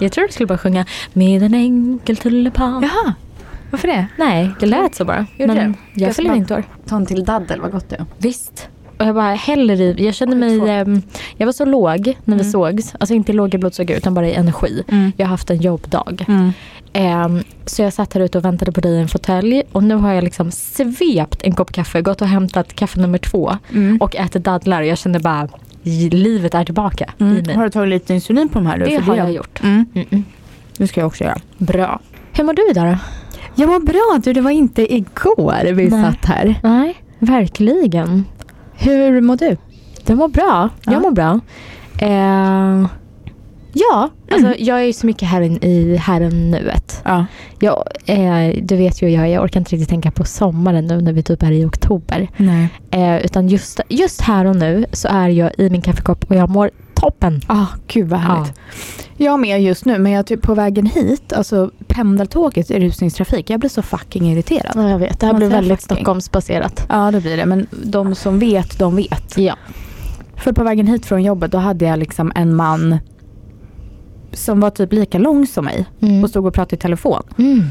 Jag 0.00 0.12
tror 0.12 0.26
du 0.26 0.32
skulle 0.32 0.46
bara 0.46 0.58
sjunga 0.58 0.86
med 1.12 1.42
en 1.42 1.54
enkel 1.54 2.16
tulipan. 2.16 2.82
Jaha, 2.82 3.14
varför 3.70 3.88
det? 3.88 4.06
Nej, 4.16 4.50
det 4.60 4.66
lät 4.66 4.94
så 4.94 5.04
bara. 5.04 5.26
Gjorde 5.38 5.54
Men 5.54 5.72
det? 5.94 6.04
jag 6.04 6.16
fyller 6.16 6.34
inte 6.34 6.54
år. 6.54 6.64
Ta 6.86 6.96
en 6.96 7.06
till 7.06 7.24
daddel, 7.24 7.60
vad 7.60 7.72
gott 7.72 7.88
det 7.88 7.96
är. 7.96 8.06
Visst. 8.18 8.68
Och 8.98 9.06
jag 9.06 9.14
bara 9.14 9.34
häller 9.34 9.80
i. 9.80 10.04
Jag 10.06 10.14
kände 10.14 10.36
mig, 10.36 10.70
ehm, 10.70 11.02
jag 11.36 11.46
var 11.46 11.52
så 11.52 11.64
låg 11.64 12.06
när 12.24 12.36
vi 12.36 12.40
Mm. 12.42 12.52
sågs. 12.52 12.94
Alltså 13.00 13.14
inte 13.14 13.32
låg 13.32 13.54
i 13.54 13.58
blodsocker 13.58 13.96
utan 13.96 14.14
bara 14.14 14.28
i 14.28 14.34
energi. 14.34 14.82
Mm. 14.88 15.12
Jag 15.16 15.26
har 15.26 15.30
haft 15.30 15.50
en 15.50 15.56
jobbdag. 15.60 16.24
Mm. 16.28 16.52
Ehm, 16.92 17.42
så 17.66 17.82
jag 17.82 17.92
satt 17.92 18.14
här 18.14 18.20
ute 18.20 18.38
och 18.38 18.44
väntade 18.44 18.72
på 18.72 18.80
dig 18.80 18.92
i 18.92 19.00
en 19.00 19.08
fåtölj. 19.08 19.62
Och 19.72 19.82
nu 19.84 19.94
har 19.94 20.12
jag 20.12 20.24
liksom 20.24 20.50
svept 20.50 21.42
en 21.42 21.52
kopp 21.54 21.72
kaffe, 21.72 22.02
gått 22.02 22.20
och 22.22 22.28
hämtat 22.28 22.74
kaffe 22.76 23.00
nummer 23.00 23.18
två. 23.18 23.56
Mm. 23.72 23.96
Och 24.00 24.16
ätit 24.16 24.44
dadlar. 24.44 24.80
Och 24.80 24.86
jag 24.88 24.98
kände 24.98 25.18
bara, 25.20 25.48
livet 26.10 26.54
är 26.54 26.64
tillbaka 26.64 27.04
i 27.18 27.22
Mm. 27.22 27.42
mig. 27.46 27.54
Har 27.56 27.64
du 27.64 27.70
tagit 27.70 27.88
lite 27.90 28.14
insulin 28.14 28.48
på 28.48 28.58
de 28.58 28.66
här? 28.66 28.76
nu? 28.78 28.84
Det 28.84 28.96
har 29.00 29.16
jag 29.16 29.32
gjort. 29.32 29.62
Mm. 29.62 29.84
Mm-mm. 29.94 30.22
Det 30.76 30.88
ska 30.88 31.00
jag 31.00 31.06
också 31.06 31.24
göra. 31.24 31.36
Bra. 31.58 32.00
Hur 32.32 32.44
mår 32.44 32.52
du 32.52 32.70
idag 32.70 32.86
då? 32.86 32.96
Jag 33.54 33.68
mår 33.70 33.80
bra 33.80 34.20
du, 34.24 34.32
det 34.32 34.40
var 34.40 34.50
inte 34.50 34.94
igår 34.94 35.72
vi 35.72 35.88
Nej. 35.88 36.02
satt 36.02 36.24
här. 36.24 36.60
Nej, 36.62 36.96
verkligen. 37.18 38.24
Hur 38.72 39.20
mår 39.20 39.36
du? 39.36 39.56
Det 40.04 40.14
mår 40.14 40.28
bra. 40.28 40.68
Ja. 40.84 40.92
Jag 40.92 41.02
mår 41.02 41.10
bra. 41.10 41.40
Eh, 41.98 42.86
ja, 43.78 44.10
alltså 44.32 44.54
jag 44.58 44.80
är 44.80 44.84
ju 44.84 44.92
så 44.92 45.06
mycket 45.06 45.28
här 45.28 45.64
i 45.64 45.96
här 45.96 46.20
och 46.20 46.32
nuet. 46.32 47.02
Ja. 47.04 47.26
Jag, 47.60 47.84
eh, 48.06 48.62
du 48.62 48.76
vet 48.76 49.02
ju 49.02 49.08
jag 49.08 49.28
jag 49.28 49.44
orkar 49.44 49.60
inte 49.60 49.72
riktigt 49.72 49.88
tänka 49.88 50.10
på 50.10 50.24
sommaren 50.24 50.86
nu 50.86 51.00
när 51.00 51.12
vi 51.12 51.22
typ 51.22 51.42
är 51.42 51.52
i 51.52 51.64
oktober. 51.64 52.28
Nej. 52.36 52.68
Eh, 52.90 53.24
utan 53.24 53.48
just, 53.48 53.80
just 53.88 54.20
här 54.20 54.44
och 54.44 54.56
nu 54.56 54.84
så 54.92 55.08
är 55.08 55.28
jag 55.28 55.52
i 55.58 55.70
min 55.70 55.82
kaffekopp 55.82 56.30
och 56.30 56.36
jag 56.36 56.50
mår 56.50 56.70
toppen. 56.94 57.40
Ah, 57.46 57.66
gud 57.86 58.08
vad 58.08 58.20
härligt. 58.20 58.52
Jag 59.16 59.40
med 59.40 59.62
just 59.62 59.84
nu, 59.84 59.98
men 59.98 60.12
jag 60.12 60.26
typ 60.26 60.42
på 60.42 60.54
vägen 60.54 60.86
hit, 60.86 61.32
alltså 61.32 61.70
pendeltåget 61.86 62.70
i 62.70 62.80
rusningstrafik, 62.80 63.50
jag 63.50 63.60
blir 63.60 63.70
så 63.70 63.82
fucking 63.82 64.32
irriterad. 64.32 64.72
Ja, 64.74 64.90
jag 64.90 64.98
vet. 64.98 65.20
Det 65.20 65.26
här 65.26 65.32
Man 65.32 65.38
blir 65.38 65.48
väldigt 65.48 65.82
fucking. 65.82 65.96
Stockholmsbaserat. 65.96 66.86
Ja, 66.88 67.10
det 67.10 67.20
blir 67.20 67.36
det. 67.36 67.46
Men 67.46 67.66
de 67.84 68.14
som 68.14 68.38
vet, 68.38 68.78
de 68.78 68.96
vet. 68.96 69.38
Ja. 69.38 69.56
För 70.36 70.52
på 70.52 70.64
vägen 70.64 70.86
hit 70.86 71.06
från 71.06 71.22
jobbet, 71.22 71.52
då 71.52 71.58
hade 71.58 71.84
jag 71.84 71.98
liksom 71.98 72.32
en 72.34 72.54
man 72.54 72.98
som 74.38 74.60
var 74.60 74.70
typ 74.70 74.92
lika 74.92 75.18
lång 75.18 75.46
som 75.46 75.64
mig 75.64 75.86
Mm. 76.00 76.24
och 76.24 76.30
stod 76.30 76.46
och 76.46 76.54
pratade 76.54 76.76
i 76.76 76.78
telefon. 76.78 77.22
Mm. 77.38 77.62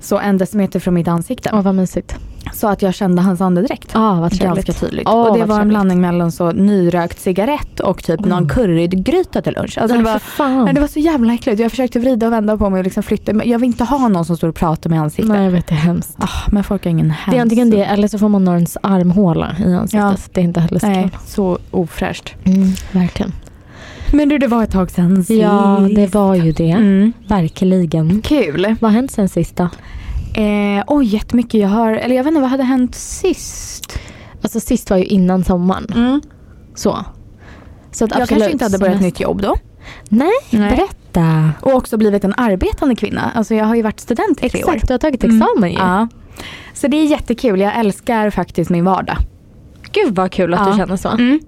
Så 0.00 0.18
en 0.18 0.38
decimeter 0.38 0.80
från 0.80 0.94
mitt 0.94 1.08
ansikte. 1.08 1.50
Åh, 1.52 1.62
vad 1.62 1.74
mysigt. 1.74 2.16
Så 2.52 2.68
att 2.68 2.82
jag 2.82 2.94
kände 2.94 3.22
hans 3.22 3.40
andedräkt. 3.40 3.94
Vad 3.94 4.30
trevligt. 4.32 4.66
Ganska 4.66 4.86
tydligt. 4.86 5.08
Åh, 5.08 5.26
och 5.28 5.38
det 5.38 5.44
var 5.44 5.60
en 5.60 5.68
blandning 5.68 6.00
mellan 6.00 6.32
så 6.32 6.52
nyrökt 6.52 7.20
cigarett 7.20 7.80
och 7.80 8.02
typ 8.04 8.20
någon 8.20 8.32
Mm. 8.32 8.48
currygryta 8.48 9.42
till 9.42 9.52
lunch. 9.52 9.78
Alltså 9.78 9.96
det, 9.96 10.02
var, 10.02 10.64
nej, 10.64 10.74
det 10.74 10.80
var 10.80 10.88
så 10.88 10.98
jävla 10.98 11.34
äckligt. 11.34 11.60
Jag 11.60 11.70
försökte 11.70 11.98
vrida 11.98 12.26
och 12.26 12.32
vända 12.32 12.56
på 12.56 12.70
mig 12.70 12.78
och 12.78 12.84
liksom 12.84 13.02
flytta. 13.02 13.32
Men 13.32 13.48
jag 13.48 13.58
vill 13.58 13.66
inte 13.66 13.84
ha 13.84 14.08
någon 14.08 14.24
som 14.24 14.36
står 14.36 14.48
och 14.48 14.54
pratar 14.54 14.90
med 14.90 15.00
ansiktet. 15.00 15.28
Nej, 15.28 15.44
jag 15.44 15.50
vet. 15.50 15.66
Det 15.66 15.74
är 15.74 15.78
hemskt. 15.78 16.14
Ah, 16.18 16.28
men 16.50 16.64
folk 16.64 16.84
har 16.84 16.90
ingen 16.90 17.08
Det 17.08 17.14
hänsyn. 17.14 17.38
är 17.38 17.42
antingen 17.42 17.70
det 17.70 17.84
eller 17.84 18.08
så 18.08 18.18
får 18.18 18.28
man 18.28 18.44
Norrens 18.44 18.76
armhåla 18.82 19.56
i 19.58 19.74
ansiktet. 19.74 20.00
Ja. 20.00 20.16
Det 20.32 20.40
är 20.40 20.44
inte 20.44 20.60
heller 20.60 20.78
så 20.80 20.86
Nej, 20.86 21.10
så 21.26 21.58
ofräscht. 21.70 22.34
Mm, 22.44 22.68
verkligen. 22.92 23.32
Men 24.12 24.28
du, 24.28 24.38
det 24.38 24.46
var 24.46 24.62
ett 24.64 24.70
tag 24.70 24.90
sedan 24.90 25.24
Ja, 25.28 25.84
sist. 25.84 25.96
det 25.96 26.14
var 26.14 26.34
ju 26.34 26.52
det. 26.52 26.70
Mm. 26.70 27.12
Verkligen. 27.28 28.22
Kul. 28.22 28.76
Vad 28.80 28.90
har 28.90 28.96
hänt 28.96 29.10
sen 29.10 29.28
sist 29.28 29.56
då? 29.56 29.68
Eh, 30.42 30.84
oj, 30.86 31.06
jättemycket. 31.06 31.60
Jag 31.60 31.68
har, 31.68 31.92
eller 31.92 32.16
jag 32.16 32.24
vet 32.24 32.30
inte, 32.30 32.40
vad 32.40 32.50
hade 32.50 32.62
hänt 32.62 32.94
sist? 32.94 33.98
Alltså 34.42 34.60
sist 34.60 34.90
var 34.90 34.96
ju 34.96 35.04
innan 35.04 35.44
sommaren. 35.44 35.86
Mm. 35.94 36.20
Så. 36.74 36.98
så 37.92 38.04
att 38.04 38.18
Jag 38.18 38.28
kanske 38.28 38.50
inte 38.50 38.64
hade 38.64 38.78
börjat 38.78 38.92
semester. 38.98 39.04
nytt 39.06 39.20
jobb 39.20 39.42
då. 39.42 39.56
Nej, 40.08 40.30
Nej. 40.50 40.70
berätta. 40.76 41.50
Och 41.60 41.74
också 41.74 41.96
blivit 41.96 42.24
en 42.24 42.34
arbetande 42.36 42.96
kvinna. 42.96 43.30
Alltså 43.34 43.54
jag 43.54 43.64
har 43.64 43.74
ju 43.74 43.82
varit 43.82 44.00
student 44.00 44.44
i 44.44 44.50
tre 44.50 44.64
år. 44.64 44.68
Exakt, 44.70 44.88
du 44.88 44.94
har 44.94 44.98
tagit 44.98 45.24
Mm. 45.24 45.36
examen 45.42 45.70
ju. 45.70 45.76
Ja. 45.78 46.08
Så 46.74 46.88
det 46.88 46.96
är 46.96 47.04
jättekul. 47.06 47.60
Jag 47.60 47.76
älskar 47.78 48.30
faktiskt 48.30 48.70
min 48.70 48.84
vardag. 48.84 49.16
Gud 49.92 50.14
vad 50.16 50.30
kul 50.32 50.54
att 50.54 50.60
Ja. 50.60 50.72
du 50.72 50.76
känner 50.78 50.96
så. 50.96 51.08
Mm. 51.08 51.40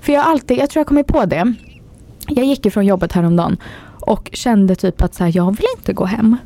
För 0.00 0.12
jag 0.12 0.24
alltid, 0.26 0.58
jag 0.58 0.70
tror 0.70 0.80
jag 0.80 0.86
kommit 0.86 1.06
på 1.06 1.24
det. 1.24 1.54
Jag 2.28 2.44
gick 2.44 2.66
ifrån 2.66 2.86
jobbet 2.86 3.12
häromdagen 3.12 3.56
och 4.00 4.30
kände 4.32 4.74
typ 4.74 5.02
att 5.02 5.14
så 5.14 5.24
här, 5.24 5.32
jag 5.36 5.56
vill 5.56 5.66
inte 5.78 5.92
gå 5.92 6.04
hem. 6.04 6.36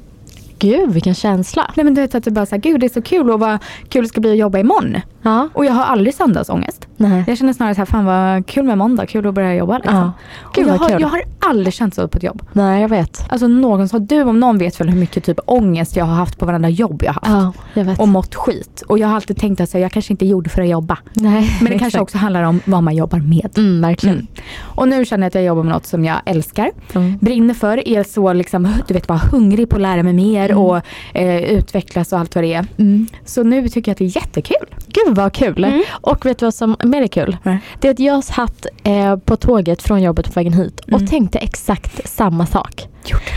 Gud 0.59 0.91
vilken 0.93 1.15
känsla. 1.15 1.71
Nej 1.77 1.85
men 1.85 1.95
du 1.95 2.01
vet 2.01 2.15
att 2.15 2.25
det 2.25 2.31
bara 2.31 2.47
så 2.47 2.55
här, 2.55 2.63
gud 2.63 2.81
det 2.81 2.87
är 2.87 2.91
så 2.91 3.03
kul 3.03 3.31
och 3.31 3.41
vad 3.41 3.59
kul 3.89 4.03
det 4.03 4.09
ska 4.09 4.21
bli 4.21 4.31
att 4.31 4.37
jobba 4.39 4.59
imorgon. 4.59 4.97
Ja. 5.23 5.49
Och 5.53 5.65
jag 5.65 5.73
har 5.73 5.85
aldrig 5.85 6.15
söndagsångest. 6.15 6.89
Nej. 6.97 7.25
Jag 7.27 7.39
känner 7.39 7.53
snarare 7.53 7.75
så 7.75 7.81
här, 7.81 7.87
fan 7.87 8.05
vad 8.05 8.47
kul 8.47 8.65
med 8.65 8.79
måndag, 8.79 9.07
kul 9.07 9.27
att 9.27 9.35
börja 9.35 9.55
jobba 9.55 9.77
liksom. 9.79 9.97
Ja. 9.97 10.13
Gud 10.55 10.69
jag, 10.69 10.75
har, 10.79 10.89
kul. 10.89 11.01
jag 11.01 11.09
har 11.09 11.23
aldrig 11.41 11.75
känt 11.75 11.95
så 11.95 12.09
på 12.09 12.17
ett 12.17 12.23
jobb. 12.23 12.43
Nej 12.53 12.83
jag 12.83 12.89
vet. 12.89 13.25
Alltså 13.29 13.49
någon 13.49 13.89
sa, 13.89 13.99
du 13.99 14.23
om 14.23 14.41
någon 14.41 14.59
vet 14.59 14.81
väl 14.81 14.89
hur 14.89 14.99
mycket 15.01 15.25
typ 15.25 15.39
ångest 15.47 15.97
jag 15.97 16.05
har 16.05 16.15
haft 16.15 16.39
på 16.39 16.47
varenda 16.47 16.69
jobb 16.69 17.03
jag 17.05 17.13
har 17.13 17.21
haft. 17.31 17.57
Ja, 17.57 17.63
jag 17.81 17.85
vet. 17.85 18.01
Och 18.01 18.09
mått 18.09 18.35
skit. 18.35 18.83
Och 18.87 18.99
jag 18.99 19.09
har 19.09 19.15
alltid 19.15 19.37
tänkt 19.37 19.61
att 19.61 19.73
här, 19.73 19.81
jag 19.81 19.93
kanske 19.93 20.13
inte 20.13 20.27
gjorde 20.27 20.51
för 20.51 20.63
att 20.63 20.69
jobba. 20.69 20.99
Nej, 21.15 21.57
Men 21.61 21.73
det 21.73 21.79
kanske 21.79 22.01
också 22.01 22.19
handlar 22.19 22.43
om 22.43 22.61
vad 22.65 22.83
man 22.83 22.97
jobbar 22.97 23.19
med. 23.19 23.51
Mm, 23.59 23.81
verkligen. 23.81 24.17
Mm. 24.17 24.27
Och 24.61 24.89
nu 24.89 25.05
känner 25.05 25.25
jag 25.25 25.29
att 25.29 25.35
jag 25.35 25.45
jobbar 25.45 25.63
med 25.63 25.73
något 25.73 25.87
som 25.87 26.05
jag 26.05 26.17
älskar, 26.25 26.71
Mm. 26.95 27.19
brinner 27.21 27.55
för, 27.55 27.89
är 27.89 28.03
så 28.03 28.33
liksom, 28.33 28.69
du 28.89 28.95
vet 28.95 29.07
bara 29.07 29.19
hungrig 29.33 29.69
på 29.69 29.77
att 29.77 29.83
lära 29.83 30.03
mig 30.03 30.13
mer 30.13 30.46
Mm. 30.51 30.63
och 30.65 30.81
eh, 31.15 31.37
utvecklas 31.43 32.13
och 32.13 32.19
allt 32.19 32.35
vad 32.35 32.45
det 32.45 32.55
är. 32.55 32.67
Mm. 32.79 33.07
Så 33.25 33.43
nu 33.43 33.69
tycker 33.69 33.91
jag 33.91 33.93
att 33.95 33.99
det 33.99 34.05
är 34.05 34.17
jättekul. 34.17 34.67
Gud 34.87 35.17
vad 35.17 35.33
kul. 35.33 35.65
Mm. 35.65 35.83
Och 35.91 36.27
vet 36.27 36.39
du 36.39 36.47
vad 36.47 36.55
som 36.55 36.77
mer 36.85 37.03
är 37.03 37.07
kul? 37.07 37.37
Nej. 37.43 37.59
Det 37.81 37.89
är 37.89 37.93
att 37.93 37.99
jag 38.01 38.25
satt 38.25 38.67
eh, 38.85 39.17
på 39.17 39.37
tåget 39.37 39.83
från 39.83 40.03
jobbet 40.03 40.27
på 40.27 40.33
vägen 40.41 40.53
hit 40.53 40.81
och 40.81 40.89
Mm. 40.93 41.07
tänkte 41.07 41.39
exakt 41.39 42.09
samma 42.09 42.47
sak. 42.47 42.89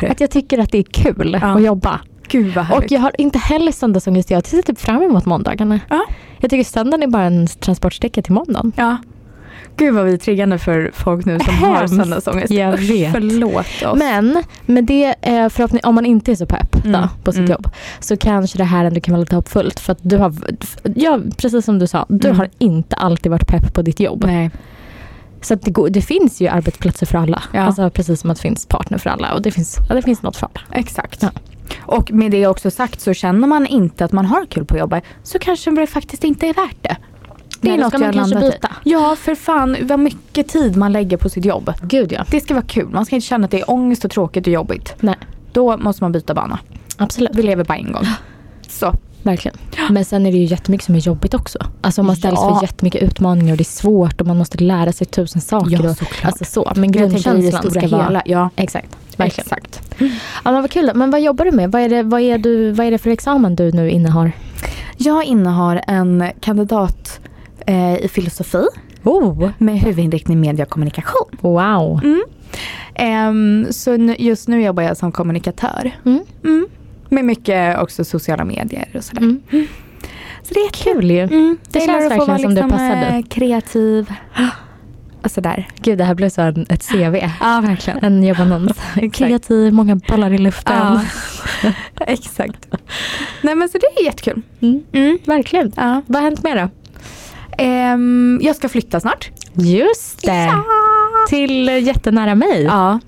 Att 0.09 0.21
jag 0.21 0.31
tycker 0.31 0.57
att 0.59 0.71
det 0.71 0.77
är 0.77 0.83
kul 0.83 1.37
Ja. 1.41 1.47
att 1.47 1.63
jobba. 1.63 1.99
Gud 2.27 2.53
vad 2.53 2.71
Och 2.71 2.83
jag 2.91 2.99
har 2.99 3.11
inte 3.17 3.37
heller 3.39 3.71
söndagsångest. 3.71 4.29
Jag 4.31 4.47
ser 4.47 4.61
typ 4.61 4.79
fram 4.79 5.03
emot 5.03 5.25
måndagarna. 5.25 5.79
Ja. 5.89 6.05
Jag 6.39 6.49
tycker 6.49 6.63
söndagen 6.63 7.03
är 7.03 7.07
bara 7.07 7.23
en 7.23 7.47
transportsträcka 7.47 8.21
till 8.21 8.33
måndagen. 8.33 8.71
Ja. 8.75 8.97
Gud 9.77 9.93
vad 9.95 10.05
vi 10.05 10.13
är 10.13 10.17
triggande 10.17 10.57
för 10.57 10.91
folk 10.93 11.25
nu 11.25 11.39
som 11.39 11.53
har 11.55 11.75
Hemskt. 11.75 11.95
söndagsångest. 11.95 12.51
Jag 12.53 12.77
vet. 12.77 13.11
Förlåt 13.11 13.83
oss. 13.85 13.99
Men 13.99 14.43
med 14.65 14.83
det, 14.85 15.15
förhoppning, 15.51 15.81
om 15.83 15.95
man 15.95 16.05
inte 16.05 16.31
är 16.31 16.35
så 16.35 16.45
pepp 16.45 16.85
Mm. 16.85 17.01
då, 17.01 17.09
på 17.23 17.31
sitt 17.31 17.39
Mm. 17.39 17.51
jobb 17.51 17.67
så 17.99 18.17
kanske 18.17 18.57
det 18.57 18.63
här 18.63 18.85
ändå 18.85 18.99
kan 19.01 19.11
vara 19.13 19.19
lite 19.19 19.35
hoppfullt. 19.35 19.79
För 19.79 19.91
att 19.91 19.99
du 20.01 20.17
har, 20.17 20.33
ja, 20.95 21.19
precis 21.37 21.65
som 21.65 21.79
du 21.79 21.87
sa, 21.87 22.05
du 22.09 22.27
Mm. 22.27 22.37
har 22.39 22.49
inte 22.57 22.95
alltid 22.95 23.31
varit 23.31 23.47
pepp 23.47 23.73
på 23.73 23.81
ditt 23.81 23.99
jobb. 23.99 24.23
Nej. 24.27 24.51
Så 25.41 25.55
det, 25.55 25.71
går, 25.71 25.89
det 25.89 26.01
finns 26.01 26.41
ju 26.41 26.47
arbetsplatser 26.47 27.05
för 27.05 27.17
alla. 27.17 27.43
Ja. 27.53 27.61
Alltså 27.61 27.89
precis 27.89 28.21
som 28.21 28.29
att 28.29 28.37
det 28.37 28.41
finns 28.41 28.65
partner 28.65 28.97
för 28.97 29.09
alla 29.09 29.33
och 29.33 29.41
det 29.41 29.51
finns, 29.51 29.77
ja, 29.89 29.95
det 29.95 30.01
finns 30.01 30.21
något 30.21 30.37
för 30.37 30.45
alla. 30.53 30.79
Exakt. 30.79 31.21
Ja. 31.23 31.29
Och 31.79 32.11
med 32.11 32.31
det 32.31 32.47
också 32.47 32.71
sagt 32.71 33.01
så 33.01 33.13
känner 33.13 33.47
man 33.47 33.65
inte 33.67 34.05
att 34.05 34.11
man 34.11 34.25
har 34.25 34.45
kul 34.45 34.65
på 34.65 34.77
jobbet 34.77 35.03
så 35.23 35.39
kanske 35.39 35.71
det 35.71 35.87
faktiskt 35.87 36.23
inte 36.23 36.47
är 36.47 36.53
värt 36.53 36.75
det. 36.81 36.97
Det 37.61 37.69
är 37.69 37.77
då 37.77 37.83
något 37.83 37.89
ska 37.89 37.97
man 37.97 38.05
jag 38.05 38.13
kanske 38.13 38.33
landat 38.35 38.53
i. 38.53 38.57
byta. 38.57 38.71
Ja, 38.83 39.15
för 39.19 39.35
fan 39.35 39.75
vad 39.81 39.99
mycket 39.99 40.47
tid 40.47 40.77
man 40.77 40.91
lägger 40.91 41.17
på 41.17 41.29
sitt 41.29 41.45
jobb. 41.45 41.73
Gud 41.81 42.11
ja. 42.11 42.25
Det 42.31 42.39
ska 42.41 42.53
vara 42.53 42.65
kul. 42.65 42.89
Man 42.89 43.05
ska 43.05 43.15
inte 43.15 43.27
känna 43.27 43.45
att 43.45 43.51
det 43.51 43.59
är 43.59 43.71
ångest 43.71 44.05
och 44.05 44.11
tråkigt 44.11 44.47
och 44.47 44.53
jobbigt. 44.53 44.93
Nej, 44.99 45.15
Då 45.51 45.77
måste 45.77 46.03
man 46.03 46.11
byta 46.11 46.33
bana. 46.33 46.59
absolut. 46.97 47.31
Vi 47.33 47.41
lever 47.43 47.63
bara 47.63 47.77
en 47.77 47.91
gång. 47.91 48.05
Så. 48.67 48.93
Verkligen. 49.23 49.57
Men 49.89 50.05
sen 50.05 50.25
är 50.25 50.31
det 50.31 50.37
ju 50.37 50.43
jättemycket 50.45 50.85
som 50.85 50.95
är 50.95 50.99
jobbigt 50.99 51.33
också. 51.33 51.59
Alltså 51.81 52.03
man 52.03 52.15
ställs 52.15 52.39
Ja. 52.41 52.55
för 52.59 52.65
jättemycket 52.65 53.01
utmaningar 53.03 53.53
och 53.53 53.57
det 53.57 53.61
är 53.61 53.65
svårt 53.65 54.21
och 54.21 54.27
man 54.27 54.37
måste 54.37 54.63
lära 54.63 54.91
sig 54.91 55.07
tusen 55.07 55.41
saker. 55.41 55.85
och, 55.89 55.97
såklart. 55.97 56.25
alltså 56.25 56.45
så. 56.45 56.71
Men 56.75 56.91
grundkänslan 56.91 57.71
ska 57.71 57.87
vara... 57.87 58.03
hela. 58.03 58.21
Ja, 58.25 58.49
Exakt. 58.55 58.87
Verkligen. 59.17 59.45
exakt. 59.45 59.81
Ja, 60.43 60.51
men 60.51 60.61
vad 60.61 60.71
kul. 60.71 60.91
Men 60.95 61.11
vad 61.11 61.21
jobbar 61.21 61.45
du 61.45 61.51
med? 61.51 61.71
Vad 61.71 61.81
är, 61.81 61.89
det, 61.89 62.03
vad, 62.03 62.21
är 62.21 62.37
du, 62.37 62.71
vad 62.71 62.87
är 62.87 62.91
det 62.91 62.97
för 62.97 63.09
examen 63.09 63.55
du 63.55 63.71
nu 63.71 63.89
innehar? 63.91 64.31
Jag 64.97 65.23
innehar 65.23 65.81
en 65.87 66.23
kandidat 66.39 67.19
eh, 67.69 67.97
i 68.05 68.07
filosofi 68.07 68.63
Oh, 69.03 69.49
med 69.57 69.79
huvudinriktning 69.79 70.39
media 70.41 70.65
och 70.65 70.71
kommunikation. 70.71 71.29
wow. 71.41 71.99
Mm. 72.03 72.23
Ehm, 72.95 73.67
så 73.69 73.97
nu, 73.97 74.15
just 74.19 74.47
nu 74.47 74.61
jobbar 74.63 74.83
jag 74.83 74.97
som 74.97 75.11
kommunikatör. 75.11 75.91
Mm. 76.05 76.19
Mm. 76.43 76.67
Med 77.09 77.25
mycket 77.25 77.79
också 77.79 78.03
sociala 78.03 78.45
medier 78.45 78.87
och 78.95 79.03
sådär. 79.03 79.21
Mm. 79.21 79.41
Så 80.43 80.53
det 80.53 80.59
är 80.59 80.69
kul. 80.69 81.11
Ju. 81.11 81.19
Mm. 81.19 81.57
Det 81.71 81.79
Jag 81.79 81.85
känns 81.87 82.03
verkligen 82.03 82.27
vara 82.27 82.37
som 82.37 82.49
du 82.55 82.61
liksom, 82.61 82.69
passar 82.69 83.11
eh, 83.11 83.15
dit. 83.17 83.29
kreativ. 83.31 84.13
Och 85.23 85.31
sådär. 85.31 85.67
Gud, 85.81 85.97
det 85.97 86.03
här 86.03 86.15
blev 86.15 86.29
så 86.29 86.41
en, 86.41 86.65
ett 86.69 86.87
CV. 86.89 87.15
Ja, 87.41 87.61
verkligen. 87.67 87.99
En 88.03 88.23
jobbannons. 88.23 88.71
Kreativ, 89.13 89.73
många 89.73 89.95
bollar 89.95 90.31
i 90.33 90.37
luften. 90.37 90.75
Ja. 90.75 91.01
Exakt. 92.07 92.67
Nej 93.41 93.55
men 93.55 93.69
så 93.69 93.77
det 93.77 94.01
är 94.01 94.05
jättekul. 94.05 94.41
Mm. 94.61 94.83
Mm. 94.91 95.17
Verkligen. 95.25 95.71
Ja. 95.75 96.01
Vad 96.07 96.21
har 96.21 96.29
hänt 96.29 96.43
mer 96.43 96.55
då? 96.55 96.69
Ehm, 97.59 98.39
jag 98.41 98.55
ska 98.55 98.69
flytta 98.69 98.99
snart. 98.99 99.31
Just 99.53 100.21
det. 100.21 100.51
Till 101.29 101.69
eh, 101.69 101.83
jättenära 101.83 102.35
mig. 102.35 102.63
Ja. 102.63 102.99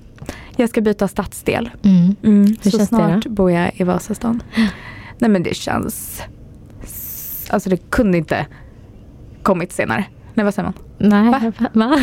Jag 0.56 0.68
ska 0.68 0.80
byta 0.80 1.08
stadsdel. 1.08 1.70
Mm. 1.84 2.16
Mm. 2.22 2.46
Hur 2.46 2.70
så 2.70 2.78
känns 2.78 2.90
det 2.90 2.96
snart 2.96 3.24
då? 3.24 3.30
bor 3.30 3.50
jag 3.50 3.70
i 3.74 3.84
Vasastan. 3.84 4.42
Nej 5.18 5.30
men 5.30 5.42
det 5.42 5.56
känns... 5.56 6.22
Alltså 7.50 7.70
det 7.70 7.90
kunde 7.90 8.18
inte 8.18 8.46
kommit 9.42 9.72
senare. 9.72 10.04
Nej 10.34 10.44
vad 10.44 10.54
säger 10.54 10.68
man? 10.68 10.74
Nej, 10.98 11.30
Va? 11.30 11.68
va? 11.72 12.00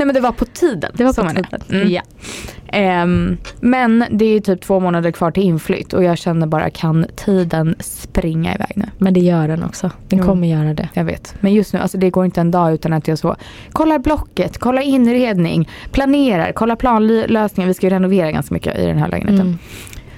Nej 0.00 0.06
men 0.06 0.14
det 0.14 0.20
var 0.20 0.32
på 0.32 0.44
tiden. 0.44 0.92
Det 0.94 1.04
var 1.04 1.12
på 1.12 1.28
tiden. 1.28 1.60
Mm. 1.70 1.90
Ja. 1.90 2.02
Ehm, 2.72 3.36
men 3.60 4.04
det 4.10 4.24
är 4.24 4.40
typ 4.40 4.60
två 4.60 4.80
månader 4.80 5.10
kvar 5.10 5.30
till 5.30 5.42
inflytt 5.42 5.92
och 5.92 6.04
jag 6.04 6.18
känner 6.18 6.46
bara 6.46 6.70
kan 6.70 7.06
tiden 7.16 7.74
springa 7.80 8.54
iväg 8.54 8.72
nu? 8.74 8.84
Men 8.98 9.14
det 9.14 9.20
gör 9.20 9.48
den 9.48 9.64
också. 9.64 9.90
Den 10.08 10.18
Jo. 10.18 10.24
kommer 10.24 10.48
göra 10.48 10.74
det. 10.74 10.88
Jag 10.92 11.04
vet. 11.04 11.34
Men 11.40 11.54
just 11.54 11.72
nu, 11.72 11.78
alltså 11.78 11.98
det 11.98 12.10
går 12.10 12.24
inte 12.24 12.40
en 12.40 12.50
dag 12.50 12.72
utan 12.72 12.92
att 12.92 13.08
jag 13.08 13.18
så 13.18 13.36
kollar 13.72 13.98
blocket, 13.98 14.58
kollar 14.58 14.82
inredning, 14.82 15.68
planerar, 15.90 16.52
kollar 16.52 16.76
planlösningar. 16.76 17.68
Vi 17.68 17.74
ska 17.74 17.86
ju 17.86 17.90
renovera 17.90 18.32
ganska 18.32 18.54
mycket 18.54 18.78
i 18.78 18.86
den 18.86 18.98
här 18.98 19.08
lägenheten. 19.08 19.46
Mm. 19.46 19.58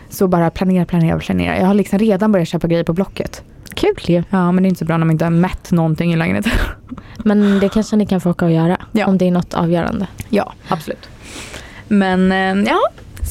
Så 0.08 0.28
bara 0.28 0.50
planera, 0.50 0.84
planera, 0.84 1.18
planera. 1.18 1.58
Jag 1.58 1.66
har 1.66 1.74
liksom 1.74 1.98
redan 1.98 2.32
börjat 2.32 2.48
köpa 2.48 2.68
grejer 2.68 2.84
på 2.84 2.92
blocket. 2.92 3.42
Kul 3.82 4.14
ju. 4.14 4.22
Ja 4.30 4.52
men 4.52 4.62
det 4.62 4.66
är 4.66 4.68
inte 4.68 4.78
så 4.78 4.84
bra 4.84 4.96
när 4.96 5.06
man 5.06 5.12
inte 5.12 5.24
har 5.24 5.30
mätt 5.30 5.70
någonting 5.70 6.12
i 6.12 6.16
lägenheten. 6.16 6.52
Men 7.24 7.58
det 7.60 7.68
kanske 7.68 7.96
ni 7.96 8.06
kan 8.06 8.20
få 8.20 8.30
åka 8.30 8.44
och 8.44 8.50
göra. 8.52 8.76
Ja. 8.92 9.06
Om 9.06 9.18
det 9.18 9.26
är 9.26 9.30
något 9.30 9.54
avgörande. 9.54 10.06
ja, 10.30 10.52
absolut. 10.68 11.08
Men 11.88 12.32
eh, 12.32 12.64
ja, 12.72 12.78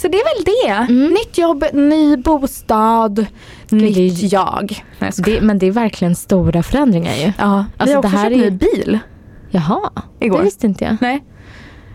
så 0.01 0.07
det 0.07 0.17
är 0.17 0.35
väl 0.35 0.43
det. 0.45 0.93
Mm. 0.93 1.09
Nytt 1.13 1.37
jobb, 1.37 1.63
ny 1.73 2.17
bostad, 2.17 3.25
nytt 3.69 3.95
det- 3.95 4.27
jag. 4.27 4.83
Nej, 4.99 5.11
jag. 5.17 5.25
Det, 5.25 5.41
men 5.41 5.59
det 5.59 5.65
är 5.65 5.71
verkligen 5.71 6.15
stora 6.15 6.63
förändringar 6.63 7.13
ju. 7.15 7.31
Ja, 7.39 7.65
vi 7.77 7.81
Alltså, 7.83 7.95
har 7.95 7.99
också 7.99 8.11
det 8.11 8.17
här 8.17 8.29
köpt 8.29 8.41
är 8.45 8.51
ny 8.51 8.57
bil 8.57 8.99
Jaha, 9.49 9.89
igår. 10.19 10.37
det 10.37 10.43
visste 10.43 10.67
inte 10.67 10.83
jag. 10.85 10.97
Nej, 11.01 11.23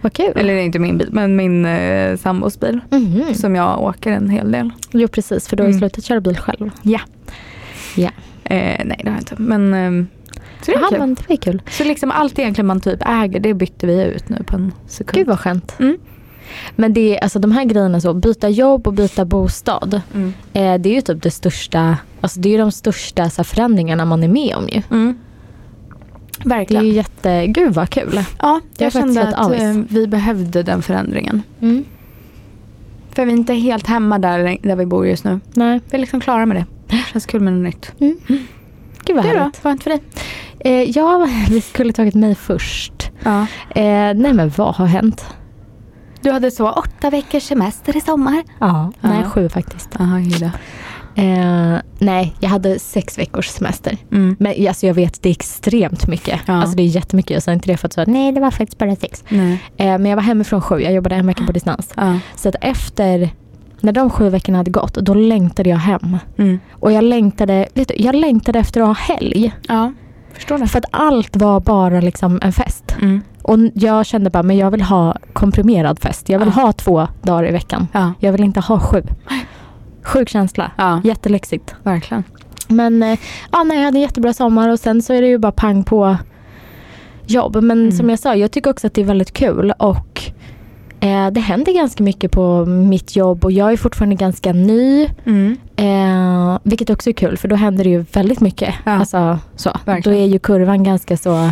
Vad 0.02 0.12
kul. 0.12 0.32
eller 0.36 0.54
det 0.54 0.60
är 0.60 0.64
inte 0.64 0.78
min 0.78 0.98
bil 0.98 1.08
men 1.12 1.36
min 1.36 1.66
eh, 1.66 2.16
sambos 2.16 2.60
bil. 2.60 2.80
Mhm. 2.90 3.34
Som 3.34 3.54
jag 3.54 3.82
åker 3.82 4.12
en 4.12 4.30
hel 4.30 4.52
del. 4.52 4.70
Jo 4.90 5.08
precis, 5.08 5.48
för 5.48 5.56
du 5.56 5.62
har 5.62 5.68
ju 5.68 5.72
Mm. 5.76 5.80
slutat 5.80 6.04
köra 6.04 6.20
bil 6.20 6.36
själv. 6.38 6.70
Ja. 6.82 7.00
Ja. 7.96 8.10
Eh, 8.50 8.84
nej 8.84 9.00
det 9.04 9.08
har 9.10 9.16
jag 9.16 9.20
inte. 9.20 9.34
Men 9.38 9.74
eh, 9.74 10.06
så 10.62 10.70
det 10.72 10.76
är 10.78 10.88
kul. 10.90 10.98
men 10.98 11.14
det 11.14 11.28
var 11.28 11.36
kul. 11.36 11.62
Så 11.70 11.84
liksom 11.84 12.10
allt 12.10 12.38
egentligen 12.38 12.66
man 12.66 12.80
typ 12.80 13.00
äger 13.06 13.40
det 13.40 13.54
bytte 13.54 13.86
vi 13.86 14.02
ut 14.04 14.28
nu 14.28 14.42
på 14.46 14.56
en 14.56 14.72
sekund. 14.86 15.14
Gud 15.18 15.26
vad 15.26 15.40
skönt. 15.40 15.76
Mm. 15.80 15.98
Men 16.76 16.92
det 16.92 17.16
är, 17.18 17.22
alltså 17.22 17.38
de 17.38 17.52
här 17.52 17.64
grejerna 17.64 18.00
så, 18.00 18.14
byta 18.14 18.48
jobb 18.48 18.86
och 18.86 18.92
byta 18.92 19.24
bostad. 19.24 20.00
Mm. 20.14 20.32
Eh, 20.52 20.74
det 20.80 20.88
är 20.88 20.94
ju 20.94 21.00
typ 21.00 21.22
det 21.22 21.30
största, 21.30 21.96
alltså 22.20 22.40
det 22.40 22.54
är 22.54 22.58
de 22.58 22.72
största 22.72 23.30
så 23.30 23.36
här, 23.38 23.44
förändringarna 23.44 24.04
man 24.04 24.22
är 24.22 24.28
med 24.28 24.54
om 24.56 24.68
ju. 24.68 24.82
Mm. 24.90 25.18
Det 26.38 26.44
är 26.44 26.48
Verkligen. 26.58 26.86
ju 26.86 26.92
jätte, 26.92 27.46
gud 27.46 27.74
vad 27.74 27.90
kul. 27.90 28.20
Ja, 28.42 28.60
Jag 28.76 28.80
är 28.80 28.84
jag 28.84 28.92
kände 28.92 29.28
att 29.28 29.34
avis. 29.46 29.62
eh, 29.62 29.74
vi 29.88 30.06
behövde 30.06 30.62
den 30.62 30.82
förändringen. 30.82 31.42
Mm. 31.60 31.84
För 33.10 33.24
vi 33.24 33.32
är 33.32 33.36
inte 33.36 33.54
helt 33.54 33.86
hemma 33.86 34.18
där, 34.18 34.58
där 34.62 34.76
vi 34.76 34.86
bor 34.86 35.06
just 35.06 35.24
nu. 35.24 35.40
Nej, 35.54 35.80
Vi 35.90 35.96
är 35.96 36.00
liksom 36.00 36.20
klara 36.20 36.46
med 36.46 36.56
det. 36.56 36.64
Känns 37.12 37.26
kul 37.26 37.40
med 37.40 37.52
något 37.52 37.62
nytt. 37.62 37.92
gud 39.04 39.16
vad 39.16 39.24
Du 39.24 39.32
då? 39.32 39.38
härligt. 39.38 39.64
Vad 39.64 39.64
har 39.64 39.70
hänt 39.70 39.82
för 39.82 39.90
dig? 39.90 40.00
Eh, 40.60 40.90
ja, 40.90 41.28
vi 41.50 41.60
skulle 41.60 41.92
tagit 41.92 42.14
mig 42.14 42.34
först. 42.34 43.10
Ja. 43.24 43.40
Eh, 43.70 44.14
nej 44.14 44.32
men 44.32 44.52
vad 44.56 44.74
har 44.74 44.86
hänt? 44.86 45.26
Du 46.20 46.30
hade 46.32 46.50
så 46.50 46.70
åtta 46.70 47.10
veckors 47.10 47.42
semester 47.42 47.96
i 47.96 48.00
sommar. 48.00 48.42
Ja. 48.60 48.92
Nej, 49.00 49.20
Ja. 49.24 49.30
sju 49.30 49.48
faktiskt. 49.48 49.88
Gilla. 50.22 50.52
Eh, 51.14 51.80
nej, 51.98 52.34
jag 52.40 52.48
hade 52.48 52.78
sex 52.78 53.18
veckors 53.18 53.46
semester. 53.46 53.96
Mm. 54.12 54.36
Men 54.38 54.68
alltså, 54.68 54.86
jag 54.86 54.94
vet 54.94 55.22
det 55.22 55.28
är 55.28 55.30
extremt 55.30 56.06
mycket. 56.06 56.40
Ja. 56.46 56.54
Alltså 56.54 56.76
det 56.76 56.82
är 56.82 56.86
jättemycket. 56.86 57.30
Jag 57.30 57.42
sa 57.42 57.52
inte 57.52 57.66
det 57.72 57.76
för 57.76 57.86
att 57.86 57.92
säga 57.92 58.04
nej 58.08 58.32
det 58.32 58.40
var 58.40 58.50
faktiskt 58.50 58.78
bara 58.78 58.96
sex. 58.96 59.24
Nej. 59.28 59.62
Eh, 59.76 59.86
men 59.86 60.06
jag 60.06 60.16
var 60.16 60.22
hemifrån 60.22 60.60
sju. 60.62 60.80
Jag 60.80 60.92
jobbade 60.92 61.14
en 61.14 61.26
vecka 61.26 61.44
på 61.46 61.52
distans. 61.52 61.92
Ja. 61.96 62.18
Så 62.36 62.48
att 62.48 62.56
efter, 62.60 63.30
när 63.80 63.92
de 63.92 64.10
sju 64.10 64.28
veckorna 64.28 64.58
hade 64.58 64.70
gått, 64.70 64.94
då 64.94 65.14
längtade 65.14 65.68
jag 65.70 65.76
hem. 65.76 66.18
Mm. 66.38 66.58
Och 66.72 66.92
jag 66.92 67.04
längtade, 67.04 67.68
vet 67.74 67.88
du, 67.88 67.94
jag 67.98 68.14
längtade 68.14 68.58
efter 68.58 68.80
att 68.80 68.86
ha 68.86 68.94
helg. 68.94 69.52
ja, 69.68 69.92
förstår 70.32 70.58
det. 70.58 70.66
För 70.66 70.78
att 70.78 70.84
allt 70.90 71.36
var 71.36 71.60
bara 71.60 72.00
liksom 72.00 72.38
en 72.42 72.52
fest. 72.52 72.96
Mm. 73.02 73.20
Och 73.42 73.58
jag 73.74 74.06
kände 74.06 74.30
bara, 74.30 74.42
men 74.42 74.56
jag 74.56 74.70
vill 74.70 74.82
ha 74.82 75.16
komprimerad 75.32 75.98
fest. 75.98 76.28
Jag 76.28 76.38
vill 76.38 76.52
Ja. 76.56 76.62
ha 76.62 76.72
två 76.72 77.08
dagar 77.22 77.48
i 77.48 77.52
veckan. 77.52 77.88
Ja, 77.92 78.12
Jag 78.20 78.32
vill 78.32 78.44
inte 78.44 78.60
ha 78.60 78.80
sju. 78.80 79.02
Sjuk 80.02 80.28
känsla. 80.28 80.70
ja. 80.76 81.00
Jättelyxigt. 81.04 81.74
verkligen. 81.82 82.24
Men 82.68 83.02
eh, 83.02 83.18
ja, 83.52 83.62
nej, 83.64 83.76
jag 83.78 83.84
hade 83.84 83.98
en 83.98 84.02
jättebra 84.02 84.32
sommar 84.32 84.68
och 84.68 84.80
sen 84.80 85.02
så 85.02 85.12
är 85.12 85.22
det 85.22 85.28
ju 85.28 85.38
bara 85.38 85.52
pang 85.52 85.84
på 85.84 86.16
jobb. 87.26 87.56
Men 87.62 87.78
Mm. 87.80 87.92
som 87.92 88.10
jag 88.10 88.18
sa, 88.18 88.34
jag 88.34 88.50
tycker 88.52 88.70
också 88.70 88.86
att 88.86 88.94
det 88.94 89.00
är 89.00 89.04
väldigt 89.04 89.32
kul 89.32 89.72
och 89.78 90.22
eh, 91.06 91.30
det 91.30 91.40
händer 91.40 91.72
ganska 91.74 92.04
mycket 92.04 92.30
på 92.32 92.64
mitt 92.66 93.16
jobb 93.16 93.44
och 93.44 93.52
jag 93.52 93.72
är 93.72 93.76
fortfarande 93.76 94.16
ganska 94.16 94.52
ny. 94.52 95.08
Mm. 95.24 95.56
Eh, 95.76 96.58
vilket 96.62 96.90
också 96.90 97.10
är 97.10 97.14
kul 97.14 97.36
för 97.36 97.48
då 97.48 97.56
händer 97.56 97.84
det 97.84 97.90
ju 97.90 98.04
väldigt 98.12 98.40
mycket. 98.40 98.74
Ja. 98.84 98.92
Alltså, 98.92 99.38
så. 99.56 99.70
Då 100.04 100.10
är 100.10 100.26
ju 100.26 100.38
kurvan 100.38 100.82
ganska 100.84 101.16
så 101.16 101.50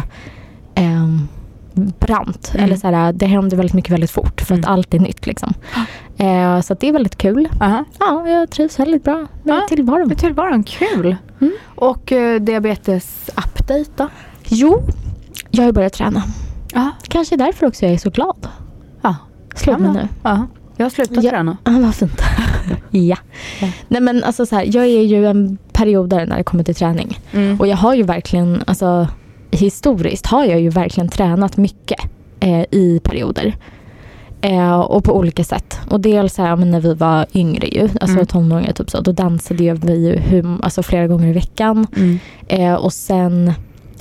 ehm, 0.74 1.28
brant. 1.74 2.50
Mm. 2.54 2.64
Eller 2.64 2.76
så 2.76 2.86
här, 2.88 3.12
det 3.12 3.26
händer 3.26 3.56
väldigt 3.56 3.74
mycket 3.74 3.92
väldigt 3.92 4.10
fort 4.10 4.40
för 4.40 4.54
att 4.54 4.58
Mm. 4.58 4.70
allt 4.72 4.94
är 4.94 4.98
nytt. 4.98 5.26
Liksom. 5.26 5.54
Eh, 6.16 6.60
så 6.60 6.72
att 6.72 6.80
det 6.80 6.88
är 6.88 6.92
väldigt 6.92 7.18
kul. 7.18 7.48
Aha. 7.60 7.84
Ja, 8.00 8.28
jag 8.28 8.50
trivs 8.50 8.78
väldigt 8.78 9.04
bra 9.04 9.16
med 9.42 9.54
Ja. 9.56 9.66
tillvaron. 9.68 10.08
Med 10.08 10.18
tillvaron, 10.18 10.64
kul. 10.64 11.16
Mm. 11.40 11.52
Och 11.74 12.12
uh, 12.12 12.40
diabetes-update 12.40 13.90
då? 13.96 14.08
Jo, 14.48 14.82
jag 15.50 15.64
har 15.64 15.72
börjat 15.72 15.92
träna. 15.92 16.22
Ja. 16.74 16.90
Kanske 17.08 17.36
därför 17.36 17.66
också 17.66 17.84
jag 17.84 17.94
är 17.94 17.98
så 17.98 18.10
glad. 18.10 18.48
Ja. 19.02 19.16
Mig 19.66 19.74
vara. 19.80 19.92
nu. 19.92 20.08
ja. 20.22 20.46
Jag 20.76 20.84
har 20.84 20.90
slutat 20.90 21.24
Ja. 21.24 21.30
träna. 21.30 21.56
Ja, 21.64 21.72
vad 21.80 21.94
fint. 21.94 22.20
ja. 22.90 23.16
Ja. 23.60 23.68
Nej 23.88 24.00
men 24.00 24.24
alltså 24.24 24.46
så 24.46 24.56
här, 24.56 24.64
jag 24.76 24.84
är 24.84 25.02
ju 25.02 25.26
en 25.26 25.58
periodare 25.72 26.26
när 26.26 26.36
det 26.36 26.42
kommer 26.44 26.64
till 26.64 26.74
träning. 26.74 27.18
Mm. 27.32 27.60
Och 27.60 27.66
jag 27.66 27.76
har 27.76 27.94
ju 27.94 28.02
verkligen, 28.02 28.62
alltså 28.66 29.08
historiskt 29.50 30.26
har 30.26 30.44
jag 30.44 30.60
ju 30.60 30.68
verkligen 30.70 31.08
tränat 31.08 31.56
mycket 31.56 32.00
eh, 32.40 32.60
i 32.70 33.00
perioder. 33.04 33.56
Eh, 34.40 34.80
och 34.80 35.04
på 35.04 35.16
olika 35.16 35.44
sätt. 35.44 35.78
Och 35.90 36.00
dels 36.00 36.38
här, 36.38 36.56
när 36.56 36.80
vi 36.80 36.94
var 36.94 37.26
yngre 37.34 37.66
ju, 37.68 37.82
alltså 37.82 38.16
Mm. 38.16 38.26
tonåringar 38.26 38.72
typ 38.72 38.90
så, 38.90 39.00
då 39.00 39.12
dansade 39.12 39.72
vi 39.74 40.06
ju 40.06 40.16
hur, 40.16 40.58
alltså, 40.64 40.82
flera 40.82 41.06
gånger 41.06 41.28
i 41.28 41.32
veckan. 41.32 41.86
Mm. 41.96 42.18
Eh, 42.48 42.74
och 42.74 42.92
sen 42.92 43.52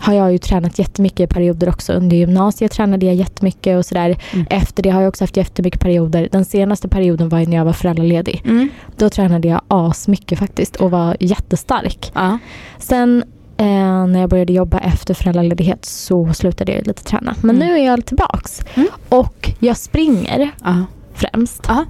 har 0.03 0.13
jag 0.13 0.31
ju 0.31 0.37
tränat 0.37 0.79
jättemycket 0.79 1.19
i 1.19 1.33
perioder 1.33 1.69
också. 1.69 1.93
Under 1.93 2.17
gymnasiet 2.17 2.71
tränade 2.71 3.05
jag 3.05 3.15
jättemycket 3.15 3.77
och 3.77 3.85
sådär. 3.85 4.17
Mm. 4.33 4.45
Efter 4.49 4.83
det 4.83 4.89
har 4.89 5.01
jag 5.01 5.09
också 5.09 5.23
haft 5.23 5.37
jättemycket 5.37 5.81
perioder. 5.81 6.29
Den 6.31 6.45
senaste 6.45 6.87
perioden 6.87 7.29
var 7.29 7.39
när 7.45 7.57
jag 7.57 7.65
var 7.65 7.73
föräldraledig. 7.73 8.41
Mm. 8.45 8.69
Då 8.97 9.09
tränade 9.09 9.47
jag 9.47 9.61
asmycket 9.67 10.39
faktiskt 10.39 10.75
och 10.75 10.91
var 10.91 11.17
jättestark. 11.19 12.11
Ja. 12.15 12.37
Sen 12.77 13.23
eh, 13.57 14.07
när 14.07 14.19
jag 14.19 14.29
började 14.29 14.53
jobba 14.53 14.79
efter 14.79 15.13
föräldraledighet 15.13 15.85
så 15.85 16.33
slutade 16.33 16.71
jag 16.71 16.87
lite 16.87 17.03
träna. 17.03 17.35
Men 17.41 17.55
Mm. 17.55 17.67
nu 17.67 17.79
är 17.79 17.85
jag 17.85 18.05
tillbaks. 18.05 18.61
Mm. 18.75 18.87
Och 19.09 19.51
jag 19.59 19.77
springer 19.77 20.51
Ja. 20.63 20.85
främst. 21.13 21.65
Ja. 21.67 21.85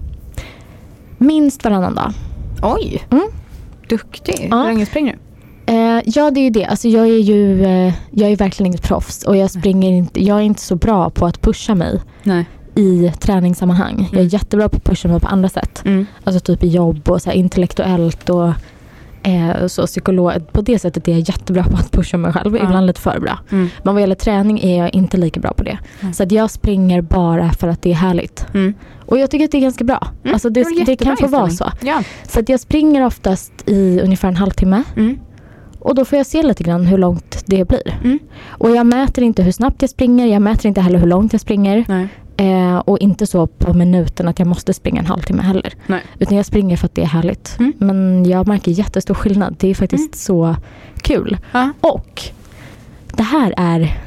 Minst 1.17 1.63
varannan 1.63 1.95
dag. 1.95 2.13
Oj. 2.61 3.03
Mm. 3.11 3.27
Duktig. 3.89 4.47
Ja. 4.51 4.57
Hur 4.57 4.63
länge 4.63 4.85
springer 4.85 5.13
du? 5.13 5.19
Ja 6.05 6.31
det 6.31 6.39
är 6.39 6.43
ju 6.43 6.49
det. 6.49 6.65
Alltså, 6.65 6.87
jag 6.87 7.05
är 7.07 7.19
ju 7.19 7.63
eh, 7.65 7.93
jag 8.11 8.31
är 8.31 8.35
verkligen 8.37 8.67
inget 8.67 8.81
proffs 8.83 9.23
och 9.23 9.37
jag 9.37 9.51
springer 9.51 9.91
inte, 9.91 10.23
jag 10.23 10.37
är 10.37 10.41
inte 10.41 10.61
så 10.61 10.75
bra 10.75 11.09
på 11.09 11.25
att 11.25 11.41
pusha 11.41 11.75
mig 11.75 11.99
Nej. 12.23 12.45
i 12.75 13.11
träningssammanhang. 13.19 13.95
Jag 13.99 14.13
är 14.13 14.17
Mm. 14.17 14.27
jättebra 14.27 14.69
på 14.69 14.77
att 14.77 14.83
pusha 14.83 15.07
mig 15.09 15.19
på 15.19 15.27
andra 15.27 15.49
sätt. 15.49 15.81
Mm. 15.85 16.05
Alltså 16.23 16.39
typ 16.39 16.63
i 16.63 16.67
jobb 16.67 17.09
och 17.09 17.21
så 17.21 17.29
här 17.29 17.37
intellektuellt 17.37 18.29
och 18.29 18.47
eh, 19.23 19.67
så 19.67 19.85
psykolog. 19.87 20.33
På 20.51 20.61
det 20.61 20.79
sättet 20.79 21.07
är 21.07 21.11
jag 21.11 21.19
jättebra 21.21 21.63
på 21.63 21.77
att 21.77 21.91
pusha 21.91 22.17
mig 22.17 22.33
själv. 22.33 22.57
Ja. 22.57 22.63
Ibland 22.63 22.87
lite 22.87 23.01
för 23.01 23.19
bra. 23.19 23.39
Mm. 23.51 23.69
Men 23.83 23.93
vad 23.93 24.01
gäller 24.01 24.15
träning 24.15 24.59
är 24.59 24.77
jag 24.77 24.95
inte 24.95 25.17
lika 25.17 25.39
bra 25.39 25.53
på 25.53 25.63
det. 25.63 25.77
Mm. 26.01 26.13
Så 26.13 26.23
att 26.23 26.31
jag 26.31 26.51
springer 26.51 27.01
bara 27.01 27.51
för 27.51 27.67
att 27.67 27.81
det 27.81 27.89
är 27.91 27.95
härligt. 27.95 28.45
Mm. 28.53 28.73
Och 29.05 29.17
jag 29.19 29.31
tycker 29.31 29.45
att 29.45 29.51
det 29.51 29.57
är 29.57 29.61
ganska 29.61 29.83
bra. 29.83 30.07
Mm, 30.23 30.33
Alltså 30.33 30.49
det 30.49 30.63
det, 30.63 30.83
det 30.85 30.95
kan 30.95 31.17
få 31.17 31.27
vara 31.27 31.49
så. 31.49 31.71
Ja. 31.81 32.03
Så 32.27 32.39
att 32.39 32.49
jag 32.49 32.59
springer 32.59 33.05
oftast 33.05 33.53
i 33.65 33.99
ungefär 34.03 34.27
en 34.27 34.35
halvtimme. 34.35 34.83
Mm. 35.83 35.89
Och 35.89 35.95
då 35.95 36.05
får 36.05 36.17
jag 36.17 36.25
se 36.25 36.43
lite 36.43 36.63
grann 36.63 36.85
hur 36.85 36.97
långt 36.97 37.43
det 37.45 37.67
blir. 37.67 37.99
Mm. 38.03 38.19
Och 38.47 38.69
jag 38.69 38.85
mäter 38.85 39.23
inte 39.23 39.43
hur 39.43 39.51
snabbt 39.51 39.81
jag 39.81 39.89
springer. 39.89 40.27
Jag 40.27 40.41
mäter 40.41 40.65
inte 40.67 40.81
heller 40.81 40.99
hur 40.99 41.07
långt 41.07 41.33
jag 41.33 41.41
springer. 41.41 41.85
Eh, 42.37 42.77
och 42.77 42.99
inte 42.99 43.27
så 43.27 43.47
på 43.47 43.73
minuten 43.73 44.27
att 44.27 44.39
jag 44.39 44.47
måste 44.47 44.73
springa 44.73 44.99
en 44.99 45.05
halvtimme 45.05 45.41
heller. 45.41 45.73
Nej. 45.87 46.01
Utan 46.19 46.37
jag 46.37 46.45
springer 46.45 46.77
för 46.77 46.85
att 46.85 46.95
det 46.95 47.01
är 47.01 47.05
härligt. 47.05 47.55
Mm. 47.59 47.73
Men 47.77 48.25
jag 48.25 48.47
märker 48.47 48.71
jättestor 48.71 49.13
skillnad. 49.13 49.55
Det 49.59 49.67
är 49.67 49.75
faktiskt 49.75 50.15
så 50.15 50.55
kul. 51.01 51.37
Ja. 51.51 51.71
Och 51.81 52.21
det 53.15 53.23
här 53.23 53.53
är 53.57 53.97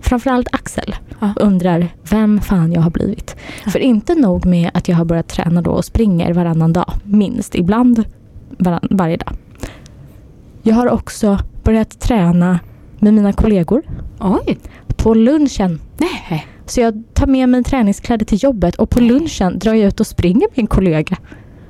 framförallt 0.00 0.48
Axel 0.52 0.94
Ja. 1.20 1.32
undrar 1.36 1.88
vem 2.10 2.40
fan 2.40 2.72
jag 2.72 2.80
har 2.80 2.90
blivit. 2.90 3.36
Ja. 3.64 3.70
För 3.70 3.78
inte 3.78 4.14
nog 4.14 4.46
med 4.46 4.70
att 4.74 4.88
jag 4.88 4.96
har 4.96 5.04
börjat 5.04 5.28
träna 5.28 5.62
då 5.62 5.70
och 5.70 5.84
springer 5.84 6.32
varannan 6.32 6.72
dag, 6.72 6.92
minst. 7.04 7.54
Ibland 7.54 8.04
varann, 8.58 8.88
varje 8.90 9.16
dag. 9.16 9.32
Jag 10.66 10.74
har 10.74 10.86
också 10.90 11.38
börjat 11.64 12.00
träna 12.00 12.60
med 12.98 13.14
mina 13.14 13.32
kollegor 13.32 13.82
Oj. 14.20 14.58
på 14.96 15.14
lunchen. 15.14 15.80
Nej. 15.96 16.46
Så 16.66 16.80
jag 16.80 17.02
tar 17.14 17.26
med 17.26 17.48
mig 17.48 17.64
träningskläder 17.64 18.26
till 18.26 18.42
jobbet 18.44 18.74
och 18.74 18.90
på 18.90 19.00
lunchen 19.00 19.58
drar 19.58 19.74
jag 19.74 19.86
ut 19.88 20.00
och 20.00 20.06
springer 20.06 20.40
med 20.50 20.58
en 20.58 20.66
kollega. 20.66 21.16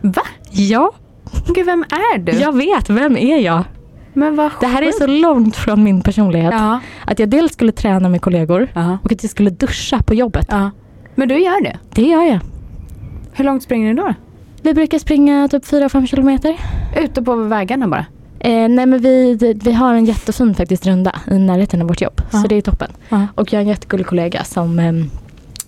Va? 0.01 0.23
Ja, 0.51 0.91
Gud, 1.55 1.67
vem 1.67 1.83
är 1.91 2.19
du? 2.19 2.33
jag 2.33 2.53
vet. 2.57 2.91
Vem 2.91 3.17
är 3.17 3.39
jag? 3.39 3.63
Men 4.13 4.37
vad 4.37 4.51
Det 4.61 4.67
här 4.67 4.83
är 4.83 4.93
så 4.93 5.07
långt 5.07 5.57
från 5.57 5.85
min 5.85 6.01
personlighet. 6.03 6.53
Ja. 6.53 6.81
Att 7.07 7.19
jag 7.19 7.29
dels 7.29 7.53
skulle 7.53 7.73
träna 7.73 8.09
med 8.09 8.23
kollegor 8.23 8.69
Ja. 8.75 8.99
och 9.03 9.13
att 9.13 9.23
jag 9.23 9.31
skulle 9.31 9.51
duscha 9.51 10.03
på 10.03 10.15
jobbet. 10.15 10.47
ja. 10.51 10.71
Men 11.15 11.29
du 11.29 11.39
gör 11.39 11.63
det? 11.63 11.79
Det 11.95 12.03
gör 12.03 12.23
jag. 12.23 12.41
Hur 13.33 13.45
långt 13.45 13.63
springer 13.63 13.95
du 13.95 14.03
då? 14.03 14.15
Vi 14.63 14.75
brukar 14.75 14.99
springa 14.99 15.49
typ 15.49 15.65
4-5 15.65 16.07
kilometer. 16.07 16.57
Ute 16.97 17.23
på 17.23 17.35
vägarna 17.35 17.89
bara? 17.89 18.07
Eh, 18.45 18.69
nej 18.69 18.87
men 18.87 18.99
vi, 19.01 19.35
vi 19.65 19.73
har 19.73 19.95
en 19.95 20.05
jättefin 20.05 20.55
faktiskt 20.55 20.87
runda 20.87 21.13
i 21.31 21.39
närheten 21.39 21.83
av 21.83 21.89
vårt 21.89 22.01
jobb. 22.01 22.21
Ja. 22.33 22.39
Så 22.43 22.49
det 22.49 22.55
är 22.55 22.63
toppen. 22.63 22.91
Ja. 23.09 23.27
Och 23.35 23.53
jag 23.53 23.59
har 23.59 23.63
en 23.63 23.69
jättegullig 23.69 24.07
kollega 24.07 24.45
som 24.45 24.79
ehm, 24.79 25.11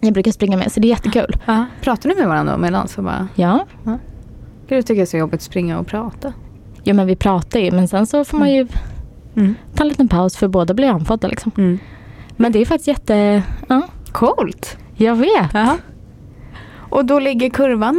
jag 0.00 0.12
brukar 0.12 0.32
springa 0.32 0.56
med 0.56 0.72
så 0.72 0.80
det 0.80 0.86
är 0.86 0.90
jättekul. 0.90 1.36
ja. 1.46 1.66
Pratar 1.80 2.08
ni 2.08 2.14
med 2.14 2.28
varandra 2.28 2.52
då 2.52 2.58
mellan 2.58 2.88
så 2.88 3.02
bara? 3.02 3.28
Ja, 3.34 3.66
Gud, 4.68 4.78
jag 4.78 4.86
tycker 4.86 4.94
det 5.00 5.04
är 5.04 5.06
så 5.06 5.16
jobbigt 5.16 5.34
att 5.38 5.42
springa 5.42 5.78
och 5.78 5.86
prata. 5.86 6.32
ja 6.84 6.94
men 6.94 7.06
vi 7.06 7.16
pratar 7.16 7.60
ju 7.60 7.70
men 7.70 7.88
sen 7.88 8.06
så 8.06 8.24
får 8.24 8.38
man 8.38 8.50
ju 8.54 8.66
Mm. 9.36 9.54
ta 9.74 9.82
en 9.84 9.88
liten 9.88 10.08
paus 10.08 10.36
för 10.36 10.48
båda 10.48 10.74
blir 10.74 10.88
andfådda 10.88 11.28
liksom. 11.28 11.52
Mm. 11.56 11.78
Men 12.36 12.52
det 12.52 12.58
är 12.58 12.64
faktiskt 12.66 12.88
jätte, 12.88 13.42
ja, 13.68 13.82
Coolt. 14.12 14.76
jag 14.96 15.16
vet. 15.16 15.52
Och 16.96 17.04
då 17.04 17.18
ligger 17.18 17.50
kurvan 17.50 17.94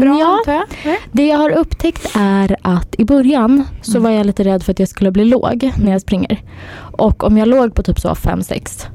bra 0.00 0.18
Ja. 0.20 0.38
antar 0.38 0.52
jag? 0.52 0.64
Nej? 0.84 0.98
Det 1.12 1.26
jag 1.26 1.38
har 1.38 1.50
upptäckt 1.50 2.16
är 2.16 2.56
att 2.62 2.94
i 2.98 3.04
början 3.04 3.64
så 3.82 3.90
Mm. 3.98 4.02
var 4.02 4.10
jag 4.10 4.26
lite 4.26 4.44
rädd 4.44 4.62
för 4.62 4.72
att 4.72 4.78
jag 4.78 4.88
skulle 4.88 5.10
bli 5.10 5.24
låg 5.24 5.70
när 5.82 5.92
jag 5.92 6.00
springer. 6.00 6.42
Och 6.98 7.24
om 7.24 7.38
jag 7.38 7.48
låg 7.48 7.74
på 7.74 7.82
typ 7.82 8.00
så 8.00 8.14
5-6, 8.14 8.86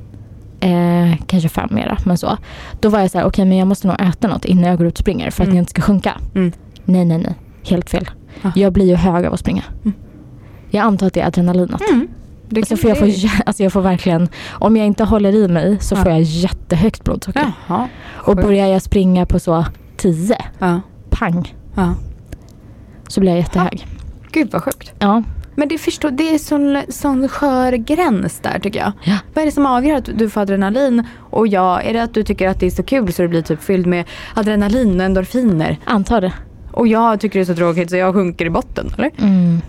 eh, 0.60 1.18
kanske 1.28 1.50
5 1.50 1.70
mera, 1.72 1.98
men 2.06 2.18
så. 2.18 2.38
Då 2.80 2.90
var 2.90 3.00
jag 3.00 3.12
så 3.12 3.18
här, 3.18 3.26
okej 3.26 3.46
men 3.46 3.58
jag 3.58 3.68
måste 3.68 3.88
nog 3.88 4.02
äta 4.02 4.28
något 4.28 4.46
innan 4.46 4.64
jag 4.70 4.78
går 4.78 4.88
ut 4.88 4.94
och 4.94 5.00
springer 5.00 5.32
för 5.32 5.44
att 5.44 5.48
Mm. 5.48 5.56
jag 5.58 5.62
inte 5.62 5.70
ska 5.72 5.82
sjunka. 5.82 6.12
Mm. 6.36 6.52
Nej, 6.86 7.06
nej, 7.06 7.18
nej. 7.18 7.34
Helt 7.64 7.90
fel. 7.90 8.10
Ah. 8.42 8.52
Jag 8.56 8.74
blir 8.74 8.86
ju 8.86 8.96
hög 8.96 9.26
av 9.26 9.34
att 9.34 9.40
springa. 9.40 9.64
Mm. 9.86 9.94
Jag 10.70 10.82
antar 10.86 11.08
att 11.08 11.14
det 11.14 11.22
är 11.22 11.28
adrenalinet. 11.28 11.82
Mm. 11.92 12.08
Det 12.50 12.60
Alltså 12.60 12.78
för 12.78 12.88
jag, 12.90 12.98
får, 12.98 13.08
alltså 13.46 13.64
jag 13.64 13.74
får 13.74 13.82
verkligen, 13.82 14.30
om 14.52 14.78
jag 14.78 14.86
inte 14.88 15.04
håller 15.04 15.36
i 15.36 15.48
mig 15.48 15.78
så 15.82 15.96
Ja. 15.96 16.04
får 16.04 16.12
jag 16.12 16.22
jättehögt 16.22 17.04
blodsocker. 17.04 17.52
Jaha. 17.68 17.88
Och 18.16 18.36
börjar 18.36 18.68
jag 18.68 18.82
springa 18.82 19.26
på 19.26 19.40
så 19.40 19.66
10, 19.98 20.38
Ja. 20.60 20.82
pang, 21.10 21.56
ja. 21.76 21.96
så 23.08 23.20
blir 23.20 23.32
jag 23.32 23.40
jättehög. 23.40 23.88
Gud 24.32 24.50
vad 24.52 24.64
sjukt. 24.64 24.94
Ja. 25.00 25.24
Men 25.56 25.68
det, 25.68 25.78
förstår, 25.78 26.12
det 26.12 26.34
är 26.36 26.40
sån, 26.40 26.82
sån 26.90 27.28
skör 27.30 27.72
gräns 27.74 28.40
där 28.40 28.60
tycker 28.60 28.80
jag. 28.80 28.92
Ja. 29.04 29.18
Vad 29.34 29.42
är 29.42 29.46
det 29.46 29.52
som 29.52 29.66
avgör 29.66 29.98
att 29.98 30.10
du 30.16 30.30
får 30.30 30.42
adrenalin 30.42 31.04
och 31.30 31.48
jag, 31.48 31.86
är 31.86 31.94
det 31.94 32.04
att 32.04 32.14
du 32.14 32.24
tycker 32.24 32.50
att 32.50 32.60
det 32.60 32.66
är 32.66 32.70
så 32.72 32.84
kul 32.84 33.14
så 33.14 33.22
det 33.22 33.28
blir 33.28 33.42
typ 33.42 33.64
fylld 33.64 33.86
med 33.88 34.06
adrenalin 34.36 35.00
och 35.00 35.06
endorfiner? 35.06 35.78
Antar 35.86 36.22
det. 36.22 36.34
Och 36.72 36.88
jag 36.88 37.20
tycker 37.20 37.40
det 37.40 37.44
är 37.44 37.46
så 37.46 37.56
tråkigt 37.56 37.90
så 37.90 37.96
jag 37.96 38.14
sjunker 38.14 38.46
i 38.46 38.50
botten, 38.50 38.92
eller? 38.98 39.12
Mm. 39.18 39.62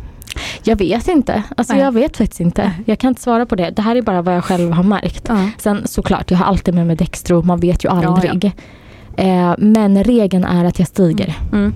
Jag 0.62 0.76
vet 0.76 1.08
inte. 1.08 1.42
Alltså 1.56 1.74
Nej. 1.74 1.82
jag 1.82 1.92
vet 1.92 2.16
faktiskt 2.16 2.40
inte. 2.40 2.72
Jag 2.84 2.98
kan 2.98 3.08
inte 3.08 3.20
svara 3.20 3.46
på 3.46 3.56
det. 3.56 3.70
Det 3.70 3.82
här 3.82 3.96
är 3.96 4.02
bara 4.02 4.22
vad 4.22 4.36
jag 4.36 4.44
själv 4.44 4.72
har 4.72 4.82
märkt. 4.82 5.24
Ja. 5.28 5.50
Sen 5.58 5.86
såklart, 5.86 6.30
jag 6.30 6.38
har 6.38 6.46
alltid 6.46 6.74
med 6.74 6.86
mig 6.86 6.96
Dextro. 6.96 7.42
Man 7.42 7.60
vet 7.60 7.84
ju 7.84 7.88
Ja, 7.88 8.02
ja. 8.02 8.08
aldrig. 8.08 8.52
Eh, 9.16 9.54
men 9.58 10.04
regeln 10.04 10.44
är 10.44 10.64
att 10.64 10.78
jag 10.78 10.88
stiger. 10.88 11.34
Mm. 11.52 11.74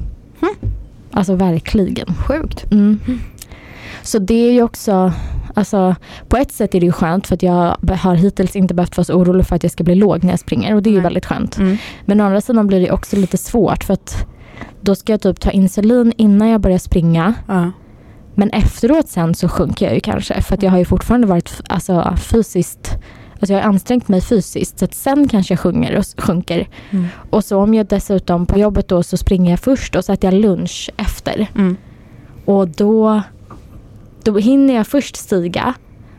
Alltså 1.12 1.34
verkligen. 1.34 2.14
Sjukt. 2.14 2.72
Mm. 2.72 3.00
Så 4.02 4.18
det 4.18 4.48
är 4.48 4.52
ju 4.52 4.62
också, 4.62 5.12
alltså 5.54 5.94
på 6.28 6.36
ett 6.36 6.52
sätt 6.52 6.74
är 6.74 6.80
det 6.80 6.86
ju 6.86 6.92
skönt 6.92 7.26
för 7.26 7.34
att 7.34 7.42
jag 7.42 7.76
har 8.02 8.14
hittills 8.14 8.56
inte 8.56 8.74
behövt 8.74 8.96
vara 8.96 9.04
så 9.04 9.14
orolig 9.14 9.46
för 9.46 9.56
att 9.56 9.62
jag 9.62 9.72
ska 9.72 9.84
bli 9.84 9.94
låg 9.94 10.24
när 10.24 10.30
jag 10.30 10.40
springer 10.40 10.74
och 10.74 10.82
det 10.82 10.90
är 10.90 10.94
ju 10.94 11.00
väldigt 11.00 11.26
skönt. 11.26 11.58
Mm. 11.58 11.76
Men 12.04 12.20
å 12.20 12.24
andra 12.24 12.40
sidan 12.40 12.66
blir 12.66 12.80
det 12.80 12.90
också 12.90 13.16
lite 13.16 13.38
svårt 13.38 13.84
för 13.84 13.94
att 13.94 14.26
då 14.80 14.94
ska 14.94 15.12
jag 15.12 15.20
typ 15.20 15.40
ta 15.40 15.50
insulin 15.50 16.12
innan 16.16 16.48
jag 16.48 16.60
börjar 16.60 16.78
springa. 16.78 17.34
Ja. 17.48 17.70
Men 18.34 18.50
efteråt 18.50 19.08
sen 19.08 19.34
så 19.34 19.48
sjunker 19.48 19.86
jag 19.86 19.94
ju 19.94 20.00
kanske 20.00 20.42
för 20.42 20.54
att 20.54 20.62
jag 20.62 20.70
har 20.70 20.78
ju 20.78 20.84
fortfarande 20.84 21.26
varit 21.26 21.60
alltså, 21.68 22.16
fysiskt 22.16 22.98
Alltså 23.42 23.52
jag 23.52 23.60
har 23.60 23.68
ansträngt 23.68 24.08
mig 24.08 24.20
fysiskt 24.20 24.78
så 24.78 24.84
att 24.84 24.94
sen 24.94 25.28
kanske 25.28 25.52
jag 25.52 25.60
sjunger 25.60 25.96
och 25.96 26.04
sjunker. 26.16 26.68
Mm. 26.90 27.06
Och 27.30 27.44
så 27.44 27.58
om 27.58 27.74
jag 27.74 27.86
dessutom 27.86 28.46
på 28.46 28.58
jobbet 28.58 28.88
då 28.88 29.02
så 29.02 29.16
springer 29.16 29.50
jag 29.50 29.60
först 29.60 29.96
och 29.96 30.04
så 30.04 30.12
äter 30.12 30.32
jag 30.32 30.40
lunch 30.40 30.90
efter. 30.96 31.46
Mm. 31.54 31.76
Och 32.44 32.68
då, 32.68 33.22
då 34.22 34.38
hinner 34.38 34.74
jag 34.74 34.86
först 34.86 35.16
stiga 35.16 35.74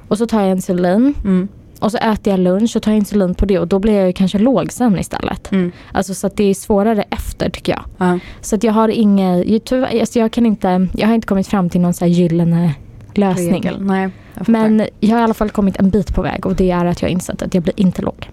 och 0.08 0.17
så 0.17 0.27
tar 0.27 0.41
jag 0.41 0.51
insulin 0.51 1.15
Mm. 1.24 1.48
Och 1.83 1.91
så 1.91 1.97
äter 1.97 2.33
jag 2.33 2.39
lunch 2.39 2.75
och 2.75 2.83
tar 2.83 2.91
insulin 2.91 3.35
på 3.35 3.45
det 3.45 3.59
och 3.59 3.67
då 3.67 3.79
blir 3.79 3.93
jag 3.93 4.07
ju 4.07 4.13
kanske 4.13 4.39
sen 4.69 4.99
istället. 4.99 5.51
Mm. 5.51 5.71
Alltså 5.91 6.13
så 6.13 6.27
att 6.27 6.37
det 6.37 6.43
är 6.43 6.53
svårare 6.53 7.03
efter 7.09 7.49
tycker 7.49 7.71
jag. 7.71 7.83
Ja. 7.97 8.19
Så 8.41 8.55
att 8.55 8.63
jag 8.63 8.73
har 8.73 8.89
inget, 8.89 9.65
tyvärr, 9.65 9.99
alltså 9.99 10.19
jag 10.19 10.31
kan 10.31 10.45
inte, 10.45 10.87
jag 10.93 11.07
har 11.07 11.15
inte 11.15 11.27
kommit 11.27 11.47
fram 11.47 11.69
till 11.69 11.81
någon 11.81 11.93
så 11.93 12.05
här 12.05 12.11
gyllene 12.11 12.73
lösning. 13.13 13.71
Nej, 13.79 14.09
jag. 14.33 14.49
Men 14.49 14.87
jag 14.99 15.09
har 15.09 15.19
i 15.19 15.23
alla 15.23 15.33
fall 15.33 15.49
kommit 15.49 15.77
en 15.77 15.89
bit 15.89 16.15
på 16.15 16.21
väg 16.21 16.45
och 16.45 16.55
det 16.55 16.71
är 16.71 16.85
att 16.85 17.01
jag 17.01 17.09
har 17.09 17.13
insett 17.13 17.41
att 17.41 17.53
jag 17.53 17.63
blir 17.63 17.79
inte 17.79 18.01
låg. 18.01 18.29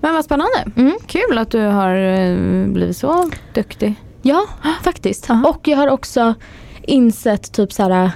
Men 0.00 0.14
vad 0.14 0.24
spännande. 0.24 0.64
Mm. 0.76 0.98
Kul 1.06 1.38
att 1.38 1.50
du 1.50 1.60
har 1.60 1.94
eh, 1.94 2.66
blivit 2.66 2.96
så 2.96 3.30
duktig. 3.54 3.94
Ja, 4.22 4.46
faktiskt. 4.82 5.26
Ja. 5.28 5.42
Och 5.48 5.68
jag 5.68 5.76
har 5.76 5.88
också 5.88 6.34
insett 6.82 7.52
typ 7.52 7.72
så 7.72 7.82
här. 7.82 8.10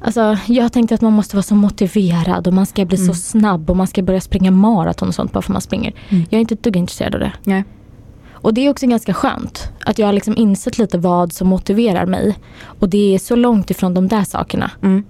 Alltså, 0.00 0.38
jag 0.46 0.64
har 0.64 0.68
tänkt 0.68 0.92
att 0.92 1.00
man 1.00 1.12
måste 1.12 1.36
vara 1.36 1.42
så 1.42 1.54
motiverad 1.54 2.46
och 2.46 2.52
man 2.54 2.66
ska 2.66 2.84
bli 2.84 2.96
Mm. 2.96 3.08
så 3.08 3.14
snabb 3.20 3.70
och 3.70 3.76
man 3.76 3.86
ska 3.86 4.02
börja 4.02 4.20
springa 4.20 4.50
maraton 4.50 5.08
och 5.08 5.14
sånt 5.14 5.32
bara 5.32 5.42
för 5.42 5.52
man 5.52 5.60
springer. 5.62 5.94
Mm. 6.08 6.24
Jag 6.30 6.38
är 6.38 6.40
inte 6.40 6.54
ett 6.54 6.62
dugg 6.62 6.76
intresserad 6.76 7.14
av 7.14 7.20
det. 7.20 7.32
Nej. 7.44 7.64
Och 8.32 8.54
det 8.54 8.66
är 8.66 8.70
också 8.70 8.86
ganska 8.86 9.14
skönt 9.14 9.68
att 9.84 9.98
jag 9.98 10.06
har 10.06 10.12
liksom 10.12 10.36
insett 10.36 10.78
lite 10.78 10.98
vad 10.98 11.32
som 11.32 11.48
motiverar 11.48 12.06
mig. 12.06 12.38
Och 12.80 12.88
det 12.88 13.14
är 13.14 13.18
så 13.18 13.36
långt 13.36 13.70
ifrån 13.70 13.94
de 13.94 14.08
där 14.08 14.24
sakerna. 14.24 14.70
Mm. 14.82 15.04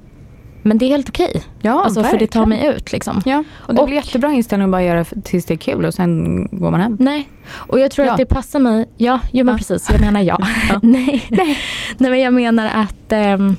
Men 0.62 0.78
det 0.78 0.84
är 0.84 0.88
helt 0.88 1.08
okej. 1.08 1.42
Ja, 1.60 1.84
alltså 1.84 2.02
för 2.04 2.18
det 2.18 2.26
tar 2.26 2.46
mig 2.46 2.66
ut 2.76 2.92
liksom. 2.92 3.22
Ja, 3.24 3.44
och 3.56 3.74
det 3.74 3.80
Och- 3.80 3.86
blir 3.86 3.96
jättebra 3.96 4.32
inställning 4.32 4.64
att 4.68 4.72
bara 4.72 4.82
göra 4.82 5.04
tills 5.04 5.44
det 5.44 5.54
är 5.54 5.58
kul 5.58 5.84
och 5.84 5.94
sen 5.94 6.44
går 6.52 6.70
man 6.70 6.80
hem. 6.80 6.96
Nej, 7.00 7.28
och 7.50 7.80
jag 7.80 7.90
tror 7.90 8.06
Ja. 8.06 8.12
att 8.12 8.18
det 8.18 8.26
passar 8.26 8.58
mig. 8.58 8.88
Ja, 8.96 9.20
jo 9.32 9.44
men 9.44 9.52
Ja. 9.54 9.58
precis. 9.58 9.90
Jag 9.90 10.00
menar 10.00 10.20
ja. 10.20 10.38
Ja. 10.70 10.78
Nej. 10.82 11.24
Nej. 11.30 11.58
men 11.98 12.20
jag 12.20 12.34
menar 12.34 12.70
att, 12.74 13.12
ehm, 13.12 13.56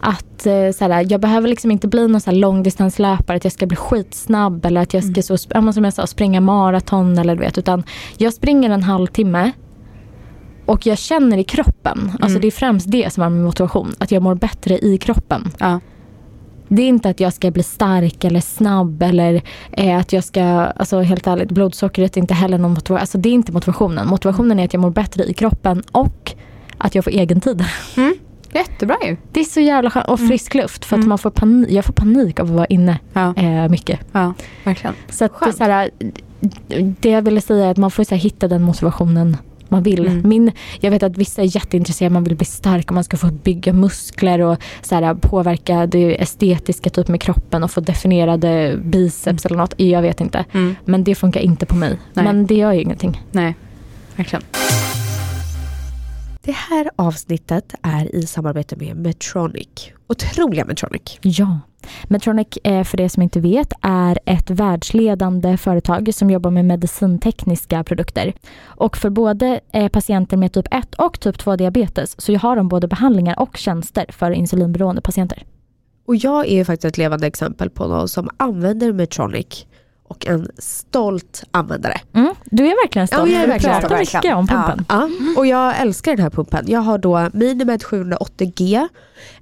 att 0.00 0.46
eh, 0.46 0.70
såhär, 0.74 1.06
jag 1.10 1.20
behöver 1.20 1.48
liksom 1.48 1.70
inte 1.70 1.88
bli 1.88 2.08
någon 2.08 2.20
så 2.20 2.30
här 2.30 2.36
långdistanslöpare, 2.38 3.36
att 3.36 3.44
jag 3.44 3.52
ska 3.52 3.66
bli 3.66 3.76
skitsnabb 3.76 4.64
eller 4.66 4.80
att 4.80 4.94
jag 4.94 5.02
ska 5.02 5.12
Mm. 5.12 5.22
så, 5.22 5.72
som 5.72 5.84
jag 5.84 5.92
sa, 5.92 6.06
springa 6.06 6.40
maraton 6.40 7.18
eller 7.18 7.34
du 7.34 7.40
vet. 7.40 7.58
Utan 7.58 7.82
jag 8.16 8.32
springer 8.32 8.70
en 8.70 8.82
halvtimme 8.82 9.52
och 10.66 10.86
jag 10.86 10.98
känner 10.98 11.38
i 11.38 11.44
kroppen, 11.44 12.10
alltså 12.12 12.26
Mm. 12.28 12.40
det 12.40 12.46
är 12.46 12.50
främst 12.50 12.90
det 12.90 13.12
som 13.12 13.22
är 13.22 13.28
min 13.30 13.44
motivation, 13.44 13.94
att 13.98 14.10
jag 14.10 14.22
mår 14.22 14.34
bättre 14.34 14.78
i 14.78 14.98
kroppen. 14.98 15.52
Ja. 15.58 15.80
Det 16.68 16.82
är 16.82 16.88
inte 16.88 17.08
att 17.10 17.20
jag 17.20 17.32
ska 17.32 17.50
bli 17.50 17.62
stark 17.62 18.24
eller 18.24 18.40
snabb 18.40 19.02
eller 19.02 19.42
eh, 19.72 19.98
att 19.98 20.12
jag 20.12 20.24
ska, 20.24 20.42
alltså 20.42 21.00
helt 21.00 21.26
ärligt, 21.26 21.50
blodsockret 21.50 22.16
är 22.16 22.20
inte 22.20 22.34
heller 22.34 22.58
någon 22.58 22.70
motivation. 22.70 23.00
Alltså 23.00 23.18
det 23.18 23.28
är 23.28 23.32
inte 23.32 23.52
motivationen. 23.52 24.08
Motivationen 24.08 24.58
är 24.58 24.64
att 24.64 24.72
jag 24.72 24.80
mår 24.80 24.90
bättre 24.90 25.24
i 25.24 25.34
kroppen 25.34 25.82
och 25.92 26.32
att 26.78 26.94
jag 26.94 27.04
får 27.04 27.10
egen 27.10 27.40
tid. 27.40 27.64
Mm. 27.96 28.14
Jättebra 28.56 28.96
ju. 29.04 29.16
Det 29.32 29.40
är 29.40 29.44
så 29.44 29.60
jävla 29.60 29.90
skönt. 29.90 30.06
Och 30.08 30.20
frisk 30.20 30.54
luft 30.54 30.84
för 30.84 30.96
att 30.96 30.98
Mm. 30.98 31.08
man 31.08 31.18
får 31.18 31.30
panik, 31.30 31.70
jag 31.70 31.84
får 31.84 31.92
panik 31.92 32.40
av 32.40 32.46
att 32.46 32.52
vara 32.52 32.66
inne 32.66 32.98
Ja, 33.12 33.34
eh, 33.36 33.68
mycket. 33.68 34.00
ja 34.12 34.34
verkligen. 34.64 34.94
Så 35.08 35.24
att 35.24 35.32
det, 35.44 35.52
så 35.52 35.64
här, 35.64 35.90
det 37.00 37.10
jag 37.10 37.22
ville 37.22 37.40
säga 37.40 37.66
är 37.66 37.70
att 37.70 37.76
man 37.76 37.90
får 37.90 38.04
så 38.04 38.14
här, 38.14 38.22
hitta 38.22 38.48
den 38.48 38.62
motivationen 38.62 39.36
man 39.68 39.82
vill. 39.82 40.06
Mm. 40.06 40.28
Min, 40.28 40.52
jag 40.80 40.90
vet 40.90 41.02
att 41.02 41.16
vissa 41.18 41.42
är 41.42 41.56
jätteintresserade, 41.56 42.12
man 42.12 42.24
vill 42.24 42.36
bli 42.36 42.46
stark 42.46 42.90
och 42.90 42.94
man 42.94 43.04
ska 43.04 43.16
få 43.16 43.26
bygga 43.26 43.72
muskler 43.72 44.38
och 44.40 44.58
så 44.82 44.94
här, 44.94 45.14
påverka 45.14 45.86
det 45.86 46.22
estetiska 46.22 46.90
typ 46.90 47.08
med 47.08 47.20
kroppen 47.20 47.64
och 47.64 47.70
få 47.70 47.80
definierade 47.80 48.78
biceps 48.84 49.46
eller 49.46 49.56
något. 49.56 49.74
Jag 49.76 50.02
vet 50.02 50.20
inte. 50.20 50.44
Mm. 50.52 50.76
Men 50.84 51.04
det 51.04 51.14
funkar 51.14 51.40
inte 51.40 51.66
på 51.66 51.74
mig. 51.76 51.98
Nej. 52.14 52.24
Men 52.24 52.46
det 52.46 52.54
gör 52.54 52.72
ju 52.72 52.80
ingenting. 52.82 53.22
Nej, 53.32 53.54
verkligen. 54.16 54.42
Det 56.46 56.52
här 56.52 56.90
avsnittet 56.96 57.74
är 57.82 58.14
i 58.14 58.26
samarbete 58.26 58.76
med 58.76 58.96
Medtronic. 58.96 59.68
Otroliga 60.08 60.64
Medtronic. 60.64 61.18
Ja. 61.22 61.60
Medtronic, 62.08 62.46
eh, 62.64 62.84
för 62.84 62.96
det 62.96 63.08
som 63.08 63.22
inte 63.22 63.40
vet, 63.40 63.72
är 63.80 64.18
ett 64.24 64.50
världsledande 64.50 65.56
företag 65.56 66.14
som 66.14 66.30
jobbar 66.30 66.50
med 66.50 66.64
medicintekniska 66.64 67.84
produkter. 67.84 68.32
Och 68.64 68.96
för 68.96 69.10
både 69.10 69.60
eh, 69.72 69.88
patienter 69.88 70.36
med 70.36 70.52
typ 70.52 70.66
1 70.70 70.94
och 70.94 71.20
typ 71.20 71.38
2 71.38 71.56
diabetes 71.56 72.20
så 72.20 72.36
har 72.36 72.56
de 72.56 72.68
både 72.68 72.88
behandlingar 72.88 73.40
och 73.40 73.56
tjänster 73.56 74.06
för 74.08 74.30
insulinberoende 74.30 75.00
patienter. 75.00 75.44
Och 76.06 76.16
jag 76.16 76.48
är 76.48 76.64
faktiskt 76.64 76.84
ett 76.84 76.98
levande 76.98 77.26
exempel 77.26 77.70
på 77.70 77.86
någon 77.86 78.08
som 78.08 78.28
använder 78.36 78.92
Medtronic 78.92 79.66
och 80.08 80.26
en 80.26 80.48
stolt 80.58 81.44
användare. 81.50 82.00
Mm. 82.12 82.34
Du 82.44 82.64
är 82.66 82.84
verkligen 82.84 83.06
stolt. 83.08 83.30
Ja, 83.30 83.34
jag 83.34 83.42
är 83.42 83.46
Du 83.46 83.52
verkligen 83.52 83.80
pratar 83.80 84.04
stolt. 84.04 84.24
mycket 84.24 84.36
om 84.36 84.46
pumpen. 84.46 84.84
Ja, 84.88 85.08
och 85.36 85.46
jag 85.46 85.80
älskar 85.80 86.12
den 86.12 86.22
här 86.22 86.30
pumpen. 86.30 86.64
Jag 86.68 86.80
har 86.80 86.98
då 86.98 87.28
Minimed 87.32 87.82
780G, 87.82 88.88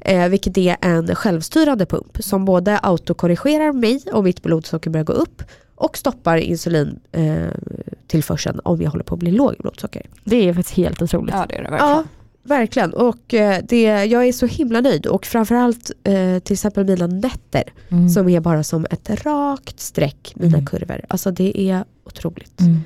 eh, 0.00 0.28
vilket 0.28 0.59
är 0.59 0.76
en 0.80 1.14
självstyrande 1.14 1.87
pump 1.87 2.18
som 2.21 2.44
både 2.44 2.78
autokorrigerar 2.83 3.73
mig 3.73 4.02
om 4.12 4.25
mitt 4.25 4.42
blodsocker 4.42 4.90
börjar 4.90 5.04
gå 5.04 5.12
upp 5.12 5.42
och 5.75 5.97
stoppar 5.97 6.37
insulintillförseln 6.37 7.47
eh, 7.47 7.97
tillförseln 8.06 8.61
om 8.64 8.83
jag 8.83 8.90
håller 8.90 9.04
på 9.04 9.14
att 9.14 9.21
bli 9.21 9.30
låg 9.30 9.52
i 9.54 9.56
blodsocker. 9.59 10.02
Det 10.25 10.49
är 10.49 10.54
faktiskt 10.54 10.76
helt 10.76 11.02
otroligt. 11.02 11.35
Ja 11.35 11.47
det 11.49 11.54
är 11.54 11.62
det 11.62 11.71
verkligen. 11.71 11.90
Ja, 11.97 12.04
verkligen. 12.45 12.93
Och 12.95 13.35
eh, 13.35 13.63
det, 13.69 13.83
jag 14.05 14.27
är 14.29 14.33
så 14.33 14.47
himla 14.47 14.81
nöjd 14.81 15.07
och 15.07 15.27
framförallt 15.27 15.91
eh, 16.05 16.39
till 16.39 16.53
exempel 16.53 16.85
mina 16.85 17.07
nätter 17.07 17.63
Mm. 17.91 18.09
som 18.09 18.29
är 18.29 18.41
bara 18.41 18.63
som 18.65 18.87
ett 18.91 19.25
rakt 19.25 19.81
streck, 19.81 20.33
mina 20.37 20.57
Mm. 20.59 20.67
kurvor. 20.67 21.01
Alltså 21.09 21.31
det 21.31 21.61
är 21.71 21.85
otroligt. 22.07 22.61
Mm. 22.61 22.81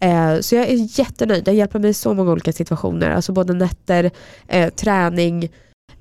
Eh, 0.00 0.40
så 0.40 0.54
jag 0.54 0.68
är 0.68 0.98
jättenöjd, 0.98 1.44
den 1.44 1.56
hjälper 1.56 1.78
mig 1.78 1.90
i 1.90 1.94
så 1.94 2.14
många 2.14 2.32
olika 2.32 2.52
situationer. 2.52 3.10
Alltså 3.10 3.32
både 3.32 3.52
nätter, 3.52 4.10
eh, 4.48 4.68
träning, 4.70 5.48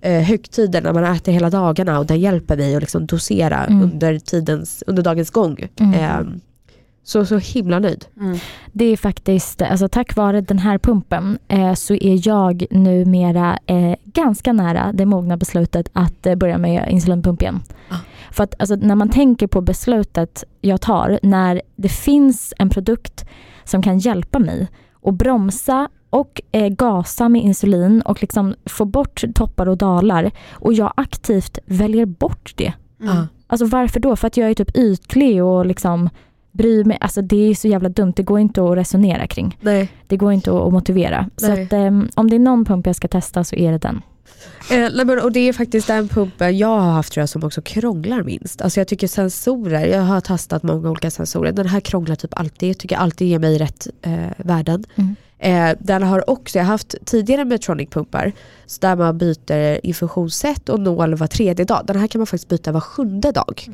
eh, 0.01 0.21
högtider 0.21 0.81
när 0.81 0.93
man 0.93 1.03
äter 1.03 1.31
hela 1.31 1.49
dagarna 1.49 1.99
och 1.99 2.05
den 2.05 2.19
hjälper 2.19 2.57
mig 2.57 2.75
att 2.75 2.81
liksom 2.81 3.05
dosera 3.05 3.65
Mm. 3.65 3.81
under, 3.83 4.19
tidens, 4.19 4.83
under 4.87 5.03
dagens 5.03 5.29
gång. 5.29 5.67
Mm. 5.79 6.41
Så, 7.03 7.25
så 7.25 7.37
himla 7.37 7.79
nöjd. 7.79 8.05
Mm. 8.19 8.37
Det 8.71 8.85
är 8.85 8.97
faktiskt, 8.97 9.61
alltså 9.61 9.87
tack 9.87 10.15
vare 10.15 10.41
den 10.41 10.59
här 10.59 10.77
pumpen 10.77 11.39
eh, 11.47 11.73
så 11.73 11.93
är 11.93 12.27
jag 12.27 12.65
numera 12.71 13.59
eh, 13.65 13.95
ganska 14.03 14.53
nära 14.53 14.91
det 14.93 15.05
mogna 15.05 15.37
beslutet 15.37 15.89
att 15.93 16.25
eh, 16.25 16.35
börja 16.35 16.57
med 16.57 16.89
insulinpump 16.89 17.41
igen. 17.41 17.59
Ah. 17.89 17.95
För 18.31 18.43
att 18.43 18.55
alltså, 18.59 18.75
när 18.75 18.95
man 18.95 19.09
tänker 19.09 19.47
på 19.47 19.61
beslutet 19.61 20.43
jag 20.61 20.81
tar, 20.81 21.19
när 21.23 21.61
det 21.75 21.89
finns 21.89 22.53
en 22.57 22.69
produkt 22.69 23.25
som 23.63 23.81
kan 23.81 23.99
hjälpa 23.99 24.39
mig 24.39 24.67
att 25.03 25.13
bromsa 25.13 25.89
och 26.09 26.41
eh, 26.51 26.67
gasa 26.67 27.29
med 27.29 27.41
insulin 27.41 28.01
och 28.01 28.21
liksom 28.21 28.55
få 28.65 28.85
bort 28.85 29.23
toppar 29.35 29.69
och 29.69 29.77
dalar 29.77 30.31
och 30.51 30.73
jag 30.73 30.93
aktivt 30.97 31.59
väljer 31.65 32.05
bort 32.05 32.53
det. 32.55 32.73
Mm. 33.01 33.27
Alltså 33.47 33.65
varför 33.65 33.99
då? 33.99 34.15
För 34.15 34.27
att 34.27 34.37
jag 34.37 34.49
är 34.49 34.53
typ 34.53 34.77
ytlig 34.77 35.43
och 35.43 35.65
liksom 35.65 36.09
bryr 36.51 36.83
mig. 36.83 36.97
Alltså 37.01 37.21
det 37.21 37.49
är 37.49 37.55
så 37.55 37.67
jävla 37.67 37.89
dumt. 37.89 38.13
Det 38.15 38.23
går 38.23 38.39
inte 38.39 38.63
att 38.63 38.77
resonera 38.77 39.27
kring. 39.27 39.57
Nej. 39.61 39.91
Det 40.07 40.17
går 40.17 40.33
inte 40.33 40.51
att, 40.51 40.73
motivera. 40.73 41.29
Så 41.37 41.47
Nej. 41.47 41.63
att, 41.63 41.73
ehm, 41.73 42.09
om 42.15 42.29
det 42.29 42.35
är 42.35 42.39
någon 42.39 42.65
pump 42.65 42.85
jag 42.85 42.95
ska 42.95 43.07
testa 43.07 43.43
så 43.43 43.55
är 43.55 43.71
det 43.71 43.77
den. 43.77 44.01
Eh, 44.71 45.23
och 45.23 45.31
det 45.31 45.39
är 45.39 45.53
faktiskt 45.53 45.87
den 45.87 46.07
pumpen 46.07 46.57
jag 46.57 46.67
har 46.67 46.91
haft 46.91 47.13
tror 47.13 47.21
jag, 47.21 47.29
som 47.29 47.43
också 47.43 47.61
krånglar 47.61 48.23
minst. 48.23 48.61
Alltså 48.61 48.79
jag 48.79 48.87
tycker 48.87 49.07
sensorer, 49.07 49.85
jag 49.85 50.01
har 50.01 50.21
testat 50.21 50.63
många 50.63 50.89
olika 50.89 51.11
sensorer, 51.11 51.51
den 51.51 51.67
här 51.67 51.79
krånglar 51.79 52.15
typ 52.15 52.39
alltid, 52.39 52.69
jag 52.69 52.77
tycker 52.77 52.95
alltid 52.95 53.27
ger 53.27 53.39
mig 53.39 53.57
rätt 53.57 53.87
eh, 54.01 54.13
värden. 54.37 54.83
Mm. 54.95 55.15
Eh, 55.41 55.71
den 55.79 56.03
har 56.03 56.29
också, 56.29 56.57
jag 56.57 56.65
har 56.65 56.71
haft 56.71 56.95
tidigare 57.05 57.45
Medtronic-pumpar 57.45 58.31
så 58.65 58.77
där 58.81 58.95
man 58.95 59.17
byter 59.17 59.85
infusionssätt 59.85 60.69
och 60.69 60.79
nål 60.79 61.15
var 61.15 61.27
tredje 61.27 61.65
dag. 61.65 61.81
Den 61.85 61.99
här 61.99 62.07
kan 62.07 62.19
man 62.19 62.27
faktiskt 62.27 62.47
byta 62.49 62.71
var 62.71 62.79
sjunde 62.79 63.31
dag. 63.31 63.67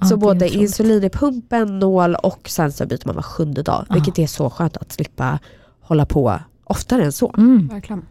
Ja, 0.00 0.06
så 0.06 0.08
det 0.08 0.14
är 0.14 0.16
både 0.16 0.46
otroligt. 0.46 0.54
insulin 0.54 1.04
i 1.04 1.10
pumpen, 1.10 1.78
nål 1.78 2.14
och 2.14 2.48
sensor 2.48 2.86
byter 2.86 3.06
man 3.06 3.14
var 3.14 3.22
sjunde 3.22 3.62
dag. 3.62 3.86
Ja. 3.88 3.94
Vilket 3.94 4.18
är 4.18 4.26
så 4.26 4.50
skönt 4.50 4.76
att 4.76 4.92
slippa 4.92 5.38
hålla 5.80 6.06
på 6.06 6.40
oftare 6.64 7.04
än 7.04 7.12
så. 7.12 7.34
Mm. 7.36 7.68
Verkligen. 7.68 8.02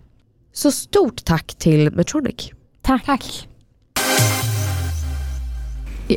Så 0.53 0.71
stort 0.71 1.25
tack 1.25 1.55
till 1.55 1.91
Medtronic. 1.91 2.51
Tack. 2.81 3.05
Tack. 3.05 3.47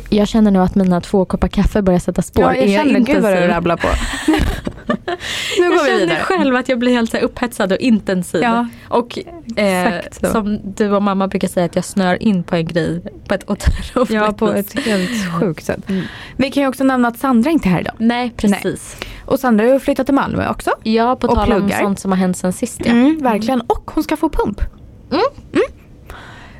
Jag 0.09 0.27
känner 0.27 0.51
nu 0.51 0.59
att 0.59 0.75
mina 0.75 1.01
två 1.01 1.25
koppar 1.25 1.47
kaffe 1.47 1.81
börjar 1.81 1.99
sätta 1.99 2.21
spår. 2.21 2.43
Ja, 2.43 2.55
jag 2.55 2.65
Är 2.65 2.77
känner, 2.77 2.99
gud 2.99 3.23
vad 3.23 3.33
du 3.33 3.47
rabblar 3.47 3.77
på. 3.77 3.87
nu 5.59 5.69
går 5.69 5.75
jag 5.75 5.83
vi 5.83 5.89
känner 5.89 5.99
vidare. 5.99 6.19
själv 6.19 6.55
att 6.55 6.69
jag 6.69 6.79
blir 6.79 6.91
helt 6.91 7.11
så 7.11 7.17
upphetsad 7.17 7.71
och 7.71 7.77
intensiv. 7.77 8.41
Ja, 8.41 8.67
Och 8.89 9.19
eh, 9.59 10.01
som 10.31 10.59
du 10.63 10.91
och 10.91 11.03
mamma 11.03 11.27
brukar 11.27 11.47
säga 11.47 11.65
att 11.65 11.75
jag 11.75 11.85
snör 11.85 12.23
in 12.23 12.43
på 12.43 12.55
en 12.55 12.65
grej 12.65 13.01
på 13.27 13.33
ett 13.33 13.49
otroligt 13.49 14.09
ja, 14.09 14.33
på 14.33 14.51
ett 14.51 14.79
helt 14.79 15.39
sjukt 15.39 15.65
sätt. 15.65 15.89
Mm. 15.89 16.03
Vi 16.37 16.51
kan 16.51 16.63
ju 16.63 16.69
också 16.69 16.83
nämna 16.83 17.07
att 17.07 17.19
Sandra 17.19 17.51
inte 17.51 17.69
är 17.69 17.71
här 17.71 17.79
idag. 17.79 17.95
Nej, 17.97 18.33
precis. 18.37 18.97
Och 19.25 19.39
Sandra 19.39 19.65
har 19.65 19.73
ju 19.73 19.79
flyttat 19.79 20.07
till 20.07 20.15
Malmö 20.15 20.49
också. 20.49 20.71
Ja, 20.83 21.15
på 21.15 21.27
tal 21.35 21.53
om 21.53 21.71
sånt 21.81 21.99
som 21.99 22.11
har 22.11 22.17
hänt 22.17 22.37
sen 22.37 22.53
sist. 22.53 22.81
Ja. 22.85 22.91
Mm, 22.91 23.17
verkligen. 23.23 23.61
Och 23.61 23.91
hon 23.93 24.03
ska 24.03 24.17
få 24.17 24.29
pump. 24.29 24.61
Mm. 25.11 25.63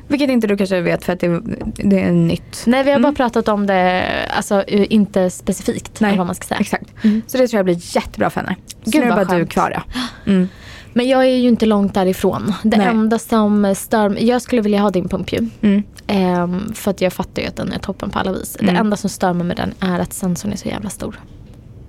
Vilket 0.08 0.30
inte 0.30 0.46
du 0.46 0.56
kanske 0.56 0.80
vet 0.80 1.04
för 1.04 1.12
att 1.12 1.20
det, 1.20 1.40
det 1.74 2.00
är 2.00 2.12
nytt. 2.12 2.62
Nej, 2.66 2.84
vi 2.84 2.90
har 2.90 2.98
bara 2.98 3.08
Mm. 3.08 3.14
pratat 3.14 3.48
om 3.48 3.66
det, 3.66 4.04
alltså 4.36 4.64
inte 4.68 5.30
specifikt 5.30 6.00
Nej. 6.00 6.16
vad 6.18 6.26
man 6.26 6.34
ska 6.34 6.46
säga. 6.46 6.60
Exakt. 6.60 7.04
Mm. 7.04 7.22
Så 7.26 7.38
det 7.38 7.48
tror 7.48 7.58
jag 7.58 7.64
blir 7.64 7.96
jättebra 7.96 8.30
för 8.30 8.40
henne. 8.40 8.56
Så 8.84 8.90
Gud, 8.90 9.02
nu 9.04 9.10
är 9.10 9.14
bara 9.14 9.24
du 9.24 9.30
skönt. 9.30 9.50
kvar 9.50 9.70
ja. 9.74 9.82
Mm. 10.26 10.48
Men 10.92 11.08
jag 11.08 11.24
är 11.24 11.36
ju 11.36 11.48
inte 11.48 11.66
långt 11.66 11.94
därifrån. 11.94 12.54
Det 12.62 12.76
Nej. 12.76 12.86
enda 12.86 13.18
som 13.18 13.74
stör 13.76 14.08
mig, 14.08 14.26
jag 14.26 14.42
skulle 14.42 14.62
vilja 14.62 14.80
ha 14.80 14.90
din 14.90 15.08
pump 15.08 15.32
ju. 15.32 15.48
Mm. 15.60 15.82
Ehm, 16.06 16.74
för 16.74 16.90
att 16.90 17.00
jag 17.00 17.12
fattar 17.12 17.42
ju 17.42 17.48
att 17.48 17.56
den 17.56 17.72
är 17.72 17.78
toppen 17.78 18.10
på 18.10 18.18
alla 18.18 18.32
vis. 18.32 18.56
Mm. 18.60 18.74
Det 18.74 18.80
enda 18.80 18.96
som 18.96 19.10
stör 19.10 19.32
mig 19.32 19.46
med 19.46 19.56
den 19.56 19.74
är 19.90 19.98
att 19.98 20.12
sensorn 20.12 20.52
är 20.52 20.56
så 20.56 20.68
jävla 20.68 20.90
stor. 20.90 21.20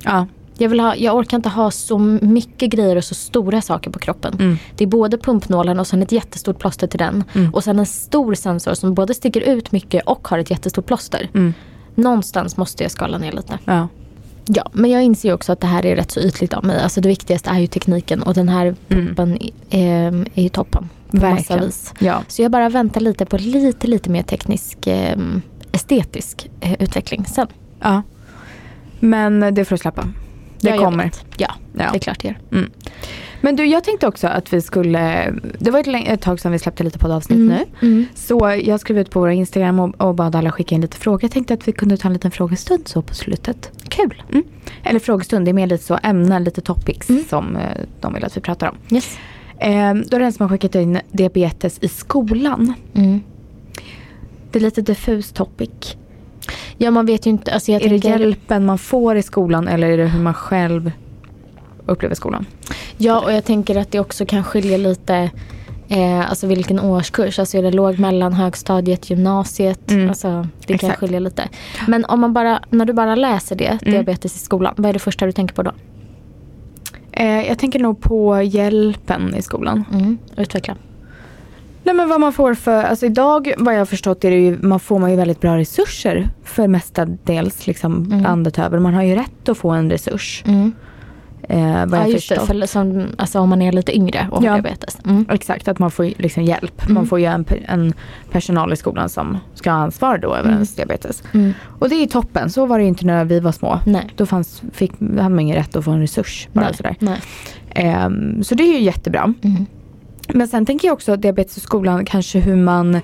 Ja. 0.03 0.27
Jag, 0.59 0.69
vill 0.69 0.79
ha, 0.79 0.95
jag 0.95 1.15
orkar 1.15 1.37
inte 1.37 1.49
ha 1.49 1.71
så 1.71 1.97
mycket 2.21 2.69
grejer 2.69 2.95
och 2.95 3.03
så 3.03 3.15
stora 3.15 3.61
saker 3.61 3.91
på 3.91 3.99
kroppen. 3.99 4.33
Mm. 4.39 4.57
Det 4.75 4.83
är 4.83 4.87
både 4.87 5.17
pumpnålen 5.17 5.79
och 5.79 5.87
sen 5.87 6.01
ett 6.03 6.11
jättestort 6.11 6.59
plåster 6.59 6.87
till 6.87 6.99
den. 6.99 7.23
Mm. 7.33 7.53
Och 7.53 7.63
sen 7.63 7.79
en 7.79 7.85
stor 7.85 8.33
sensor 8.35 8.73
som 8.73 8.93
både 8.93 9.13
sticker 9.13 9.41
ut 9.41 9.71
mycket 9.71 10.03
och 10.05 10.27
har 10.27 10.37
ett 10.39 10.51
jättestort 10.51 10.85
plåster. 10.85 11.29
Mm. 11.33 11.53
Någonstans 11.95 12.57
måste 12.57 12.83
jag 12.83 12.91
skala 12.91 13.17
ner 13.17 13.31
lite. 13.31 13.59
Ja. 13.65 13.87
Ja, 14.45 14.69
men 14.73 14.91
jag 14.91 15.03
inser 15.03 15.33
också 15.33 15.51
att 15.51 15.61
det 15.61 15.67
här 15.67 15.85
är 15.85 15.95
rätt 15.95 16.11
så 16.11 16.19
ytligt 16.19 16.53
av 16.53 16.65
mig. 16.65 16.81
Alltså 16.81 17.01
det 17.01 17.09
viktigaste 17.09 17.49
är 17.49 17.59
ju 17.59 17.67
tekniken 17.67 18.23
och 18.23 18.33
den 18.33 18.49
här 18.49 18.75
pumpen 18.87 19.37
är, 19.69 20.25
är 20.35 20.41
ju 20.43 20.49
toppen. 20.49 20.89
På 21.11 21.17
massa 21.17 21.35
Verkligen. 21.35 21.65
vis. 21.65 21.93
ja. 21.99 22.23
Så 22.27 22.41
jag 22.41 22.51
bara 22.51 22.69
väntar 22.69 23.01
lite 23.01 23.25
på 23.25 23.37
lite, 23.37 23.87
lite 23.87 24.09
mer 24.09 24.23
teknisk, 24.23 24.87
eh, 24.87 25.17
estetisk 25.71 26.49
eh, 26.59 26.73
utveckling 26.79 27.25
sen. 27.25 27.47
ja. 27.79 28.01
Men 28.99 29.53
det 29.55 29.65
får 29.65 29.75
du 29.75 29.79
släppa. 29.79 30.07
Det 30.61 30.77
kommer. 30.77 31.11
Ja, 31.37 31.51
Ja. 31.73 31.89
det 31.91 31.97
är 31.97 31.99
klart 31.99 32.19
det 32.21 32.27
gör. 32.27 32.69
Men 33.41 33.55
du, 33.55 33.65
jag 33.65 33.83
tänkte 33.83 34.07
också 34.07 34.27
att 34.27 34.53
vi 34.53 34.61
skulle, 34.61 35.33
det 35.59 35.71
var 35.71 35.79
ett, 35.79 36.07
ett 36.07 36.21
tag 36.21 36.39
sedan 36.39 36.51
vi 36.51 36.59
släppte 36.59 36.83
lite 36.83 36.99
poddavsnitt 36.99 37.39
nu. 37.39 37.65
Mm. 37.81 38.05
Så 38.15 38.59
jag 38.63 38.79
skrev 38.79 38.97
ut 38.99 39.09
på 39.09 39.19
våra 39.19 39.33
Instagram 39.33 39.79
och, 39.79 40.01
och 40.01 40.15
bad 40.15 40.35
alla 40.35 40.51
skicka 40.51 40.75
in 40.75 40.81
lite 40.81 40.97
frågor. 40.97 41.23
Jag 41.23 41.31
tänkte 41.31 41.53
att 41.53 41.67
vi 41.67 41.71
kunde 41.71 41.97
ta 41.97 42.07
en 42.07 42.13
liten 42.13 42.31
frågestund 42.31 42.87
så 42.87 43.01
på 43.01 43.13
slutet. 43.15 43.71
Kul. 43.89 44.23
Mm. 44.31 44.43
Eller 44.83 44.99
frågestund, 44.99 45.45
det 45.45 45.51
är 45.51 45.53
mer 45.53 45.67
lite 45.67 45.83
så 45.83 45.99
ämnen, 46.03 46.43
lite 46.43 46.61
topics 46.61 47.09
Mm. 47.09 47.23
som 47.29 47.55
eh, 47.55 47.61
de 48.01 48.13
vill 48.13 48.25
att 48.25 48.37
vi 48.37 48.41
pratar 48.41 48.67
om. 48.69 48.95
Yes. 48.95 49.17
Eh, 49.57 49.93
då 49.93 50.15
är 50.15 50.19
det 50.19 50.25
en 50.25 50.33
som 50.33 50.43
har 50.43 50.49
skickat 50.49 50.75
in 50.75 50.99
diabetes 51.11 51.77
i 51.81 51.87
skolan. 51.87 52.73
Mm. 52.93 53.21
Det 54.51 54.59
är 54.59 54.63
lite 54.63 54.81
diffus 54.81 55.31
topic. 55.31 55.97
Ja, 56.77 56.91
man 56.91 57.05
vet 57.05 57.25
ju 57.25 57.29
inte. 57.29 57.53
Alltså 57.53 57.71
är 57.71 57.79
det 57.79 57.89
tänker, 57.89 58.09
hjälpen 58.19 58.65
man 58.65 58.77
får 58.77 59.15
i 59.15 59.21
skolan 59.21 59.67
eller 59.67 59.89
är 59.89 59.97
det 59.97 60.05
hur 60.07 60.19
man 60.21 60.33
själv 60.33 60.91
upplever 61.85 62.15
skolan? 62.15 62.45
Ja, 62.97 63.19
och 63.21 63.33
jag 63.33 63.45
tänker 63.45 63.75
att 63.75 63.91
det 63.91 63.99
också 63.99 64.25
kan 64.25 64.43
skilja 64.43 64.77
lite 64.77 65.29
eh, 65.87 66.29
alltså 66.29 66.47
vilken 66.47 66.79
årskurs. 66.79 67.39
Alltså 67.39 67.57
är 67.57 67.63
det 67.63 67.71
låg, 67.71 67.99
mellan, 67.99 68.33
högstadiet, 68.33 69.09
gymnasiet. 69.09 69.91
Mm. 69.91 70.09
Alltså 70.09 70.47
det 70.59 70.77
kan 70.77 70.89
Exakt. 70.89 70.99
skilja 70.99 71.19
lite. 71.19 71.49
Men 71.87 72.05
om 72.05 72.19
man 72.19 72.33
bara, 72.33 72.59
när 72.69 72.85
du 72.85 72.93
bara 72.93 73.15
läser 73.15 73.55
det, 73.55 73.65
Mm. 73.81 73.93
diabetes 73.93 74.35
i 74.35 74.39
skolan. 74.39 74.73
Vad 74.77 74.89
är 74.89 74.93
det 74.93 74.99
första 74.99 75.25
du 75.25 75.31
tänker 75.31 75.55
på 75.55 75.63
då? 75.63 75.71
Eh, 77.11 77.47
jag 77.47 77.59
tänker 77.59 77.79
nog 77.79 78.01
på 78.01 78.41
hjälpen 78.41 79.35
i 79.35 79.41
skolan. 79.41 79.83
Mm. 79.93 80.17
Utveckla. 80.37 80.75
Nej 81.89 81.95
men 81.95 82.09
vad 82.09 82.19
man 82.21 82.33
får 82.33 82.53
för, 82.53 82.83
alltså 82.83 83.05
idag 83.05 83.53
vad 83.57 83.73
jag 83.73 83.79
har 83.79 83.85
förstått 83.85 84.25
är 84.25 84.31
det 84.31 84.37
ju, 84.37 84.57
man 84.61 84.79
får 84.79 84.99
man 84.99 85.11
ju 85.11 85.15
väldigt 85.17 85.41
bra 85.41 85.57
resurser 85.57 86.29
för 86.43 86.67
mestadels 86.67 87.67
liksom 87.67 88.03
Mm. 88.05 88.21
landet 88.23 88.59
över. 88.59 88.79
Man 88.79 88.93
har 88.93 89.03
ju 89.03 89.15
rätt 89.15 89.49
att 89.49 89.57
få 89.57 89.69
en 89.69 89.91
resurs. 89.91 90.43
Mm. 90.47 90.71
Eh, 91.49 91.85
vad 91.85 91.99
Ja, 91.99 92.03
jag 92.03 92.09
just 92.09 92.29
det. 92.29 92.35
förstått. 92.35 92.59
För, 92.59 92.65
som, 92.67 93.05
alltså 93.17 93.39
om 93.39 93.49
man 93.49 93.61
är 93.61 93.71
lite 93.71 93.95
yngre 93.97 94.27
och 94.31 94.43
Ja. 94.43 94.49
har 94.51 94.57
diabetes. 94.61 94.97
Mm. 95.05 95.25
Exakt, 95.29 95.67
att 95.67 95.79
man 95.79 95.91
får 95.91 96.03
liksom 96.17 96.43
hjälp. 96.43 96.81
Mm. 96.83 96.93
Man 96.93 97.05
får 97.07 97.19
ju 97.19 97.25
en, 97.25 97.45
en 97.67 97.93
personal 98.31 98.73
i 98.73 98.75
skolan 98.75 99.09
som 99.09 99.37
ska 99.55 99.71
ha 99.71 99.77
ansvar 99.77 100.17
då 100.17 100.27
över 100.27 100.39
Mm. 100.43 100.53
ens 100.53 100.75
diabetes. 100.75 101.23
Mm. 101.33 101.53
Och 101.79 101.89
det 101.89 101.95
är 101.95 102.07
toppen, 102.07 102.49
så 102.49 102.65
var 102.65 102.77
det 102.77 102.83
ju 102.83 102.89
inte 102.89 103.05
när 103.05 103.25
vi 103.25 103.39
var 103.39 103.51
små. 103.51 103.79
Nej. 103.85 104.09
Då 104.15 104.25
fanns, 104.25 104.61
fick, 104.73 104.91
hade 104.99 105.13
man 105.29 105.39
ingen 105.39 105.55
rätt 105.55 105.75
att 105.75 105.85
få 105.85 105.91
en 105.91 106.01
resurs. 106.01 106.47
Bara 106.53 106.65
Nej. 106.65 106.73
sådär. 106.73 106.95
Nej. 106.99 107.19
Ehm, 107.69 108.43
så 108.43 108.55
det 108.55 108.63
är 108.63 108.73
ju 108.79 108.81
jättebra. 108.83 109.33
Mm. 109.41 109.65
Men 110.33 110.47
sen 110.47 110.65
tänker 110.65 110.87
jag 110.87 110.93
också 110.93 111.15
diabetes 111.15 111.57
i 111.57 111.59
skolan, 111.59 112.05
kanske 112.05 112.39
hur 112.39 112.55
man 112.55 112.99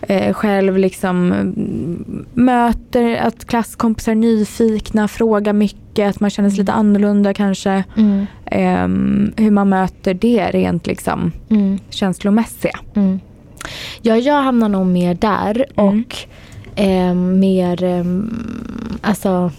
eh, 0.00 0.32
själv 0.34 0.78
liksom 0.78 1.32
mm, 1.32 2.26
möter 2.34 3.16
att 3.16 3.44
klasskompisar 3.44 4.12
är 4.12 4.16
nyfikna, 4.16 5.08
frågar 5.08 5.52
mycket, 5.52 6.10
att 6.10 6.20
man 6.20 6.30
känner 6.30 6.50
sig 6.50 6.58
lite 6.58 6.72
annorlunda 6.72 7.34
kanske. 7.34 7.84
Mm. 7.96 8.26
Ehm, 8.46 9.32
hur 9.36 9.50
man 9.50 9.68
möter 9.68 10.14
det 10.14 10.50
rent 10.50 10.86
liksom 10.86 11.32
Mm. 11.50 11.78
känslomässiga. 11.90 12.78
Mm. 12.94 13.20
Ja, 14.02 14.16
jag 14.16 14.42
hamnar 14.42 14.68
nog 14.68 14.86
mer 14.86 15.14
där 15.14 15.64
Mm. 15.76 15.88
och 16.04 16.16
eh, 16.80 17.14
mer, 17.14 17.84
eh, 17.84 18.04
alltså 19.02 19.50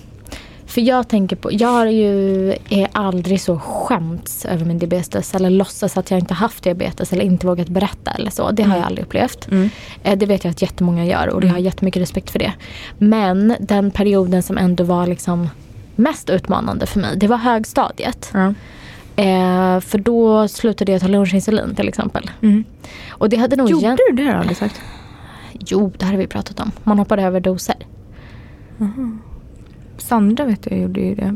För 0.76 0.82
jag 0.82 1.08
tänker 1.08 1.36
på, 1.36 1.50
jag 1.54 1.68
har 1.68 1.86
ju 1.86 2.50
är 2.70 2.88
aldrig 2.92 3.42
så 3.42 3.60
skämts 3.60 4.46
över 4.46 4.66
min 4.66 4.80
diabetes 4.80 5.36
eller 5.36 5.50
låtsas 5.50 5.98
att 5.98 6.12
jag 6.12 6.20
inte 6.20 6.34
haft 6.34 6.64
diabetes 6.64 7.14
eller 7.14 7.24
inte 7.24 7.48
vågat 7.48 7.68
berätta 7.68 8.12
eller 8.12 8.32
så. 8.32 8.52
Det 8.52 8.64
har 8.64 8.68
Mm. 8.68 8.78
jag 8.78 8.86
aldrig 8.88 9.06
upplevt. 9.06 9.48
Mm. 9.52 9.70
Eh, 10.04 10.18
Det 10.18 10.26
vet 10.26 10.44
jag 10.44 10.52
att 10.52 10.62
jättemånga 10.62 11.06
gör 11.06 11.28
och 11.28 11.44
jag 11.44 11.48
har 11.50 11.56
Mm. 11.56 11.64
jättemycket 11.66 12.02
respekt 12.02 12.30
för 12.30 12.40
det. 12.40 12.54
Men 12.98 13.56
den 13.60 13.92
perioden 13.92 14.44
som 14.44 14.58
ändå 14.58 14.84
var 14.84 15.08
liksom 15.08 15.50
mest 15.96 16.30
utmanande 16.30 16.86
för 16.86 17.00
mig, 17.00 17.18
det 17.18 17.28
var 17.28 17.38
högstadiet. 17.38 18.32
Ja. 18.34 18.54
Eh, 19.24 19.80
för 19.80 19.98
då 19.98 20.48
slutade 20.48 20.92
jag 20.92 21.02
ta 21.02 21.08
lunchinsulin 21.08 21.76
till 21.76 21.88
exempel. 21.88 22.32
Mm. 22.42 22.64
Och 23.10 23.30
det 23.30 23.38
hade 23.38 23.56
nog 23.56 23.70
Gjorde 23.70 23.98
du 24.10 24.16
det 24.16 24.24
har 24.24 24.34
du 24.34 24.38
aldrig 24.40 24.58
sagt? 24.58 24.82
Jo, 25.60 25.92
det 25.98 26.06
här 26.06 26.12
har 26.12 26.20
vi 26.20 26.28
pratat 26.28 26.60
om. 26.60 26.72
Man 26.84 27.00
hoppade 27.00 27.24
över 27.24 27.40
doser. 27.40 27.76
Sandra 30.06 30.46
vet 30.46 30.68
jag 30.70 30.80
gjorde 30.80 31.00
ju 31.00 31.16
det 31.16 31.36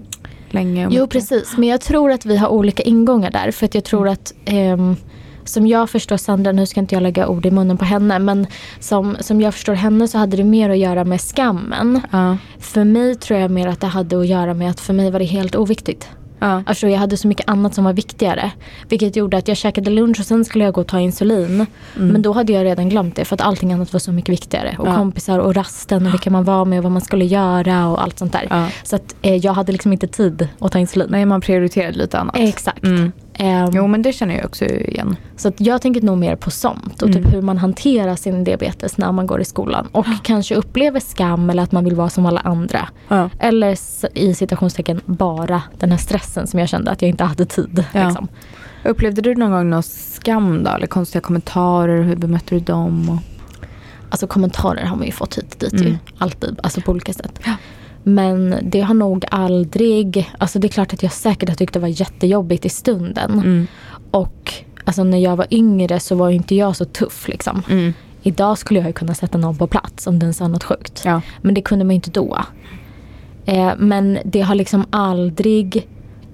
länge. 0.50 0.84
Jo 0.84 0.90
mycket. 0.90 1.10
precis, 1.10 1.58
men 1.58 1.70
jag 1.70 1.82
tror 1.82 2.12
att 2.12 2.26
vi 2.26 2.38
har 2.38 2.48
olika 2.48 2.84
ingångar 2.84 3.32
där. 3.32 3.52
För 3.52 3.66
att 3.66 3.76
jag 3.76 3.84
tror 3.84 4.08
att 4.08 4.34
ehm, 4.46 4.96
som 5.44 5.68
jag 5.68 5.90
förstår 5.90 6.18
Sandra, 6.18 6.52
nu 6.52 6.66
ska 6.66 6.80
inte 6.80 6.96
jag 6.96 7.02
lägga 7.04 7.28
ord 7.28 7.46
i 7.46 7.52
munnen 7.52 7.78
på 7.78 7.86
henne, 7.86 8.20
men 8.20 8.48
som, 8.80 9.18
som 9.20 9.42
jag 9.42 9.54
förstår 9.54 9.74
henne 9.74 10.08
så 10.08 10.18
hade 10.18 10.38
det 10.38 10.44
mer 10.44 10.70
att 10.70 10.78
göra 10.78 11.04
med 11.04 11.22
skammen. 11.22 12.02
Ja. 12.12 12.38
För 12.60 12.84
mig 12.84 13.16
tror 13.16 13.40
jag 13.40 13.52
mer 13.52 13.68
att 13.68 13.82
det 13.82 13.88
hade 13.88 14.20
att 14.20 14.28
göra 14.28 14.54
med 14.54 14.70
att 14.70 14.80
för 14.80 14.94
mig 14.94 15.12
var 15.12 15.20
det 15.20 15.26
helt 15.26 15.56
oviktigt. 15.56 16.10
Ja. 16.40 16.64
Alltså 16.66 16.88
jag 16.88 17.00
hade 17.00 17.18
så 17.18 17.28
mycket 17.28 17.50
annat 17.50 17.74
som 17.76 17.84
var 17.84 17.94
viktigare. 17.94 18.52
Vilket 18.90 19.16
gjorde 19.16 19.38
att 19.38 19.48
jag 19.48 19.58
käkade 19.58 19.90
lunch 19.90 20.20
och 20.20 20.26
sen 20.26 20.46
skulle 20.46 20.64
jag 20.64 20.74
gå 20.74 20.82
och 20.82 20.88
ta 20.88 21.00
insulin. 21.00 21.66
Mm. 21.96 22.08
Men 22.08 22.22
då 22.22 22.34
hade 22.34 22.54
jag 22.54 22.66
redan 22.66 22.90
glömt 22.90 23.16
det 23.16 23.26
för 23.26 23.36
att 23.36 23.42
allting 23.42 23.74
annat 23.74 23.94
var 23.94 24.00
så 24.00 24.12
mycket 24.12 24.30
viktigare. 24.34 24.76
Och 24.80 24.88
Ja. 24.88 24.96
kompisar 24.96 25.40
och 25.40 25.56
rasten 25.56 26.08
och 26.08 26.14
vilka 26.14 26.30
man 26.30 26.44
var 26.44 26.66
med 26.66 26.78
och 26.80 26.84
vad 26.84 26.92
man 26.92 27.02
skulle 27.02 27.26
göra 27.26 27.88
och 27.88 28.04
allt 28.04 28.20
sånt 28.20 28.32
där. 28.34 28.48
Ja. 28.50 28.68
Så 28.84 28.96
att 28.96 29.16
eh, 29.22 29.36
jag 29.36 29.54
hade 29.54 29.72
liksom 29.72 29.94
inte 29.94 30.08
tid 30.08 30.48
att 30.60 30.72
ta 30.72 30.80
insulin. 30.80 31.08
Nej, 31.10 31.26
man 31.26 31.42
prioriterade 31.42 31.98
lite 31.98 32.20
annat. 32.20 32.36
Exakt. 32.38 32.84
Mm. 32.84 33.12
Ehm, 33.42 33.70
Jo, 33.74 33.88
men 33.88 34.02
det 34.02 34.14
känner 34.14 34.36
jag 34.36 34.46
också 34.46 34.66
igen. 34.66 35.16
Så 35.38 35.52
jag 35.58 35.82
tänker 35.82 36.02
nog 36.02 36.18
mer 36.18 36.36
på 36.36 36.52
sånt 36.52 37.02
och 37.02 37.10
Mm. 37.10 37.24
typ 37.24 37.34
hur 37.34 37.42
man 37.42 37.58
hanterar 37.58 38.16
sin 38.16 38.44
diabetes 38.44 38.98
när 38.98 39.12
man 39.12 39.28
går 39.28 39.42
i 39.42 39.46
skolan. 39.46 39.88
Och 39.92 40.06
kanske 40.24 40.56
upplever 40.56 41.00
skam 41.00 41.50
eller 41.50 41.64
att 41.64 41.72
man 41.72 41.84
vill 41.84 41.96
vara 41.96 42.10
som 42.10 42.26
alla 42.26 42.40
andra. 42.40 42.90
Ja. 43.08 43.30
Eller 43.40 43.78
i 44.14 44.34
citationstecken 44.34 45.02
bara 45.06 45.62
den 45.80 45.92
här 45.92 45.98
stressen 45.98 46.48
som 46.48 46.60
jag 46.60 46.70
kände 46.70 46.92
att 46.92 47.02
jag 47.02 47.10
inte 47.10 47.24
hade 47.24 47.46
tid. 47.46 47.84
Ja. 47.94 48.06
Liksom. 48.08 48.28
Upplevde 48.86 49.22
du 49.22 49.36
någon 49.36 49.52
gång 49.52 49.70
någon 49.70 49.84
skam 49.84 50.64
då? 50.64 50.72
Eller 50.72 50.88
konstiga 50.88 51.22
kommentarer? 51.22 52.02
Hur 52.04 52.16
bemötte 52.16 52.56
du 52.56 52.60
dem? 52.60 53.10
Och... 53.10 53.18
Alltså 54.10 54.28
kommentarer 54.28 54.86
har 54.86 54.96
man 54.96 55.06
ju 55.06 55.12
fått 55.12 55.38
hit 55.38 55.60
dit 55.60 55.74
ju. 55.74 55.86
Mm. 55.88 55.98
Alltid, 56.18 56.60
alltså 56.64 56.82
på 56.82 56.92
olika 56.92 57.14
sätt. 57.14 57.40
Ja. 57.46 57.54
Men 58.04 58.56
det 58.62 58.82
har 58.82 58.94
nog 58.94 59.26
aldrig, 59.32 60.30
alltså 60.38 60.60
det 60.60 60.68
är 60.68 60.70
klart 60.70 60.94
att 60.94 61.04
jag 61.04 61.12
säkert 61.12 61.50
har 61.50 61.56
tyckt 61.56 61.74
det 61.74 61.80
var 61.80 61.88
jättejobbigt 61.88 62.66
i 62.66 62.70
stunden. 62.70 63.32
Mm. 63.32 63.68
Och 64.12 64.54
alltså 64.84 65.04
när 65.04 65.18
jag 65.18 65.36
var 65.36 65.48
yngre 65.52 66.00
så 66.00 66.16
var 66.16 66.30
inte 66.30 66.56
jag 66.56 66.76
så 66.76 66.86
tuff 66.86 67.28
liksom. 67.28 67.62
Mm. 67.70 67.94
Idag 68.24 68.58
skulle 68.58 68.80
jag 68.80 68.88
ju 68.88 68.94
kunna 68.94 69.14
sätta 69.16 69.38
någon 69.38 69.58
på 69.58 69.68
plats 69.68 70.08
om 70.08 70.20
den 70.20 70.34
sa 70.34 70.48
något 70.48 70.64
sjukt. 70.64 71.02
Ja. 71.06 71.22
Men 71.42 71.54
det 71.54 71.62
kunde 71.62 71.86
man 71.86 71.92
inte 71.92 72.12
då. 72.12 72.38
Eh, 73.46 73.72
men 73.78 74.20
det 74.26 74.42
har 74.42 74.56
liksom 74.56 74.86
aldrig 74.90 75.88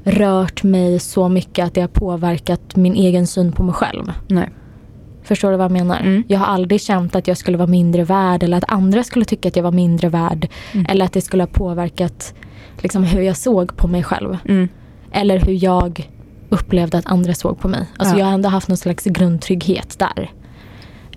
rört 0.04 0.64
mig 0.64 1.00
så 1.00 1.30
mycket 1.30 1.66
att 1.66 1.74
det 1.74 1.82
har 1.82 1.88
påverkat 1.88 2.76
min 2.76 2.96
egen 2.96 3.28
syn 3.28 3.52
på 3.52 3.64
mig 3.64 3.74
själv. 3.74 4.12
Nej. 4.28 4.50
Förstår 5.26 5.52
du 5.52 5.58
vad 5.58 5.64
jag 5.66 5.72
menar? 5.72 6.00
Mm. 6.00 6.24
Jag 6.28 6.40
har 6.40 6.46
aldrig 6.46 6.82
känt 6.82 7.16
att 7.16 7.28
jag 7.28 7.38
skulle 7.38 7.58
vara 7.58 7.68
mindre 7.68 8.04
värd 8.04 8.44
eller 8.44 8.58
att 8.58 8.72
andra 8.72 9.04
skulle 9.04 9.26
tycka 9.26 9.48
att 9.50 9.56
jag 9.56 9.64
var 9.64 9.72
mindre 9.72 10.10
värd. 10.10 10.48
Mm. 10.74 10.86
Eller 10.90 11.06
att 11.06 11.14
det 11.14 11.22
skulle 11.22 11.44
ha 11.44 11.48
påverkat 11.48 12.34
liksom, 12.82 13.04
hur 13.04 13.22
jag 13.22 13.38
såg 13.38 13.78
på 13.78 13.88
mig 13.88 14.04
själv. 14.04 14.38
Mm. 14.46 14.68
Eller 15.12 15.40
hur 15.40 15.64
jag 15.64 16.10
upplevde 16.50 16.98
att 16.98 17.06
andra 17.06 17.34
såg 17.34 17.60
på 17.60 17.68
mig. 17.68 17.88
Alltså 17.98 18.16
Ja. 18.16 18.20
jag 18.20 18.26
har 18.26 18.34
ändå 18.34 18.50
haft 18.50 18.68
någon 18.68 18.78
slags 18.78 19.04
grundtrygghet 19.04 20.00
där. 20.00 20.32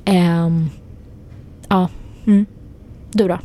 Ehm, 0.05 0.71
ja, 1.69 1.89
Mm. 2.27 2.47
du 3.13 3.29
då? 3.29 3.39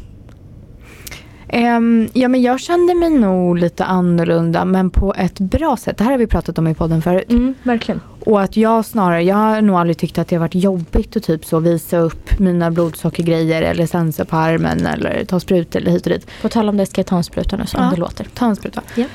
Ehm, 1.47 2.08
ja, 2.13 2.28
men 2.28 2.41
jag 2.41 2.60
kände 2.60 2.95
mig 2.95 3.10
nog 3.10 3.58
lite 3.58 3.86
annorlunda 3.86 4.65
men 4.65 4.89
på 4.89 5.13
ett 5.17 5.39
bra 5.39 5.78
sätt. 5.78 5.97
Det 5.97 6.04
här 6.04 6.12
har 6.12 6.17
vi 6.17 6.28
pratat 6.28 6.58
om 6.58 6.67
i 6.67 6.73
podden 6.76 7.02
förut. 7.02 7.32
Mm, 7.32 7.54
verkligen. 7.63 8.02
Och 8.25 8.41
att 8.41 8.57
jag 8.57 8.86
snarare, 8.86 9.21
jag 9.23 9.36
har 9.36 9.62
nog 9.62 9.75
aldrig 9.75 9.97
tyckt 9.97 10.17
att 10.17 10.27
det 10.27 10.36
har 10.36 10.39
varit 10.39 10.55
jobbigt 10.55 11.15
att 11.17 11.23
typ 11.23 11.45
så 11.45 11.59
visa 11.59 11.97
upp 11.97 12.39
mina 12.39 12.71
blodsockergrejer 12.71 13.62
eller 13.62 13.86
sensa 13.86 14.25
på 14.25 14.36
armen 14.36 14.86
eller 14.86 15.25
ta 15.25 15.39
sprutor 15.39 15.79
eller 15.81 15.91
hit 15.91 16.05
och 16.05 16.12
dit. 16.12 16.27
På 16.41 16.49
tal 16.49 16.69
om 16.69 16.77
det 16.77 16.86
ska 16.86 16.99
jag 16.99 17.05
ta 17.07 17.17
en 17.17 17.23
spruta 17.23 17.57
nu 17.57 17.65
som 17.65 17.83
Ja. 17.83 17.89
det 17.89 17.97
låter. 17.99 18.27
Ta 18.33 18.45
en 18.45 18.55
spruta. 18.55 18.81
Ja. 18.95 19.05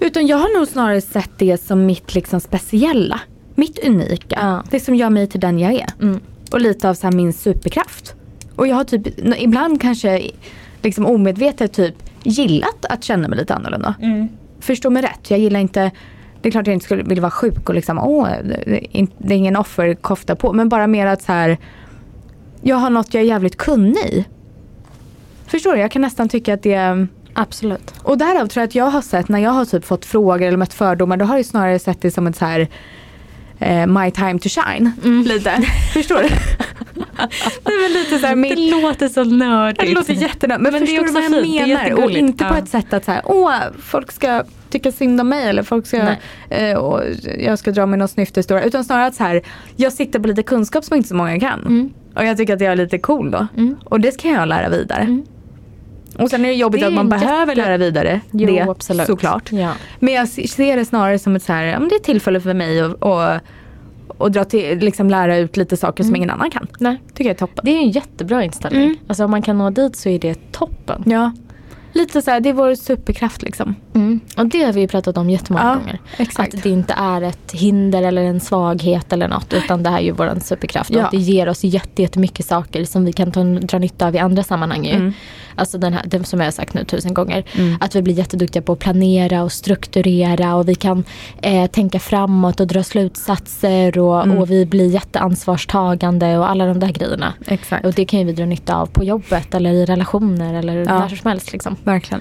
Utan 0.00 0.26
jag 0.26 0.36
har 0.36 0.58
nog 0.58 0.68
snarare 0.68 1.00
sett 1.00 1.30
det 1.36 1.62
som 1.62 1.86
mitt 1.86 2.14
liksom 2.14 2.40
speciella. 2.40 3.20
Mitt 3.54 3.78
unika. 3.86 4.38
Ja. 4.40 4.62
Det 4.70 4.80
som 4.80 4.94
gör 4.94 5.10
mig 5.10 5.26
till 5.26 5.40
den 5.40 5.58
jag 5.58 5.72
är. 5.72 5.86
Mm. 6.02 6.20
Och 6.52 6.60
lite 6.60 6.88
av 6.90 6.94
så 6.94 7.06
här 7.06 7.12
min 7.14 7.32
superkraft. 7.32 8.14
Och 8.56 8.66
jag 8.66 8.76
har 8.76 8.84
typ 8.84 9.02
ibland 9.38 9.80
kanske 9.80 10.30
liksom 10.82 11.06
omedvetet 11.06 11.72
typ 11.72 11.94
gillat 12.22 12.84
att 12.88 13.04
känna 13.04 13.28
mig 13.28 13.38
lite 13.38 13.54
annorlunda. 13.54 13.94
Förstå 14.60 14.90
mig 14.90 15.02
rätt. 15.02 15.30
Jag 15.30 15.38
gillar 15.40 15.60
inte 15.60 15.90
det 16.40 16.48
är 16.48 16.50
klart 16.50 16.66
jag 16.66 16.74
inte 16.74 16.84
skulle 16.84 17.02
vilja 17.02 17.22
vara 17.22 17.30
sjuk 17.30 17.68
och 17.68 17.74
liksom, 17.74 17.98
åh, 17.98 18.28
det 18.44 18.76
är 18.92 19.32
är 19.32 19.36
ingen 19.36 19.56
offerkofta 19.56 20.36
på. 20.36 20.52
Men 20.52 20.68
bara 20.68 20.86
mer 20.86 21.06
att 21.06 21.22
så 21.22 21.32
här, 21.32 21.58
jag 22.62 22.76
har 22.76 22.90
något 22.90 23.14
jag 23.14 23.22
är 23.22 23.26
jävligt 23.26 23.56
kunnig 23.56 24.04
i. 24.04 24.24
Förstår 25.46 25.72
du? 25.72 25.80
Jag 25.80 25.90
kan 25.90 26.02
nästan 26.02 26.28
tycka 26.28 26.54
att 26.54 26.62
det 26.62 27.06
Absolut. 27.34 27.94
och 28.02 28.18
därav 28.18 28.46
tror 28.46 28.60
jag 28.60 28.68
att 28.68 28.74
jag 28.74 28.84
har 28.84 29.02
sett 29.02 29.28
när 29.28 29.38
jag 29.38 29.50
har 29.50 29.64
typ 29.64 29.84
fått 29.84 30.04
frågor 30.04 30.46
eller 30.46 30.56
mött 30.56 30.74
fördomar 30.74 31.16
då 31.16 31.24
har 31.24 31.36
jag 31.36 31.46
snarare 31.46 31.78
sett 31.78 32.02
det 32.02 32.10
som 32.10 32.26
ett 32.26 32.36
så 32.36 32.44
här 32.44 32.68
eh, 33.60 33.86
my 33.86 34.10
time 34.10 34.38
to 34.38 34.48
shine. 34.48 34.92
Mm. 35.04 35.22
Lite. 35.22 35.50
Förstår 35.92 36.22
du? 36.22 36.28
det 37.64 37.72
är 37.72 37.82
väl 37.82 37.92
lite 38.02 38.18
så 38.18 38.26
här 38.26 38.36
mitt, 38.36 38.58
låter 38.82 39.08
så 39.08 39.24
nördigt. 39.24 39.80
det 39.80 39.94
låter 39.94 40.12
jättenödigt. 40.14 40.62
Men, 40.62 40.72
Men 40.72 40.80
det 40.80 40.86
förstår 40.86 41.04
du 41.04 41.12
vad 41.12 41.22
jag 41.24 41.42
fint, 41.42 41.58
det 41.66 41.66
menar? 41.66 42.04
Och 42.04 42.10
inte 42.10 42.44
på 42.44 42.54
Ja. 42.54 42.58
ett 42.58 42.68
sätt 42.68 42.92
att 42.92 43.04
så 43.04 43.10
här, 43.12 43.22
åh, 43.24 43.52
folk 43.82 44.12
ska 44.12 44.44
tycka 44.70 44.92
synd 44.92 45.20
om 45.20 45.28
mig 45.28 45.48
eller 45.48 45.62
folk 45.62 45.86
ska, 45.86 46.04
Nej. 46.04 46.70
eh, 46.70 46.78
och 46.78 47.02
jag 47.38 47.58
ska 47.58 47.70
dra 47.70 47.86
mig 47.86 47.98
någon 47.98 48.08
snyfthistoria. 48.08 48.64
Utan 48.64 48.84
snarare 48.84 49.06
att 49.06 49.14
så 49.14 49.24
här, 49.24 49.42
jag 49.76 49.92
sitter 49.92 50.18
på 50.18 50.28
lite 50.28 50.42
kunskap 50.42 50.84
som 50.84 50.96
inte 50.96 51.08
så 51.08 51.14
många 51.14 51.40
kan. 51.40 51.60
Mm. 51.60 51.90
Och 52.16 52.24
jag 52.24 52.36
tycker 52.36 52.54
att 52.54 52.60
jag 52.60 52.72
är 52.72 52.76
lite 52.76 52.98
cool 52.98 53.30
då. 53.30 53.46
Mm. 53.56 53.76
Och 53.84 54.00
det 54.00 54.12
ska 54.12 54.28
jag 54.28 54.48
lära 54.48 54.68
vidare. 54.68 55.22
Och 56.20 56.30
sen 56.30 56.44
är 56.44 56.48
det 56.48 56.54
jobbigt 56.54 56.80
Det 56.80 56.86
är 56.86 56.88
att 56.88 56.94
man 56.94 57.12
en 57.12 57.20
behöver 57.20 57.56
jätte- 57.56 57.68
lära 57.68 57.76
vidare 57.78 58.20
Jo, 58.30 58.46
det 58.46 58.60
absolut. 58.60 59.06
såklart. 59.06 59.52
Ja. 59.52 59.72
Men 59.98 60.14
jag 60.14 60.28
ser 60.28 60.76
det 60.76 60.84
snarare 60.84 61.18
som 61.18 61.36
ett 61.36 61.42
så 61.42 61.52
här, 61.52 61.64
det 61.66 61.94
är 61.94 61.96
ett 61.96 62.02
tillfälle 62.04 62.40
för 62.40 62.54
mig 62.54 62.80
att 62.80 62.92
och, 62.94 63.20
och 64.18 64.30
dra 64.32 64.44
till, 64.44 64.78
liksom 64.78 65.10
lära 65.10 65.36
ut 65.36 65.56
lite 65.56 65.76
saker 65.76 66.02
som 66.04 66.10
Mm. 66.10 66.16
ingen 66.16 66.30
annan 66.30 66.50
kan. 66.50 66.66
Nej. 66.78 66.96
Tycker 67.08 67.24
jag 67.24 67.34
är 67.34 67.38
toppen. 67.38 67.64
Det 67.64 67.70
är 67.70 67.78
en 67.78 67.90
jättebra 67.90 68.44
inställning. 68.44 68.84
Mm. 68.84 68.96
Alltså 69.06 69.24
om 69.24 69.30
man 69.30 69.42
kan 69.42 69.58
nå 69.58 69.70
dit 69.70 69.96
så 69.96 70.08
är 70.08 70.18
det 70.18 70.52
toppen. 70.52 71.02
Ja. 71.06 71.32
Lite 71.92 72.22
så 72.22 72.30
här, 72.30 72.40
det 72.40 72.48
är 72.48 72.52
vår 72.52 72.74
superkraft 72.74 73.42
liksom. 73.42 73.74
Mm. 73.94 74.20
Och 74.36 74.46
det 74.46 74.62
har 74.62 74.72
vi 74.72 74.80
ju 74.80 74.88
pratat 74.88 75.16
om 75.16 75.30
jättemånga 75.30 75.64
Ja, 75.64 75.74
gånger. 75.74 75.98
exakt. 76.16 76.54
Att 76.54 76.62
det 76.62 76.70
inte 76.70 76.94
är 76.98 77.22
ett 77.22 77.52
hinder 77.52 78.02
eller 78.02 78.22
en 78.22 78.40
svaghet 78.40 79.12
eller 79.12 79.28
något 79.28 79.52
utan 79.52 79.82
det 79.82 79.90
här 79.90 79.98
är 79.98 80.02
ju 80.02 80.12
vår 80.12 80.38
superkraft. 80.40 80.90
Ja. 80.90 80.98
Och 80.98 81.04
att 81.04 81.10
det 81.10 81.16
ger 81.16 81.48
oss 81.48 81.64
jätte- 81.64 82.02
jättemycket 82.02 82.46
saker 82.46 82.84
som 82.84 83.04
vi 83.04 83.12
kan 83.12 83.32
ta, 83.32 83.42
dra 83.44 83.78
nytta 83.78 84.06
av 84.06 84.14
i 84.14 84.18
andra 84.18 84.42
sammanhang. 84.42 84.84
Ju. 84.84 84.94
Mm. 84.94 85.12
Alltså 85.54 85.78
den 85.78 85.92
här, 85.92 86.02
det 86.06 86.24
som 86.24 86.40
jag 86.40 86.46
har 86.46 86.52
sagt 86.52 86.74
nu 86.74 86.84
tusen 86.84 87.14
gånger. 87.14 87.44
Mm. 87.58 87.76
Att 87.80 87.94
vi 87.96 88.02
blir 88.02 88.14
jätteduktiga 88.14 88.62
på 88.62 88.72
att 88.72 88.78
planera 88.78 89.42
och 89.42 89.52
strukturera 89.52 90.54
och 90.54 90.68
vi 90.68 90.74
kan 90.74 91.04
eh, 91.42 91.66
tänka 91.70 91.98
framåt 91.98 92.60
och 92.60 92.66
dra 92.66 92.82
slutsatser 92.82 93.98
och, 93.98 94.22
Mm. 94.24 94.38
och 94.38 94.50
vi 94.50 94.66
blir 94.66 94.90
jätteansvarstagande 94.90 96.38
och 96.38 96.50
alla 96.50 96.66
de 96.66 96.78
där 96.80 96.88
grejerna. 96.92 97.32
Exakt. 97.46 97.86
Och 97.86 97.92
det 97.92 98.04
kan 98.04 98.18
ju 98.20 98.24
vi 98.26 98.32
dra 98.32 98.44
nytta 98.46 98.76
av 98.76 98.86
på 98.86 99.04
jobbet 99.04 99.54
eller 99.54 99.70
i 99.72 99.84
relationer 99.84 100.54
eller 100.54 100.76
Ja. 100.76 100.98
när 100.98 101.08
som 101.08 101.28
helst. 101.30 101.52
Liksom. 101.52 101.76
Verkligen. 101.84 102.20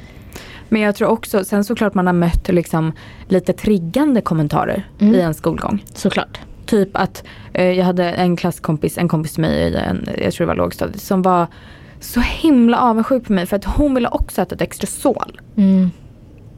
Men 0.70 0.82
jag 0.82 0.96
tror 0.96 1.08
också, 1.10 1.44
sen 1.46 1.64
såklart 1.64 1.94
man 1.94 2.06
har 2.08 2.14
mött 2.14 2.48
liksom 2.50 2.92
lite 3.28 3.54
triggande 3.54 4.22
kommentarer 4.22 4.88
Mm. 5.00 5.16
i 5.16 5.22
en 5.22 5.34
skolgång. 5.34 5.84
Såklart. 5.94 6.40
Typ 6.66 6.90
att 6.94 7.24
eh, 7.54 7.66
jag 7.72 7.86
hade 7.86 8.12
en 8.12 8.36
klasskompis, 8.38 8.98
en 8.98 9.08
kompis 9.08 9.34
till 9.34 9.42
mig 9.42 9.52
i 9.72 9.76
en, 9.76 10.10
jag 10.24 10.34
tror 10.34 10.46
det 10.46 10.48
var 10.48 10.56
lågstadiet, 10.56 11.02
som 11.02 11.22
var 11.22 11.48
så 12.00 12.20
himla 12.20 12.78
avundsjuk 12.82 13.26
på 13.26 13.34
mig 13.34 13.46
för 13.46 13.56
att 13.56 13.66
hon 13.66 13.96
ville 13.96 14.08
också 14.08 14.42
äta 14.42 14.56
ett 14.56 14.62
extra 14.62 14.88
sol. 14.88 15.42
Mm. 15.58 15.92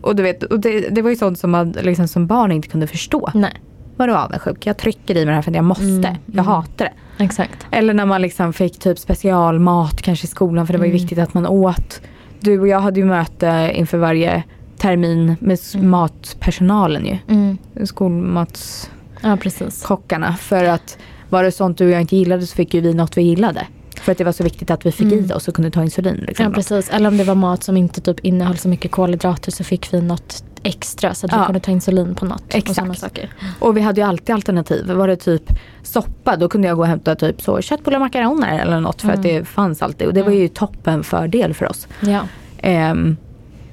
Och 0.01 0.15
du 0.15 0.23
vet, 0.23 0.43
och 0.43 0.59
det, 0.59 0.89
det 0.89 1.01
var 1.01 1.09
ju 1.09 1.15
sånt 1.15 1.39
som 1.39 1.51
man 1.51 1.71
liksom, 1.71 2.07
som 2.07 2.27
barn 2.27 2.51
inte 2.51 2.67
kunde 2.67 2.87
förstå. 2.87 3.29
Nej, 3.33 3.53
Vadå 3.97 4.15
avundsjuk? 4.15 4.65
Jag 4.65 4.77
trycker 4.77 5.15
i 5.17 5.17
mig 5.17 5.25
det 5.25 5.31
här 5.35 5.41
för 5.41 5.51
att 5.51 5.55
jag 5.55 5.65
måste. 5.65 5.83
Mm, 5.83 6.01
Jag 6.25 6.33
mm. 6.33 6.45
hatar 6.45 6.85
det. 6.85 7.23
exakt. 7.23 7.67
Eller 7.71 7.93
när 7.93 8.05
man 8.05 8.21
liksom 8.21 8.53
fick 8.53 8.79
typ 8.79 8.99
specialmat 8.99 10.01
kanske 10.01 10.25
i 10.25 10.27
skolan 10.27 10.67
för 10.67 10.73
det 10.73 10.77
var 10.79 10.85
ju 10.85 10.91
Mm. 10.91 11.01
viktigt 11.01 11.19
att 11.19 11.33
man 11.33 11.47
åt. 11.47 12.01
Du 12.39 12.59
och 12.59 12.67
jag 12.67 12.79
hade 12.79 12.99
ju 12.99 13.05
möte 13.05 13.71
inför 13.75 13.97
varje 13.97 14.43
termin 14.77 15.35
med 15.39 15.59
Mm. 15.75 15.89
matpersonalen 15.89 17.05
ju. 17.05 17.17
Mm. 17.27 17.57
Skolmatskockarna. 17.83 19.31
Ja, 19.31 19.37
precis. 19.37 19.85
För 20.39 20.63
att 20.63 20.97
var 21.29 21.43
det 21.43 21.51
sånt 21.51 21.77
du 21.77 21.85
och 21.85 21.91
jag 21.91 22.01
inte 22.01 22.15
gillade 22.15 22.47
så 22.47 22.55
fick 22.55 22.73
ju 22.73 22.81
vi 22.81 22.93
något 22.93 23.17
vi 23.17 23.21
gillade. 23.21 23.67
För 24.01 24.11
att 24.11 24.17
det 24.17 24.23
var 24.23 24.31
så 24.31 24.43
viktigt 24.43 24.71
att 24.71 24.85
vi 24.85 24.91
fick 24.91 25.11
Mm. 25.13 25.25
i 25.25 25.33
oss 25.33 25.47
och 25.47 25.53
kunde 25.55 25.71
ta 25.71 25.83
insulin. 25.83 26.23
Liksom. 26.27 26.45
Ja 26.45 26.51
precis, 26.51 26.89
eller 26.89 27.07
om 27.09 27.17
det 27.17 27.23
var 27.23 27.35
mat 27.35 27.63
som 27.63 27.77
inte 27.77 28.01
typ 28.01 28.19
innehöll 28.19 28.57
så 28.57 28.67
mycket 28.67 28.91
kolhydrater 28.91 29.51
så 29.51 29.63
fick 29.63 29.93
vi 29.93 30.01
något 30.01 30.43
extra 30.63 31.13
så 31.13 31.25
att 31.25 31.33
vi 31.33 31.37
Ja. 31.37 31.45
kunde 31.45 31.59
ta 31.59 31.71
insulin 31.71 32.15
på 32.15 32.25
något. 32.25 32.41
Och 32.47 32.55
Exakt. 32.55 32.75
sådana 32.75 32.93
saker. 32.93 33.29
Och 33.59 33.77
vi 33.77 33.81
hade 33.81 34.01
ju 34.01 34.07
alltid 34.07 34.35
alternativ. 34.35 34.91
Var 34.91 35.07
det 35.07 35.15
typ 35.15 35.43
soppa 35.83 36.35
då 36.37 36.49
kunde 36.49 36.67
jag 36.67 36.77
gå 36.77 36.81
och 36.83 36.87
hämta 36.87 37.15
typ 37.15 37.41
så 37.41 37.61
köttbullar 37.61 37.97
och 37.97 38.01
makaroner 38.05 38.59
eller 38.59 38.79
något 38.79 39.01
för 39.01 39.09
att 39.09 39.25
Mm. 39.25 39.35
det 39.35 39.45
fanns 39.45 39.81
alltid. 39.81 40.07
Och 40.07 40.13
det 40.13 40.23
var 40.23 40.31
ju 40.31 40.47
toppen 40.47 41.03
fördel 41.03 41.53
för 41.53 41.69
oss. 41.69 41.87
Ja. 41.99 42.19
Ehm, 42.57 43.17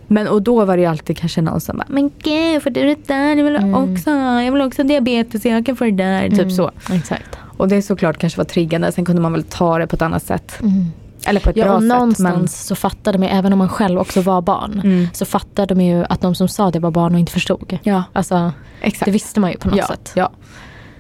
men 0.07 0.29
och 0.29 0.43
då 0.43 0.65
var 0.65 0.77
det 0.77 0.81
ju 0.81 0.89
alltid 0.89 1.17
kanske 1.19 1.43
någon 1.43 1.61
som 1.61 1.77
bara 1.77 1.87
Men 1.89 2.11
gud 2.23 2.63
får 2.63 2.71
du 2.71 2.83
det 2.83 3.07
där? 3.09 3.37
Jag 3.37 3.45
vill 3.45 3.57
Mm. 3.57 3.75
också 3.75 4.11
Jag 4.11 4.53
vill 4.53 4.63
också 4.63 4.83
ha 4.83 4.89
diabetes 4.89 5.45
jag 5.45 5.67
kan 5.67 5.77
få 5.77 5.85
det 5.85 5.91
där. 5.91 6.29
Typ 6.29 6.39
Mm, 6.39 6.51
så. 6.51 6.71
Exakt. 6.93 7.39
Och 7.59 7.69
det 7.69 7.83
såklart 7.83 8.19
kanske 8.19 8.37
var 8.39 8.45
triggande. 8.45 8.93
Sen 8.93 9.05
kunde 9.05 9.23
man 9.23 9.33
väl 9.33 9.43
ta 9.43 9.79
det 9.79 9.87
på 9.87 9.97
ett 9.97 10.03
annat 10.03 10.23
sätt. 10.23 10.59
Mm. 10.61 10.85
Eller 11.27 11.41
på 11.41 11.51
ett 11.51 11.57
Ja 11.57 11.65
bra 11.65 11.75
och 11.75 11.81
sätt. 11.83 11.89
någonstans 11.89 12.65
så 12.67 12.75
fattade 12.75 13.19
man, 13.19 13.29
även 13.29 13.53
om 13.53 13.59
man 13.59 13.69
själv 13.69 13.99
också 14.01 14.21
var 14.21 14.43
barn, 14.43 14.71
Men, 14.75 14.93
mm, 14.93 15.07
så 15.13 15.25
fattade 15.25 15.75
man 15.75 15.85
ju 15.85 16.05
att 16.09 16.21
de 16.21 16.35
som 16.35 16.49
sa 16.49 16.71
det 16.71 16.79
var 16.79 16.91
barn 16.91 17.15
och 17.15 17.21
inte 17.21 17.33
förstod. 17.33 17.79
ja, 17.83 18.03
Alltså 18.13 18.53
exakt. 18.81 19.05
det 19.05 19.11
visste 19.11 19.41
man 19.41 19.51
ju 19.51 19.57
på 19.57 19.69
något 19.69 19.79
ja, 19.79 19.87
sätt. 19.87 20.13
ja, 20.17 20.31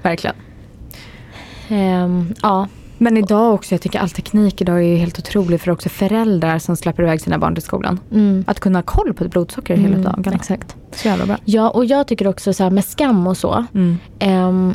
verkligen. 0.03 0.37
Ehm, 1.68 2.35
ja. 2.42 2.66
Men 3.01 3.16
idag 3.16 3.55
också, 3.55 3.75
jag 3.75 3.81
tycker 3.83 3.99
all 4.01 4.11
teknik 4.11 4.61
idag 4.61 4.85
är 4.85 4.97
helt 4.97 5.18
otrolig 5.18 5.61
för 5.61 5.71
också 5.71 5.88
föräldrar 5.88 6.59
som 6.59 6.77
släpper 6.77 7.03
iväg 7.03 7.21
sina 7.21 7.38
barn 7.38 7.55
till 7.55 7.62
skolan. 7.64 8.01
Mm. 8.12 8.44
Att 8.47 8.61
kunna 8.61 8.79
ha 8.79 8.83
koll 8.83 9.14
på 9.14 9.25
ett 9.25 9.31
blodsocker 9.31 9.77
hela 9.77 9.97
Mm, 9.97 10.03
dagen. 10.03 10.33
Exakt. 10.35 10.77
Så 10.92 11.09
jävla 11.09 11.27
bra. 11.27 11.37
Ja 11.44 11.71
och 11.71 11.85
jag 11.85 12.07
tycker 12.07 12.27
också 12.27 12.53
så 12.53 12.62
här 12.62 12.71
med 12.71 12.85
skam 12.85 13.27
och 13.27 13.37
så. 13.37 13.64
Mm. 13.75 13.99
Ehm, 14.18 14.75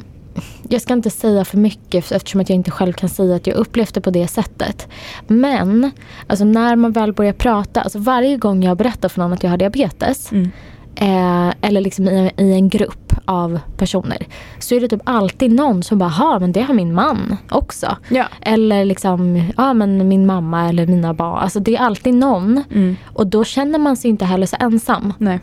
jag 0.69 0.81
ska 0.81 0.93
inte 0.93 1.09
säga 1.09 1.45
för 1.45 1.57
mycket 1.57 2.11
eftersom 2.11 2.41
att 2.41 2.49
jag 2.49 2.55
inte 2.55 2.71
själv 2.71 2.93
kan 2.93 3.09
säga 3.09 3.35
att 3.35 3.47
jag 3.47 3.55
upplevt 3.55 3.93
det 3.93 4.01
på 4.01 4.09
det 4.11 4.27
sättet. 4.27 4.87
Men 5.27 5.91
alltså 6.27 6.45
när 6.45 6.75
man 6.75 6.91
väl 6.91 7.13
börjar 7.13 7.33
prata, 7.33 7.81
alltså 7.81 7.99
varje 7.99 8.37
gång 8.37 8.63
jag 8.63 8.77
berättar 8.77 9.09
för 9.09 9.21
någon 9.21 9.33
att 9.33 9.43
jag 9.43 9.49
har 9.49 9.57
diabetes 9.57 10.31
Mm. 10.31 10.51
eh, 10.95 11.53
eller 11.61 11.81
liksom 11.81 12.07
i, 12.07 12.31
i 12.37 12.53
en 12.53 12.69
grupp 12.69 13.13
av 13.25 13.59
personer 13.77 14.17
så 14.59 14.75
är 14.75 14.81
det 14.81 14.87
typ 14.87 15.01
alltid 15.03 15.51
någon 15.51 15.83
som 15.83 15.97
bara, 15.97 16.09
ha 16.09 16.39
men 16.39 16.51
det 16.51 16.61
har 16.61 16.73
min 16.73 16.93
man 16.93 17.37
också. 17.51 17.97
Ja. 18.09 18.25
Eller 18.41 18.85
liksom, 18.85 19.51
ja 19.57 19.73
men 19.73 20.07
min 20.07 20.25
mamma 20.25 20.69
eller 20.69 20.87
mina 20.87 21.13
barn. 21.13 21.39
Alltså 21.39 21.59
det 21.59 21.75
är 21.75 21.79
alltid 21.79 22.13
någon. 22.13 22.63
Mm. 22.71 22.95
Och 23.13 23.27
då 23.27 23.43
känner 23.43 23.79
man 23.79 23.97
sig 23.97 24.09
inte 24.09 24.25
heller 24.25 24.45
så 24.45 24.55
ensam. 24.59 25.13
Nej. 25.17 25.39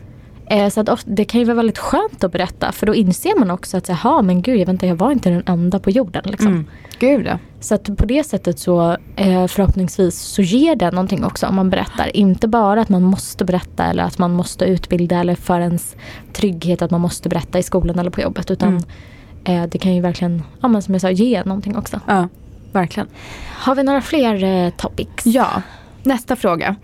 Eh, 0.51 0.69
så 0.69 0.81
att 0.81 0.89
ofta, 0.89 1.09
det 1.11 1.25
kan 1.25 1.39
ju 1.39 1.45
vara 1.45 1.55
väldigt 1.55 1.77
skönt 1.77 2.23
att 2.23 2.31
berätta 2.31 2.71
för 2.71 2.85
då 2.85 2.95
inser 2.95 3.39
man 3.39 3.51
också 3.51 3.77
att 3.77 3.89
jaha 3.89 4.21
men 4.21 4.41
gud 4.41 4.59
jag, 4.59 4.65
vänta, 4.65 4.85
jag 4.85 4.95
var 4.95 5.11
inte 5.11 5.29
den 5.29 5.43
enda 5.45 5.79
på 5.79 5.89
jorden. 5.89 6.23
Liksom. 6.25 6.47
Mm. 6.47 6.65
Gud 6.99 7.25
ja. 7.25 7.37
Så 7.59 7.75
att 7.75 7.97
på 7.97 8.05
det 8.05 8.23
sättet 8.23 8.59
så 8.59 8.97
eh, 9.15 9.47
förhoppningsvis 9.47 10.19
så 10.19 10.41
ger 10.41 10.75
det 10.75 10.91
någonting 10.91 11.25
också 11.25 11.47
om 11.47 11.55
man 11.55 11.69
berättar. 11.69 12.15
Inte 12.17 12.47
bara 12.47 12.81
att 12.81 12.89
man 12.89 13.03
måste 13.03 13.45
berätta 13.45 13.85
eller 13.85 14.03
att 14.03 14.17
man 14.17 14.31
måste 14.31 14.65
utbilda 14.65 15.19
eller 15.19 15.35
för 15.35 15.59
ens 15.59 15.95
trygghet 16.33 16.81
att 16.81 16.91
man 16.91 17.01
måste 17.01 17.29
berätta 17.29 17.59
i 17.59 17.63
skolan 17.63 17.99
eller 17.99 18.11
på 18.11 18.21
jobbet. 18.21 18.51
Utan 18.51 18.69
Mm. 18.69 19.63
eh, 19.63 19.69
det 19.69 19.77
kan 19.77 19.95
ju 19.95 20.01
verkligen, 20.01 20.43
ja, 20.61 20.67
men 20.67 20.81
som 20.81 20.93
jag 20.93 21.01
sa, 21.01 21.09
ge 21.09 21.43
någonting 21.43 21.77
också. 21.77 21.99
Ja, 22.07 22.27
verkligen. 22.71 23.07
Har 23.53 23.75
vi 23.75 23.83
några 23.83 24.01
fler 24.01 24.69
topics? 24.69 25.25
Ja, 25.25 25.61
nästa 26.03 26.35
fråga. 26.35 26.75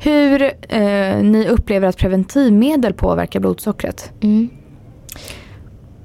Hur 0.00 0.42
eh, 0.68 1.22
ni 1.22 1.46
upplever 1.48 1.88
att 1.88 1.96
preventivmedel 1.96 2.92
påverkar 2.92 3.40
blodsockret? 3.40 4.12
Mm. 4.20 4.48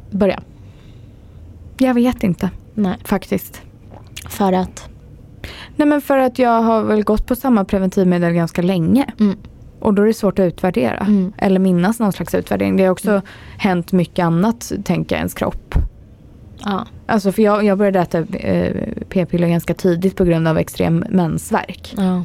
Börja. 0.09 0.41
Jag 1.77 1.93
vet 1.93 2.23
inte 2.23 2.49
Nej, 2.73 2.97
faktiskt. 3.03 3.61
för 4.29 4.53
att. 4.53 4.89
Nej 5.75 5.87
men 5.87 6.01
för 6.01 6.17
att 6.17 6.39
jag 6.39 6.61
har 6.61 6.83
väl 6.83 7.03
gått 7.03 7.27
på 7.27 7.35
samma 7.35 7.65
preventivmedel 7.65 8.33
ganska 8.33 8.61
länge. 8.61 9.05
Mm. 9.19 9.37
Och 9.79 9.93
då 9.93 10.01
är 10.01 10.05
det 10.07 10.13
svårt 10.13 10.39
att 10.39 10.43
utvärdera. 10.43 10.97
Mm. 10.97 11.33
Eller 11.37 11.59
minnas 11.59 11.99
någon 11.99 12.11
slags 12.11 12.35
utvärdering. 12.35 12.77
Det 12.77 12.83
har 12.83 12.91
också 12.91 13.21
hänt 13.57 13.91
mycket 13.91 14.23
annat, 14.25 14.71
tänker 14.83 15.15
jag, 15.15 15.19
ens 15.19 15.33
kropp. 15.33 15.75
Ja. 16.65 16.85
Alltså 17.07 17.31
för 17.31 17.41
jag, 17.41 17.63
jag 17.63 17.77
började 17.77 17.99
äta 17.99 18.19
eh, 18.19 18.87
p-piller 19.09 19.47
ganska 19.47 19.73
tidigt 19.73 20.15
på 20.15 20.23
grund 20.23 20.47
av 20.47 20.57
extrem 20.57 21.05
mensvärk. 21.09 21.93
ja. 21.97 22.23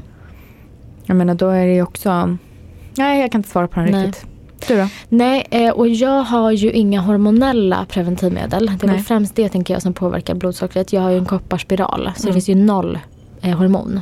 Jag 1.06 1.16
menar 1.16 1.34
då 1.34 1.48
är 1.48 1.66
det 1.66 1.72
ju 1.74 1.82
också... 1.82 2.36
Nej, 2.98 3.20
jag 3.20 3.32
kan 3.32 3.38
inte 3.38 3.48
svara 3.50 3.68
på 3.68 3.80
den 3.80 3.90
Nej. 3.90 4.06
riktigt. 4.06 4.26
Du 4.68 4.76
då? 4.76 4.88
Nej, 5.08 5.46
eh, 5.50 5.70
och 5.70 5.88
jag 5.88 6.22
har 6.22 6.50
ju 6.50 6.72
inga 6.72 7.00
hormonella 7.00 7.86
preventivmedel. 7.88 8.66
Det 8.80 8.86
är 8.86 8.90
väl 8.92 9.00
främst 9.00 9.36
det 9.36 9.48
tänker 9.48 9.74
jag 9.74 9.82
som 9.82 9.92
påverkar 9.94 10.34
blodsockret. 10.34 10.92
Jag 10.92 11.00
har 11.00 11.10
ju 11.10 11.18
en 11.18 11.24
kopparspiral 11.24 12.10
så 12.16 12.22
det 12.22 12.28
Mm. 12.28 12.34
finns 12.34 12.48
ju 12.48 12.54
noll 12.54 12.98
eh, 13.40 13.56
hormon. 13.58 14.00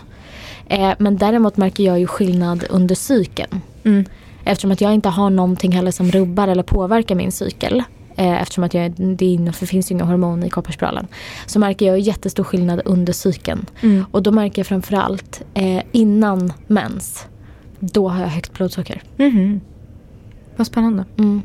Eh, 0.68 0.90
men 0.98 1.16
däremot 1.16 1.56
märker 1.56 1.84
jag 1.84 1.98
ju 2.00 2.06
skillnad 2.06 2.64
under 2.70 2.94
cykeln. 2.94 3.60
Mm. 3.84 4.04
Eftersom 4.44 4.70
att 4.70 4.80
jag 4.80 4.94
inte 4.94 5.08
har 5.08 5.30
någonting 5.30 5.72
heller 5.72 5.90
som 5.90 6.10
rubbar 6.10 6.48
eller 6.48 6.62
påverkar 6.62 7.14
min 7.14 7.32
cykel. 7.32 7.82
Eh, 8.16 8.42
eftersom 8.42 8.64
att 8.64 8.74
jag, 8.74 8.92
det, 8.96 9.52
för 9.52 9.60
det 9.60 9.66
finns 9.66 9.90
ju 9.90 9.94
inga 9.94 10.04
hormon 10.04 10.42
i 10.42 10.50
kopparspiralen. 10.50 11.06
Så 11.46 11.58
märker 11.58 11.86
jag 11.86 11.98
jättestor 11.98 12.44
skillnad 12.44 12.80
under 12.84 13.12
cykeln. 13.12 13.66
Mm. 13.80 14.04
Och 14.10 14.22
då 14.22 14.32
märker 14.32 14.58
jag 14.60 14.66
framförallt 14.66 15.42
eh, 15.54 15.82
innan 15.92 16.52
mens. 16.66 17.26
Då 17.80 18.08
har 18.08 18.20
jag 18.20 18.28
högt 18.28 18.52
blodsocker. 18.52 19.02
Mhm. 19.16 19.60
Vad 20.56 20.66
spännande. 20.66 21.04
Mm. 21.18 21.42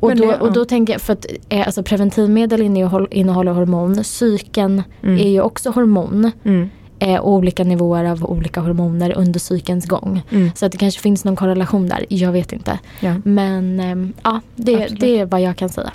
Och, 0.00 0.16
då, 0.16 0.34
och 0.34 0.52
då 0.52 0.64
tänker 0.64 0.92
jag, 0.92 1.02
för 1.02 1.12
att 1.12 1.26
eh, 1.48 1.66
alltså 1.66 1.82
preventivmedel 1.82 2.62
innehåll, 2.62 3.08
innehåller 3.10 3.52
hormon. 3.52 4.04
Cykeln 4.04 4.82
Mm. 5.02 5.18
är 5.18 5.28
ju 5.28 5.40
också 5.40 5.70
hormon. 5.70 6.30
Mm. 6.44 6.68
Eh, 6.98 7.20
och 7.20 7.32
olika 7.32 7.64
nivåer 7.64 8.04
av 8.04 8.24
olika 8.24 8.60
hormoner 8.60 9.12
under 9.16 9.40
cykelns 9.40 9.86
gång. 9.86 10.22
Mm. 10.30 10.50
Så 10.54 10.66
att 10.66 10.72
det 10.72 10.78
kanske 10.78 11.00
finns 11.00 11.24
någon 11.24 11.36
korrelation 11.36 11.88
där. 11.88 12.06
Jag 12.08 12.32
vet 12.32 12.52
inte. 12.52 12.78
Ja. 13.00 13.14
Men 13.24 13.80
ehm, 13.80 14.12
ja, 14.22 14.40
det, 14.56 14.86
det 14.86 15.18
är 15.18 15.26
vad 15.26 15.40
jag 15.40 15.56
kan 15.56 15.68
säga. 15.68 15.92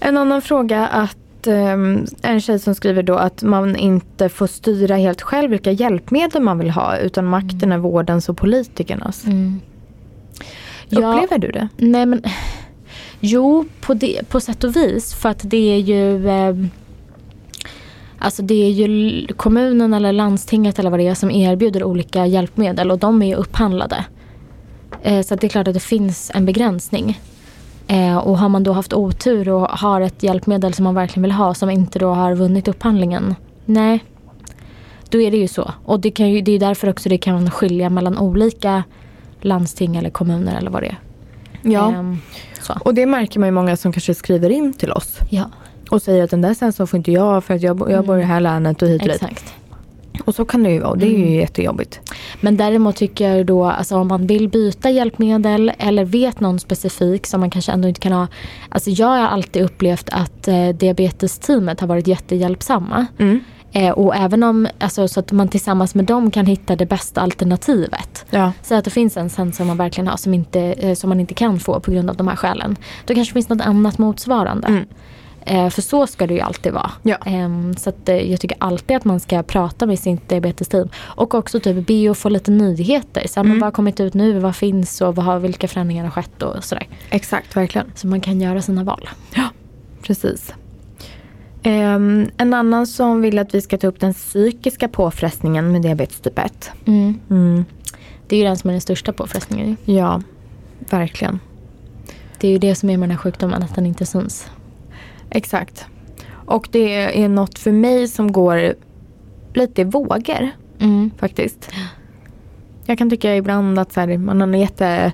En 0.00 0.16
annan 0.16 0.42
fråga 0.42 0.86
att 0.86 1.46
ehm, 1.46 2.06
en 2.22 2.40
tjej 2.40 2.58
som 2.58 2.74
skriver 2.74 3.02
då 3.02 3.14
att 3.14 3.42
man 3.42 3.76
inte 3.76 4.28
får 4.28 4.46
styra 4.46 4.96
helt 4.96 5.22
själv 5.22 5.50
vilka 5.50 5.72
hjälpmedel 5.72 6.42
man 6.42 6.58
vill 6.58 6.70
ha 6.70 6.96
utan 6.96 7.24
makten 7.24 7.72
är 7.72 7.78
vårdens 7.78 8.28
och 8.28 8.36
politikernas. 8.36 9.26
Mm. 9.26 9.60
Ja, 10.88 11.14
Upplever 11.14 11.38
du 11.38 11.52
det? 11.52 11.68
nej 11.76 12.06
men 12.06 12.22
Jo, 13.20 13.64
på, 13.80 13.94
det, 13.94 14.28
på 14.28 14.40
sätt 14.40 14.64
och 14.64 14.76
vis. 14.76 15.14
För 15.14 15.28
att 15.28 15.40
det 15.50 15.74
är 15.74 15.78
ju 15.78 16.28
ehm, 16.28 16.70
Alltså 18.22 18.42
det 18.42 18.64
är 18.66 18.70
ju 18.70 19.26
kommunen 19.26 19.94
eller 19.94 20.12
landstinget 20.12 20.78
eller 20.78 20.90
vad 20.90 21.00
det 21.00 21.06
är 21.06 21.14
som 21.14 21.30
erbjuder 21.30 21.84
olika 21.84 22.26
hjälpmedel 22.26 22.90
och 22.90 22.98
de 22.98 23.22
är 23.22 23.26
ju 23.26 23.34
upphandlade. 23.34 24.04
Eh, 25.02 25.22
så 25.22 25.34
att 25.34 25.40
det 25.40 25.46
är 25.46 25.48
klart 25.48 25.68
att 25.68 25.74
det 25.74 25.80
finns 25.80 26.30
en 26.34 26.46
begränsning. 26.46 27.20
Eh, 27.86 28.16
och 28.16 28.38
har 28.38 28.48
man 28.48 28.62
då 28.62 28.72
haft 28.72 28.92
otur 28.92 29.48
och 29.48 29.68
har 29.68 30.00
ett 30.00 30.22
hjälpmedel 30.22 30.74
som 30.74 30.84
man 30.84 30.94
verkligen 30.94 31.22
vill 31.22 31.32
ha 31.32 31.54
som 31.54 31.70
inte 31.70 31.98
då 31.98 32.08
har 32.08 32.34
vunnit 32.34 32.68
upphandlingen. 32.68 33.34
Nej, 33.64 34.04
då 35.08 35.20
är 35.20 35.30
det 35.30 35.36
ju 35.36 35.48
så. 35.48 35.70
Och 35.84 36.00
det, 36.00 36.10
kan 36.10 36.30
ju, 36.30 36.40
det 36.40 36.52
är 36.52 36.58
därför 36.58 36.88
också 36.88 37.08
det 37.08 37.18
kan 37.18 37.50
skilja 37.50 37.90
mellan 37.90 38.18
olika 38.18 38.82
landsting 39.40 39.96
eller 39.96 40.10
kommuner 40.10 40.58
eller 40.58 40.70
vad 40.70 40.82
det 40.82 40.88
är. 40.88 40.98
Ehm, 41.88 42.18
så. 42.60 42.74
Och 42.80 42.94
det 42.94 43.06
märker 43.06 43.40
man 43.40 43.46
ju 43.46 43.52
många 43.52 43.76
som 43.76 43.92
kanske 43.92 44.14
skriver 44.14 44.50
in 44.50 44.72
till 44.72 44.92
oss 44.92 45.18
Ja, 45.30 45.50
och 45.90 46.02
säger 46.02 46.24
att 46.24 46.30
den 46.30 46.40
där 46.42 46.54
sensorn 46.54 46.86
får 46.86 46.96
inte 46.96 47.12
jag 47.12 47.44
för 47.44 47.54
att 47.54 47.62
jag, 47.62 47.90
jag 47.90 48.06
bor 48.06 48.16
i 48.18 48.20
det 48.20 48.26
här 48.26 48.40
länet 48.40 48.82
och 48.82 48.88
hit 48.88 49.02
och 49.02 49.08
exakt. 49.08 49.54
Och 50.24 50.34
så 50.34 50.44
kan 50.44 50.62
det 50.62 50.70
ju 50.70 50.78
vara 50.80 50.90
och 50.90 50.98
det 50.98 51.06
är 51.06 51.10
ju 51.10 51.16
Mm. 51.16 51.34
jättejobbigt. 51.34 52.00
Men 52.40 52.56
däremot 52.56 52.96
tycker 52.96 53.36
jag 53.36 53.46
då, 53.46 53.64
alltså 53.64 53.96
om 53.96 54.08
man 54.08 54.26
vill 54.26 54.48
byta 54.48 54.90
hjälpmedel 54.90 55.72
eller 55.78 56.04
vet 56.04 56.40
någon 56.40 56.58
specifik 56.58 57.26
som 57.26 57.40
man 57.40 57.50
kanske 57.50 57.72
ändå 57.72 57.88
inte 57.88 58.00
kan 58.00 58.12
ha. 58.12 58.26
Alltså 58.68 58.90
jag 58.90 59.06
har 59.06 59.18
alltid 59.18 59.62
upplevt 59.62 60.08
att 60.12 60.48
eh, 60.48 60.68
diabetesteamet 60.68 61.80
har 61.80 61.86
varit 61.88 62.06
jättehjälpsamma. 62.06 63.06
Mm. 63.18 63.40
Eh, 63.72 63.90
och 63.90 64.16
även 64.16 64.42
om, 64.42 64.68
alltså, 64.78 65.08
så 65.08 65.20
att 65.20 65.32
man 65.32 65.48
tillsammans 65.48 65.94
med 65.94 66.04
dem 66.04 66.30
kan 66.30 66.46
hitta 66.46 66.76
det 66.76 66.86
bästa 66.86 67.20
alternativet. 67.20 68.24
Ja. 68.30 68.52
Så 68.62 68.74
att 68.74 68.84
det 68.84 68.90
finns 68.90 69.16
en 69.16 69.30
sensor 69.30 69.64
man 69.64 69.76
verkligen 69.76 70.08
har 70.08 70.16
som, 70.16 70.34
inte, 70.34 70.60
eh, 70.60 70.94
som 70.94 71.08
man 71.08 71.20
inte 71.20 71.34
kan 71.34 71.60
få 71.60 71.80
på 71.80 71.90
grund 71.90 72.10
av 72.10 72.16
de 72.16 72.28
här 72.28 72.36
skälen. 72.36 72.76
Då 73.06 73.14
kanske 73.14 73.30
det 73.30 73.34
finns 73.34 73.48
något 73.48 73.66
annat 73.66 73.98
motsvarande. 73.98 74.66
Mm. 74.68 74.84
Eh, 75.46 75.68
för 75.68 75.82
så 75.82 76.06
ska 76.06 76.26
det 76.26 76.34
ju 76.34 76.40
alltid 76.40 76.72
vara. 76.72 76.90
Ja. 77.02 77.16
Ehm, 77.26 77.74
så 77.76 77.92
eh, 78.06 78.30
jag 78.30 78.40
tycker 78.40 78.56
alltid 78.60 78.96
att 78.96 79.04
man 79.04 79.20
ska 79.20 79.42
prata 79.42 79.86
med 79.86 79.98
sitt 79.98 80.28
diabetesteam. 80.28 80.88
Och 80.98 81.34
också 81.34 81.60
typ 81.60 81.86
be 81.86 82.10
att 82.10 82.18
få 82.18 82.28
lite 82.28 82.50
nyheter. 82.50 83.26
Så 83.28 83.40
här, 83.40 83.44
Mm. 83.44 83.58
vad 83.58 83.66
har 83.66 83.70
kommit 83.72 84.00
ut 84.00 84.14
nu? 84.14 84.38
Vad 84.38 84.56
finns? 84.56 85.00
Och 85.00 85.16
vad 85.16 85.24
har, 85.26 85.38
vilka 85.38 85.68
förändringar 85.68 86.04
har 86.04 86.10
skett? 86.10 86.42
Och 86.42 86.64
sådär. 86.64 86.88
Exakt, 87.10 87.56
verkligen. 87.56 87.92
Så 87.94 88.06
man 88.06 88.20
kan 88.20 88.40
göra 88.40 88.62
sina 88.62 88.84
val. 88.84 89.08
Precis. 90.02 90.54
Ehm, 91.62 92.30
en 92.36 92.54
annan 92.54 92.86
som 92.86 93.20
vill 93.20 93.38
att 93.38 93.54
vi 93.54 93.60
ska 93.60 93.78
ta 93.78 93.86
upp 93.86 94.00
den 94.00 94.14
psykiska 94.14 94.88
påfrestningen 94.88 95.72
med 95.72 95.82
diabetes 95.82 96.20
typ 96.20 96.38
1. 96.38 96.70
Mm. 96.86 97.20
Mm. 97.30 97.64
Det 98.28 98.36
är 98.36 98.40
ju 98.40 98.44
den 98.46 98.56
som 98.56 98.70
är 98.70 98.74
den 98.74 98.80
största 98.80 99.12
påfrestningen. 99.12 99.76
Ja, 99.84 100.22
verkligen. 100.90 101.40
Det 102.38 102.48
är 102.48 102.52
ju 102.52 102.58
det 102.58 102.74
som 102.74 102.90
är 102.90 102.96
med 102.96 103.08
den 103.08 103.16
här 103.16 103.22
sjukdomen, 103.22 103.62
att 103.62 103.74
den 103.74 103.86
inte 103.86 104.06
syns. 104.06 104.50
Exakt. 105.30 105.86
Och 106.46 106.68
det 106.72 107.22
är 107.22 107.28
något 107.28 107.58
för 107.58 107.72
mig 107.72 108.08
som 108.08 108.32
går 108.32 108.74
lite 109.54 109.80
i 109.80 109.84
vågor 109.84 110.48
Mm. 110.80 111.10
faktiskt. 111.18 111.70
Jag 112.86 112.98
kan 112.98 113.10
tycka 113.10 113.36
ibland 113.36 113.78
att 113.78 113.92
så 113.92 114.00
här, 114.00 114.18
man 114.18 114.40
har 114.40 114.48
en 114.48 114.60
jätte 114.60 115.12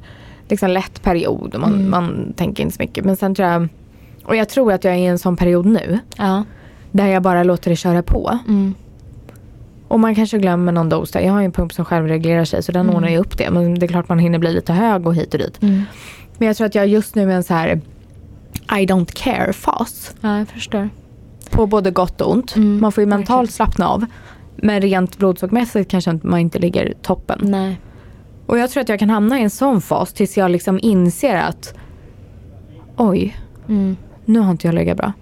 liksom, 0.49 0.71
lätt 0.71 1.03
period 1.03 1.55
och 1.55 1.61
man, 1.61 1.75
Mm. 1.75 1.91
man 1.91 2.33
tänker 2.37 2.63
inte 2.63 2.77
så 2.77 2.83
mycket. 2.83 3.05
Men 3.05 3.17
sen 3.17 3.35
tror 3.35 3.49
jag, 3.49 3.69
och 4.25 4.37
jag 4.37 4.49
tror 4.49 4.73
att 4.73 4.85
jag 4.85 4.95
är 4.95 4.99
i 4.99 5.07
en 5.07 5.19
sån 5.19 5.37
period 5.37 5.67
nu 5.67 5.99
Ja. 6.17 6.45
där 6.93 7.07
jag 7.07 7.23
bara 7.23 7.43
låter 7.43 7.71
det 7.71 7.77
köra 7.77 8.03
på. 8.03 8.39
Mm. 8.49 8.75
Och 9.89 10.01
man 10.01 10.15
kanske 10.15 10.39
glömmer 10.39 10.73
någon 10.73 10.89
dos. 10.89 11.15
Jag 11.15 11.33
har 11.33 11.41
ju 11.41 11.45
en 11.45 11.53
pump 11.53 11.73
som 11.73 11.85
självreglerar 11.85 12.45
sig 12.45 12.63
så 12.63 12.73
den 12.73 12.83
Mm. 12.87 12.95
ordnar 12.97 13.09
ju 13.09 13.19
upp 13.19 13.39
det. 13.39 13.51
Men 13.51 13.75
det 13.79 13.87
är 13.87 13.89
klart 13.89 14.09
man 14.09 14.19
hinner 14.19 14.39
bli 14.39 14.53
lite 14.53 14.73
hög 14.73 15.07
och 15.07 15.15
hit 15.15 15.33
och 15.35 15.39
dit. 15.41 15.63
Mm. 15.63 15.83
Men 16.39 16.49
jag 16.49 16.57
tror 16.57 16.67
att 16.67 16.75
jag 16.75 16.87
just 16.87 17.15
nu 17.15 17.31
är 17.33 17.37
en 17.37 17.45
så 17.45 17.55
här 17.55 17.81
I 18.81 18.87
don't 18.87 19.13
care-fas. 19.15 20.15
Ja, 20.21 20.39
jag 20.39 20.49
förstår. 20.49 20.89
På 21.51 21.67
både 21.67 21.91
gott 21.91 22.21
och 22.21 22.31
ont. 22.33 22.57
Mm, 22.57 22.81
Man 22.81 22.93
får 22.93 23.03
ju 23.03 23.07
mentalt 23.07 23.31
verkligen. 23.31 23.53
slappna 23.53 23.89
av. 23.89 24.05
Men 24.57 24.81
rent 24.81 25.19
blodsockermässigt 25.19 25.91
kanske 25.91 26.19
man 26.23 26.39
inte 26.41 26.59
ligger 26.59 26.95
toppen. 27.03 27.39
Nej. 27.43 27.81
Och 28.47 28.59
jag 28.59 28.71
tror 28.71 28.81
att 28.81 28.89
jag 28.89 28.99
kan 28.99 29.11
hamna 29.11 29.39
i 29.41 29.43
en 29.43 29.51
sån 29.51 29.81
fas 29.81 30.13
tills 30.13 30.37
jag 30.37 30.51
liksom 30.51 30.79
inser 30.83 31.37
att 31.37 31.75
oj, 32.97 33.37
Mm. 33.69 33.97
nu 34.25 34.39
har 34.41 34.51
inte 34.51 34.67
jag 34.67 34.75
legat 34.75 34.97
bra. 34.97 35.13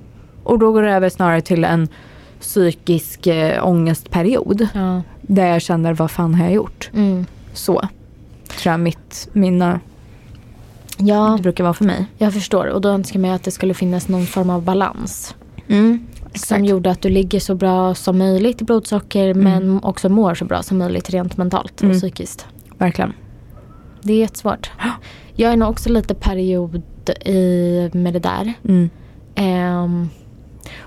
Och 0.43 0.59
då 0.59 0.73
går 0.73 0.83
det 0.83 0.91
över 0.93 1.09
snarare 1.09 1.41
till 1.41 1.65
en 1.65 1.89
psykisk 2.41 3.27
äh, 3.27 3.67
ångestperiod. 3.69 4.69
Ja. 4.75 5.03
Där 5.21 5.47
jag 5.47 5.63
känner 5.63 5.95
vad 5.95 6.11
fan 6.11 6.35
har 6.35 6.45
jag 6.45 6.55
gjort? 6.55 6.91
Mm. 6.95 7.27
Så 7.53 7.73
tror 8.59 8.71
jag 8.73 8.81
mitt, 8.81 9.29
mina, 9.33 9.81
Ja, 10.99 11.35
det 11.37 11.43
brukar 11.43 11.65
vara 11.65 11.75
för 11.75 11.85
mig. 11.85 12.07
jag 12.19 12.33
förstår. 12.35 12.67
Och 12.67 12.81
då 12.81 12.89
önskar 12.89 13.21
man 13.21 13.31
att 13.31 13.43
det 13.43 13.51
skulle 13.51 13.75
finnas 13.75 14.09
någon 14.09 14.27
form 14.27 14.51
av 14.51 14.63
balans. 14.63 15.35
Mm. 15.69 16.07
Som 16.35 16.65
gjorde 16.65 16.91
att 16.91 17.03
du 17.03 17.09
ligger 17.09 17.41
så 17.41 17.55
bra 17.55 17.95
som 17.95 18.19
möjligt 18.19 18.63
i 18.63 18.65
blodsocker 18.65 19.35
men 19.35 19.85
också 19.85 20.09
mår 20.09 20.35
så 20.35 20.45
bra 20.45 20.63
som 20.63 20.79
möjligt 20.79 21.11
rent 21.11 21.37
mentalt 21.37 21.73
och 21.77 21.85
Mm. 21.85 21.99
psykiskt. 21.99 22.47
Verkligen. 22.79 23.13
Det 24.03 24.13
är 24.13 24.17
jättesvårt. 24.19 24.71
Jag 25.37 25.53
är 25.53 25.57
nog 25.57 25.71
också 25.71 25.89
lite 25.91 26.15
period 26.15 26.83
i, 27.25 27.91
med 27.93 28.13
det 28.13 28.19
där. 28.19 28.53
Mm. 28.69 28.91
Ehm, 29.35 30.09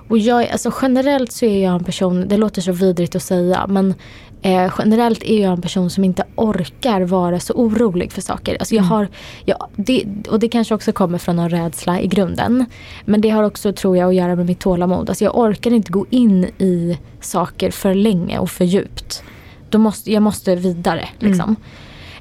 och 0.09 0.17
jag, 0.17 0.47
alltså 0.49 0.71
generellt 0.81 1.31
så 1.31 1.45
är 1.45 1.63
jag 1.63 1.73
en 1.75 1.83
person, 1.83 2.27
det 2.27 2.37
låter 2.37 2.61
så 2.61 2.71
vidrigt 2.71 3.15
att 3.15 3.23
säga, 3.23 3.65
men 3.67 3.93
eh, 4.41 4.73
generellt 4.79 5.23
är 5.23 5.41
jag 5.43 5.51
en 5.53 5.61
person 5.61 5.89
som 5.89 6.03
inte 6.03 6.23
orkar 6.35 7.01
vara 7.01 7.39
så 7.39 7.53
orolig 7.53 8.11
för 8.11 8.21
saker. 8.21 8.57
Alltså 8.59 8.75
jag 8.75 8.85
Mm. 8.85 8.91
har, 8.91 9.07
jag, 9.45 9.67
det, 9.75 10.05
och 10.29 10.39
det 10.39 10.47
kanske 10.49 10.75
också 10.75 10.91
kommer 10.91 11.17
från 11.17 11.35
någon 11.35 11.49
rädsla 11.49 12.01
i 12.01 12.07
grunden. 12.07 12.65
Men 13.05 13.21
det 13.21 13.29
har 13.29 13.43
också, 13.43 13.73
tror 13.73 13.97
jag, 13.97 14.09
att 14.09 14.15
göra 14.15 14.35
med 14.35 14.45
mitt 14.45 14.59
tålamod. 14.59 15.09
Alltså 15.09 15.23
jag 15.23 15.37
orkar 15.37 15.71
inte 15.71 15.91
gå 15.91 16.05
in 16.09 16.43
i 16.57 16.97
saker 17.21 17.71
för 17.71 17.93
länge 17.93 18.39
och 18.39 18.49
för 18.49 18.65
djupt. 18.65 19.23
Då 19.69 19.77
måste, 19.77 20.11
jag 20.11 20.23
måste 20.23 20.55
vidare. 20.55 21.09
Liksom. 21.19 21.55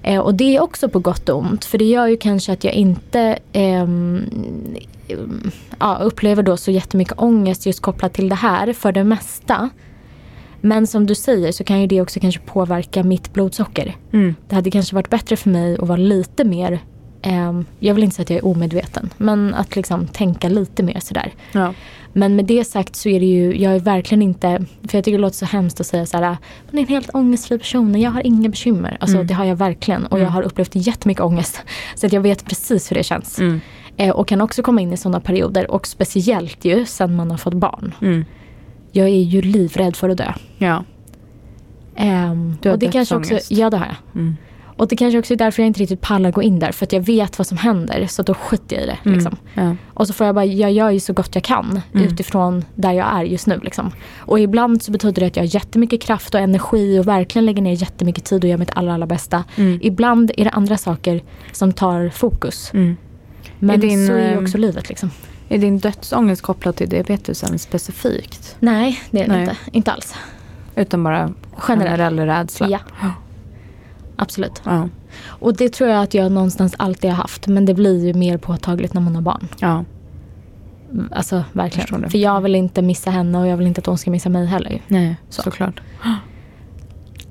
Eh, 0.03 0.21
och 0.21 0.35
det 0.35 0.57
är 0.57 0.63
också 0.63 0.89
på 0.89 0.99
gott 0.99 1.29
och 1.29 1.39
ont. 1.39 1.65
För 1.65 1.79
det 1.79 1.85
gör 1.85 2.07
ju 2.07 2.17
kanske 2.17 2.53
att 2.53 2.65
jag 2.65 2.75
inte 2.75 3.39
ehm, 3.53 4.21
ja, 5.79 5.99
upplever 6.03 6.43
då 6.43 6.57
så 6.57 6.71
jättemycket 6.71 7.15
ångest 7.17 7.67
just 7.67 7.81
kopplat 7.81 8.13
till 8.13 8.29
det 8.29 8.35
här 8.35 8.73
för 8.73 8.93
det 8.93 9.05
mesta. 9.05 9.71
Men 10.67 10.87
som 10.87 11.07
du 11.07 11.15
säger 11.15 11.53
så 11.53 11.65
kan 11.65 11.81
ju 11.81 11.87
det 11.87 12.01
också 12.01 12.21
kanske 12.21 12.41
påverka 12.41 13.03
mitt 13.03 13.33
blodsocker. 13.33 13.97
Mm. 14.13 14.35
Det 14.49 14.55
hade 14.55 14.71
kanske 14.71 14.95
varit 14.95 15.11
bättre 15.11 15.37
för 15.37 15.51
mig 15.51 15.75
att 15.81 15.89
vara 15.89 15.97
lite 15.99 16.45
mer, 16.45 16.79
ehm, 17.23 17.65
jag 17.79 17.95
vill 17.95 18.05
inte 18.05 18.17
säga 18.17 18.23
att 18.25 18.31
jag 18.31 18.37
är 18.39 18.47
omedveten, 18.47 19.11
men 19.17 19.55
att 19.55 19.77
liksom 19.77 20.07
tänka 20.07 20.49
lite 20.49 20.83
mer 20.83 21.01
sådär. 21.01 21.33
Ja. 21.53 21.75
Men 22.13 22.37
med 22.37 22.45
det 22.45 22.65
sagt 22.65 22.97
så 22.97 23.09
är 23.09 23.21
det 23.21 23.27
ju, 23.27 23.57
jag 23.63 23.75
är 23.75 23.81
verkligen 23.81 24.23
inte, 24.23 24.65
för 24.89 24.99
jag 24.99 25.05
tycker 25.05 25.19
det 25.19 25.23
låter 25.23 25.37
så 25.37 25.45
hemskt 25.45 25.81
att 25.81 25.87
säga 25.87 26.07
så 26.07 26.17
här, 26.17 26.25
man 26.71 26.79
är 26.79 26.79
en 26.79 26.87
helt 26.89 27.11
ångestfri 27.15 27.59
person, 27.59 28.01
jag 28.01 28.11
har 28.11 28.27
inga 28.27 28.49
bekymmer. 28.49 28.97
Alltså 29.01 29.17
Mm. 29.17 29.27
det 29.27 29.35
har 29.35 29.45
jag 29.45 29.57
verkligen 29.57 30.07
och 30.07 30.19
jag 30.19 30.23
Mm. 30.23 30.33
har 30.33 30.43
upplevt 30.43 30.71
jättemycket 30.75 31.25
ångest. 31.25 31.63
Så 31.95 32.07
att 32.07 32.13
jag 32.13 32.21
vet 32.21 32.45
precis 32.45 32.91
hur 32.91 32.97
det 32.97 33.03
känns. 33.03 33.39
Mm. 33.39 33.61
Eh, 33.97 34.11
och 34.11 34.29
kan 34.29 34.41
också 34.41 34.63
komma 34.63 34.81
in 34.81 34.93
i 34.93 34.97
sådana 34.97 35.21
perioder 35.21 35.71
och 35.71 35.87
speciellt 35.87 36.65
ju 36.65 36.87
sen 36.87 37.17
man 37.17 37.31
har 37.31 37.39
fått 37.39 37.55
barn. 37.55 37.95
Mm. 38.03 38.25
Jag 38.97 39.09
är 39.09 39.23
ju 39.23 39.43
livrädd 39.43 39.97
för 39.97 40.09
att 40.09 40.19
dö. 40.19 40.33
Ja. 40.59 40.85
Ehm, 41.97 42.57
Du 42.63 42.69
har 42.69 42.75
och 42.75 42.79
det 42.81 42.89
kanske 42.93 43.17
också, 43.17 43.39
ja 43.49 43.71
det 43.71 43.77
har 43.77 43.87
jag. 43.87 43.97
Mm. 44.15 44.37
Och 44.79 44.89
det 44.89 44.97
kanske 44.97 45.19
också 45.19 45.35
är 45.35 45.39
därför 45.39 45.63
jag 45.63 45.67
inte 45.67 45.81
riktigt 45.81 46.01
pallar 46.01 46.31
gå 46.31 46.43
in 46.43 46.59
där. 46.59 46.73
För 46.73 46.87
att 46.87 46.93
jag 46.93 47.01
vet 47.01 47.39
vad 47.39 47.47
som 47.47 47.59
händer. 47.59 48.07
Så 48.07 48.23
då 48.23 48.35
skiter 48.35 48.77
jag 48.77 48.83
i 48.85 48.87
det. 48.87 48.99
Mm. 49.05 49.15
Liksom. 49.19 49.37
Ja. 49.55 49.77
Och 49.95 50.07
så 50.07 50.13
får 50.13 50.27
jag 50.27 50.35
bara, 50.35 50.45
jag 50.45 50.73
gör 50.73 50.91
ju 50.91 51.01
så 51.01 51.13
gott 51.13 51.35
jag 51.35 51.45
kan 51.45 51.81
Mm. 51.95 52.07
utifrån 52.07 52.65
där 52.75 52.93
jag 52.93 53.07
är 53.15 53.23
just 53.25 53.47
nu. 53.47 53.61
Liksom. 53.63 53.91
Och 54.19 54.41
ibland 54.41 54.83
så 54.83 54.93
betyder 54.93 55.21
det 55.21 55.27
att 55.27 55.37
jag 55.37 55.43
har 55.43 55.55
jättemycket 55.55 56.03
kraft 56.03 56.35
och 56.35 56.41
energi 56.41 56.99
och 56.99 57.09
verkligen 57.09 57.47
lägger 57.47 57.63
ner 57.63 57.73
jättemycket 57.73 58.25
tid 58.25 58.45
och 58.45 58.51
gör 58.51 58.59
mitt 58.59 58.71
allra, 58.77 58.95
allra 58.95 59.07
bästa. 59.07 59.45
Mm. 59.57 59.79
Ibland 59.83 60.31
är 60.37 60.45
det 60.45 60.51
andra 60.51 60.77
saker 60.77 61.23
som 61.53 61.73
tar 61.73 62.09
fokus. 62.09 62.71
Mm. 62.75 62.97
Men 63.59 63.81
din, 63.81 64.07
så 64.07 64.13
är 64.13 64.29
ju 64.31 64.35
ehm, 64.37 64.45
också 64.45 64.59
livet 64.59 64.89
liksom. 64.89 65.11
Är 65.49 65.59
din 65.59 65.79
dödsångest 65.79 66.43
kopplad 66.43 66.77
till 66.77 66.89
diabetesen 66.89 67.59
specifikt? 67.59 68.57
Nej, 68.61 69.01
det 69.11 69.23
är 69.23 69.29
det 69.29 69.33
Nej. 69.33 69.41
inte. 69.43 69.57
Inte 69.73 69.93
alls. 69.93 70.15
Utan 70.77 71.05
bara 71.05 71.33
Generell. 71.57 71.89
generell 71.99 72.19
rädsla? 72.21 72.69
Ja. 72.69 72.79
Absolut. 74.17 74.63
Ja. 74.65 74.89
Och 75.25 75.57
det 75.57 75.69
tror 75.73 75.91
jag 75.91 76.03
att 76.03 76.15
jag 76.15 76.33
någonstans 76.33 76.75
alltid 76.79 77.11
har 77.11 77.17
haft. 77.17 77.47
Men 77.47 77.65
det 77.65 77.75
blir 77.75 78.07
ju 78.07 78.15
mer 78.15 78.39
påtagligt 78.39 78.95
när 78.95 79.01
man 79.01 79.15
har 79.15 79.23
barn. 79.23 79.49
ja. 79.61 79.85
Mm, 80.93 81.09
Alltså 81.13 81.45
verkligen. 81.53 82.01
det. 82.01 82.11
För 82.11 82.19
jag 82.19 82.41
vill 82.41 82.55
inte 82.55 82.83
missa 82.83 83.11
henne 83.11 83.39
och 83.39 83.47
jag 83.47 83.57
vill 83.57 83.67
inte 83.67 83.79
att 83.81 83.87
hon 83.87 83.99
ska 83.99 84.11
missa 84.11 84.29
mig 84.29 84.47
heller. 84.47 84.83
Nej, 84.89 85.17
Så. 85.29 85.43
såklart. 85.43 85.81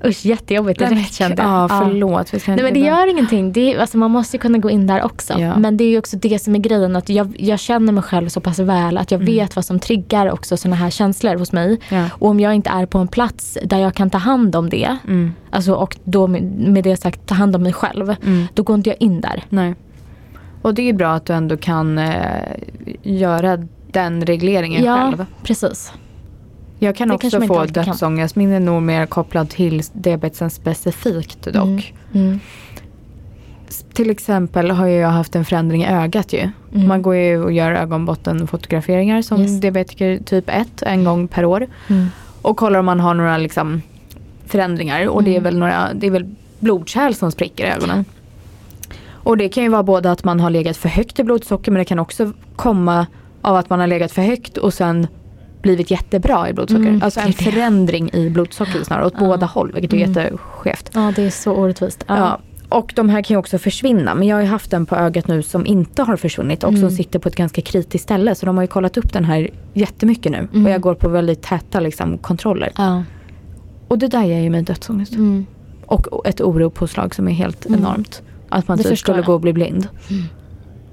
Usch, 0.05 0.25
jättejobbigt 0.25 0.79
direkt 0.79 1.13
kände 1.13 1.41
jag. 1.43 1.51
Ja, 1.51 1.67
förlåt. 1.83 2.27
Ska 2.27 2.55
Nej 2.55 2.63
men 2.63 2.73
det 2.73 2.79
gör 2.79 3.07
ingenting. 3.09 3.51
Det 3.53 3.73
är, 3.73 3.79
alltså, 3.79 3.97
man 3.97 4.11
måste 4.11 4.37
kunna 4.37 4.57
gå 4.57 4.69
in 4.69 4.87
där 4.87 5.03
också. 5.03 5.33
Ja. 5.39 5.57
Men 5.57 5.77
det 5.77 5.83
är 5.83 5.89
ju 5.89 5.97
också 5.97 6.17
det 6.17 6.39
som 6.39 6.55
är 6.55 6.59
grejen. 6.59 6.95
Att 6.95 7.09
jag, 7.09 7.35
jag 7.39 7.59
känner 7.59 7.93
mig 7.93 8.03
själv 8.03 8.29
så 8.29 8.41
pass 8.41 8.59
väl 8.59 8.97
att 8.97 9.11
jag 9.11 9.21
Mm. 9.21 9.33
vet 9.33 9.55
vad 9.55 9.65
som 9.65 9.79
triggar 9.79 10.31
också 10.31 10.57
sådana 10.57 10.75
här 10.75 10.89
känslor 10.89 11.35
hos 11.35 11.51
mig. 11.51 11.79
Ja. 11.89 12.09
Och 12.13 12.29
om 12.29 12.39
jag 12.39 12.53
inte 12.55 12.69
är 12.69 12.85
på 12.85 12.97
en 12.97 13.07
plats 13.07 13.57
där 13.63 13.79
jag 13.79 13.93
kan 13.93 14.09
ta 14.09 14.17
hand 14.17 14.55
om 14.55 14.69
det. 14.69 14.97
Mm. 15.07 15.33
Alltså, 15.51 15.73
och 15.73 15.97
då 16.03 16.27
med, 16.27 16.43
med 16.59 16.83
det 16.83 16.97
sagt 16.97 17.25
ta 17.27 17.35
hand 17.35 17.55
om 17.55 17.63
mig 17.63 17.73
själv. 17.73 18.09
Mm. 18.23 18.47
Då 18.53 18.63
går 18.63 18.75
inte 18.75 18.89
jag 18.89 18.97
in 19.01 19.21
där. 19.21 19.43
Nej. 19.49 19.75
Och 20.61 20.73
det 20.73 20.89
är 20.89 20.93
bra 20.93 21.13
att 21.13 21.25
du 21.25 21.33
ändå 21.33 21.57
kan 21.57 21.97
eh, 21.97 22.13
göra 23.03 23.57
den 23.91 24.25
regleringen 24.25 24.83
ja, 24.83 24.97
själv. 24.97 25.25
precis. 25.43 25.91
Jag 26.79 26.95
kan 26.95 27.07
Det 27.07 27.13
också 27.13 27.41
få 27.41 27.65
dödsångest. 27.65 28.35
Min 28.35 28.51
är 28.51 28.59
nog 28.59 28.81
mer 28.81 29.05
kopplad 29.05 29.49
till 29.49 29.81
diabetesen 29.93 30.49
specifikt 30.49 31.43
dock. 31.43 31.93
Mm. 32.13 32.27
Mm. 32.27 32.39
Till 33.93 34.09
exempel 34.09 34.71
har 34.71 34.87
jag 34.87 35.09
haft 35.09 35.35
en 35.35 35.45
förändring 35.45 35.83
i 35.83 35.87
ögat 35.87 36.33
ju. 36.33 36.39
Mm. 36.39 36.87
Man 36.87 37.01
går 37.01 37.15
ju 37.15 37.43
och 37.43 37.51
gör 37.51 37.71
ögonbottenfotograferingar 37.71 39.21
som 39.21 39.41
Yes. 39.41 39.61
diabetiker 39.61 40.19
typ 40.25 40.49
1 40.49 40.81
en 40.83 41.03
gång 41.03 41.27
per 41.27 41.45
år. 41.45 41.67
Mm. 41.87 42.07
Och 42.41 42.57
kollar 42.57 42.79
om 42.79 42.85
man 42.85 42.99
har 42.99 43.13
några 43.13 43.37
liksom, 43.37 43.81
förändringar. 44.45 45.07
Och 45.07 45.23
det 45.23 45.29
är 45.29 45.39
Mm. 45.39 45.43
väl 45.43 45.57
några, 45.59 45.93
det 45.93 46.07
är 46.07 46.11
väl 46.11 46.35
blodkärl 46.59 47.13
som 47.13 47.31
spricker 47.31 47.65
i 47.65 47.69
ögonen. 47.69 48.05
Och 49.09 49.37
det 49.37 49.49
kan 49.49 49.63
ju 49.63 49.69
vara 49.69 49.83
både 49.83 50.11
att 50.11 50.23
man 50.23 50.39
har 50.39 50.49
legat 50.49 50.77
för 50.77 50.89
högt 50.89 51.19
i 51.19 51.23
blodsocker 51.23 51.71
men 51.71 51.79
det 51.79 51.85
kan 51.85 51.99
också 51.99 52.31
komma 52.55 53.07
av 53.41 53.55
att 53.55 53.69
man 53.69 53.79
har 53.79 53.87
legat 53.87 54.11
för 54.11 54.21
högt 54.21 54.57
och 54.57 54.73
sen 54.73 55.07
blivit 55.65 55.91
jättebra 55.91 56.49
i 56.49 56.53
blodsocker. 56.53 56.81
Mm, 56.87 57.01
alltså 57.03 57.19
en 57.19 57.33
förändring 57.33 58.09
i 58.13 58.29
blodsocker 58.29 58.83
snarare 58.83 59.05
åt 59.05 59.13
Ja. 59.15 59.19
båda 59.19 59.45
håll 59.45 59.71
vilket 59.73 59.93
är 59.93 59.97
Mm. 59.97 60.09
jätteskevt. 60.15 60.89
Ja, 60.93 61.13
det 61.15 61.23
är 61.23 61.29
så 61.29 61.51
orättvist. 61.53 62.05
Ja. 62.07 62.17
Ja. 62.17 62.39
Och 62.69 62.93
de 62.95 63.09
här 63.09 63.21
kan 63.21 63.33
ju 63.33 63.39
också 63.39 63.57
försvinna. 63.57 64.15
Men 64.15 64.27
jag 64.27 64.35
har 64.35 64.41
ju 64.41 64.47
haft 64.47 64.71
den 64.71 64.85
på 64.85 64.95
ögat 64.95 65.27
nu 65.27 65.43
som 65.43 65.65
inte 65.65 66.03
har 66.03 66.17
försvunnit 66.17 66.63
och 66.63 66.69
som 66.73 66.77
Mm. 66.77 66.91
sitter 66.91 67.19
på 67.19 67.27
ett 67.29 67.35
ganska 67.35 67.61
kritiskt 67.61 68.03
ställe. 68.03 68.35
Så 68.35 68.45
de 68.45 68.55
har 68.57 68.63
ju 68.63 68.67
kollat 68.67 68.97
upp 68.97 69.13
den 69.13 69.25
här 69.25 69.49
jättemycket 69.73 70.31
nu. 70.31 70.47
Mm. 70.53 70.65
Och 70.65 70.71
jag 70.71 70.81
går 70.81 70.93
på 70.95 71.09
väldigt 71.09 71.41
täta 71.41 71.79
liksom, 71.79 72.17
kontroller. 72.17 72.71
Ja. 72.77 73.03
Och 73.87 73.97
det 73.97 74.07
där 74.07 74.23
ger 74.23 74.39
ju 74.39 74.49
mig 74.49 74.61
dödsångest. 74.61 75.13
Mm. 75.13 75.45
Och 75.85 76.27
ett 76.27 76.41
oropåslag 76.41 77.15
som 77.15 77.27
är 77.27 77.31
helt 77.31 77.65
Mm. 77.65 77.79
enormt. 77.79 78.21
Att 78.49 78.67
man 78.67 78.77
typ 78.77 78.99
skulle 78.99 79.17
jag. 79.17 79.25
gå 79.25 79.33
och 79.33 79.41
bli 79.41 79.53
blind. 79.53 79.87
Mm. 80.09 80.23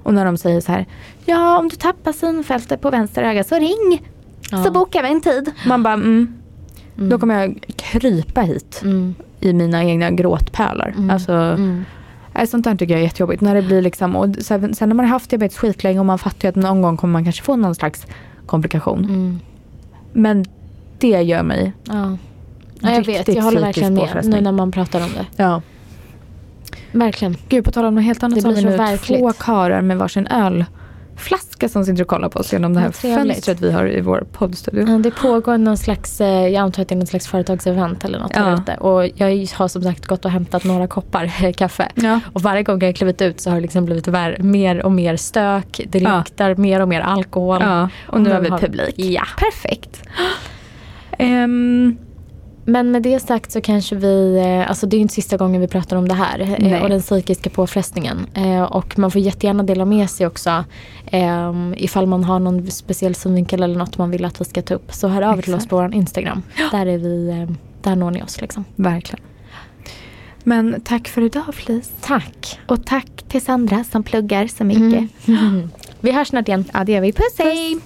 Och 0.03 0.13
när 0.13 0.25
de 0.25 0.37
säger 0.37 0.61
så 0.61 0.71
här. 0.71 0.85
Ja 1.25 1.57
om 1.59 1.69
du 1.69 1.75
tappar 1.75 2.11
synfältet 2.11 2.81
på 2.81 2.89
vänster 2.89 3.23
öga 3.23 3.43
så 3.43 3.55
ring. 3.55 4.01
Ja. 4.51 4.63
Så 4.63 4.71
bokar 4.71 5.03
vi 5.03 5.09
en 5.09 5.21
tid. 5.21 5.51
Man 5.67 5.83
bara 5.83 5.93
mm. 5.93 6.33
Mm. 6.97 7.09
Då 7.09 7.19
kommer 7.19 7.41
jag 7.41 7.63
krypa 7.75 8.41
hit 8.41 8.79
Mm. 8.83 9.15
i 9.39 9.53
mina 9.53 9.83
egna 9.83 10.11
gråtpölar. 10.11 10.93
Mm. 10.97 11.09
Alltså, 11.09 11.33
Mm. 11.33 11.83
sånt 12.47 12.63
där 12.63 12.75
tycker 12.75 12.93
jag 12.93 12.99
är 12.99 13.03
jättejobbigt. 13.03 13.41
När 13.41 13.55
det 13.55 13.61
blir 13.61 13.81
liksom, 13.81 14.15
och 14.15 14.35
sen, 14.39 14.75
sen 14.75 14.89
när 14.89 14.95
man 14.95 15.05
har 15.05 15.11
haft 15.13 15.29
diabetes 15.29 15.57
skitlänge 15.57 15.99
och 15.99 16.05
man 16.05 16.19
fattar 16.19 16.47
ju 16.47 16.49
att 16.49 16.55
någon 16.55 16.81
gång 16.81 16.97
kommer 16.97 17.11
man 17.11 17.23
kanske 17.23 17.43
få 17.43 17.55
någon 17.55 17.75
slags 17.75 18.05
komplikation. 18.45 19.05
Mm. 19.05 19.39
Men 20.13 20.45
det 20.99 21.07
gör 21.21 21.43
mig. 21.43 21.73
Ja. 21.83 22.17
ja, 22.79 22.91
jag 22.91 23.05
vet. 23.05 23.27
Jag 23.27 23.43
håller 23.43 23.61
verkligen 23.61 23.93
med 23.93 24.25
nu 24.25 24.41
när 24.41 24.51
man 24.51 24.71
pratar 24.71 25.03
om 25.03 25.09
det. 25.13 25.43
Ja. 25.43 25.61
Verkligen. 26.91 27.35
Gud 27.49 27.65
på 27.65 27.71
tal 27.71 27.85
om 27.85 27.95
något 27.95 28.03
helt 28.03 28.23
annat 28.23 28.35
Det 28.35 28.41
så 28.41 28.47
har 28.47 28.55
vi 28.55 28.63
nu 28.63 28.77
verkligt. 28.77 29.19
två 29.19 29.33
karar 29.33 29.81
med 29.81 29.97
varsin 29.97 30.27
öl 30.27 30.65
flaska 31.17 31.69
som 31.69 31.85
sitter 31.85 32.01
och 32.01 32.07
kollar 32.07 32.29
på 32.29 32.39
oss 32.39 32.53
genom 32.53 32.73
det 32.73 32.79
här 32.79 32.89
trevligt. 32.91 33.33
fönstret 33.35 33.61
vi 33.61 33.71
har 33.71 33.87
i 33.87 34.01
vår 34.01 34.23
poddstudio. 34.31 34.89
Ja, 34.89 34.97
Det 34.97 35.11
pågår 35.11 35.57
någon 35.57 35.77
slags, 35.77 36.21
eh, 36.21 36.27
jag 36.47 36.55
antar 36.55 36.81
att 36.81 36.87
det 36.89 36.95
är 36.95 36.97
någon 36.97 37.07
slags 37.07 37.27
företagsevent 37.27 38.05
eller 38.05 38.19
något 38.19 38.31
Ja. 38.35 38.43
där 38.43 38.53
ute. 38.53 38.75
Och 38.75 39.05
jag 39.15 39.47
har 39.57 39.67
som 39.67 39.81
sagt 39.81 40.05
gått 40.05 40.25
och 40.25 40.31
hämtat 40.31 40.63
några 40.63 40.87
koppar 40.87 41.51
kaffe. 41.57 41.87
Ja. 41.95 42.19
Och 42.33 42.41
varje 42.41 42.63
gång 42.63 42.79
jag 42.79 42.87
har 42.87 42.93
klivit 42.93 43.21
ut 43.21 43.39
så 43.41 43.49
har 43.49 43.55
det 43.55 43.61
liksom 43.61 43.85
blivit 43.85 44.07
mer 44.39 44.85
och 44.85 44.91
mer 44.91 45.15
stök. 45.17 45.81
Det 45.87 45.99
Ja. 45.99 46.17
luktar 46.17 46.55
mer 46.55 46.79
och 46.81 46.87
mer 46.87 47.01
alkohol. 47.01 47.57
ja, 47.61 47.89
och 48.07 48.21
nu 48.21 48.31
har 48.33 48.41
vi 48.41 48.49
publik. 48.49 48.93
Ja. 48.97 49.23
Perfekt. 49.39 50.03
Ehm, 51.17 51.97
Men 52.65 52.91
med 52.91 53.01
det 53.03 53.19
sagt 53.19 53.51
så 53.51 53.61
kanske 53.61 53.95
vi, 53.95 54.37
eh, 54.37 54.69
alltså 54.69 54.87
det 54.87 54.97
är 54.97 54.99
inte 55.01 55.13
sista 55.13 55.37
gången 55.37 55.61
vi 55.61 55.67
pratar 55.67 55.97
om 55.97 56.07
det 56.07 56.13
här 56.13 56.39
eh, 56.39 56.55
Nej. 56.59 56.81
och 56.81 56.89
den 56.89 57.01
psykiska 57.01 57.49
påfrestningen. 57.49 58.27
Eh, 58.33 58.61
Och 58.61 58.99
man 58.99 59.11
får 59.11 59.21
jättegärna 59.21 59.63
dela 59.63 59.85
med 59.85 60.09
sig 60.09 60.27
också 60.27 60.63
ifall 61.75 62.07
man 62.07 62.23
har 62.23 62.39
någon 62.39 62.71
speciell 62.71 63.15
synvinkel 63.15 63.63
eller 63.63 63.75
något 63.75 63.97
man 63.97 64.11
vill 64.11 64.25
att 64.25 64.41
vi 64.41 64.45
ska 64.45 64.61
ta 64.61 64.73
upp. 64.73 64.93
Så 64.93 65.07
hör 65.07 65.21
av 65.21 65.37
er 65.37 65.41
till 65.41 65.53
oss 65.53 65.57
Exakt. 65.57 65.69
på 65.69 65.75
vår 65.75 65.93
Instagram. 65.93 66.43
Där, 66.71 66.85
är 66.85 66.97
vi, 66.97 67.47
där 67.81 67.95
når 67.95 68.11
ni 68.11 68.23
oss 68.23 68.41
liksom. 68.41 68.65
verkligen. 68.75 69.25
Men 70.43 70.81
tack 70.81 71.07
för 71.07 71.21
idag 71.21 71.55
Flis. 71.55 71.91
Tack. 72.01 72.59
Och 72.67 72.85
tack 72.85 73.07
till 73.27 73.41
Sandra 73.41 73.83
som 73.83 74.03
pluggar 74.03 74.47
så 74.47 74.63
mycket. 74.63 75.09
Vi 76.01 76.11
hörs 76.11 76.27
snart 76.27 76.47
igen. 76.47 76.65
Ja 76.73 76.83
det 76.83 76.91
gör 76.91 77.01
vi. 77.01 77.11
Puss 77.13 77.35
hej! 77.37 77.79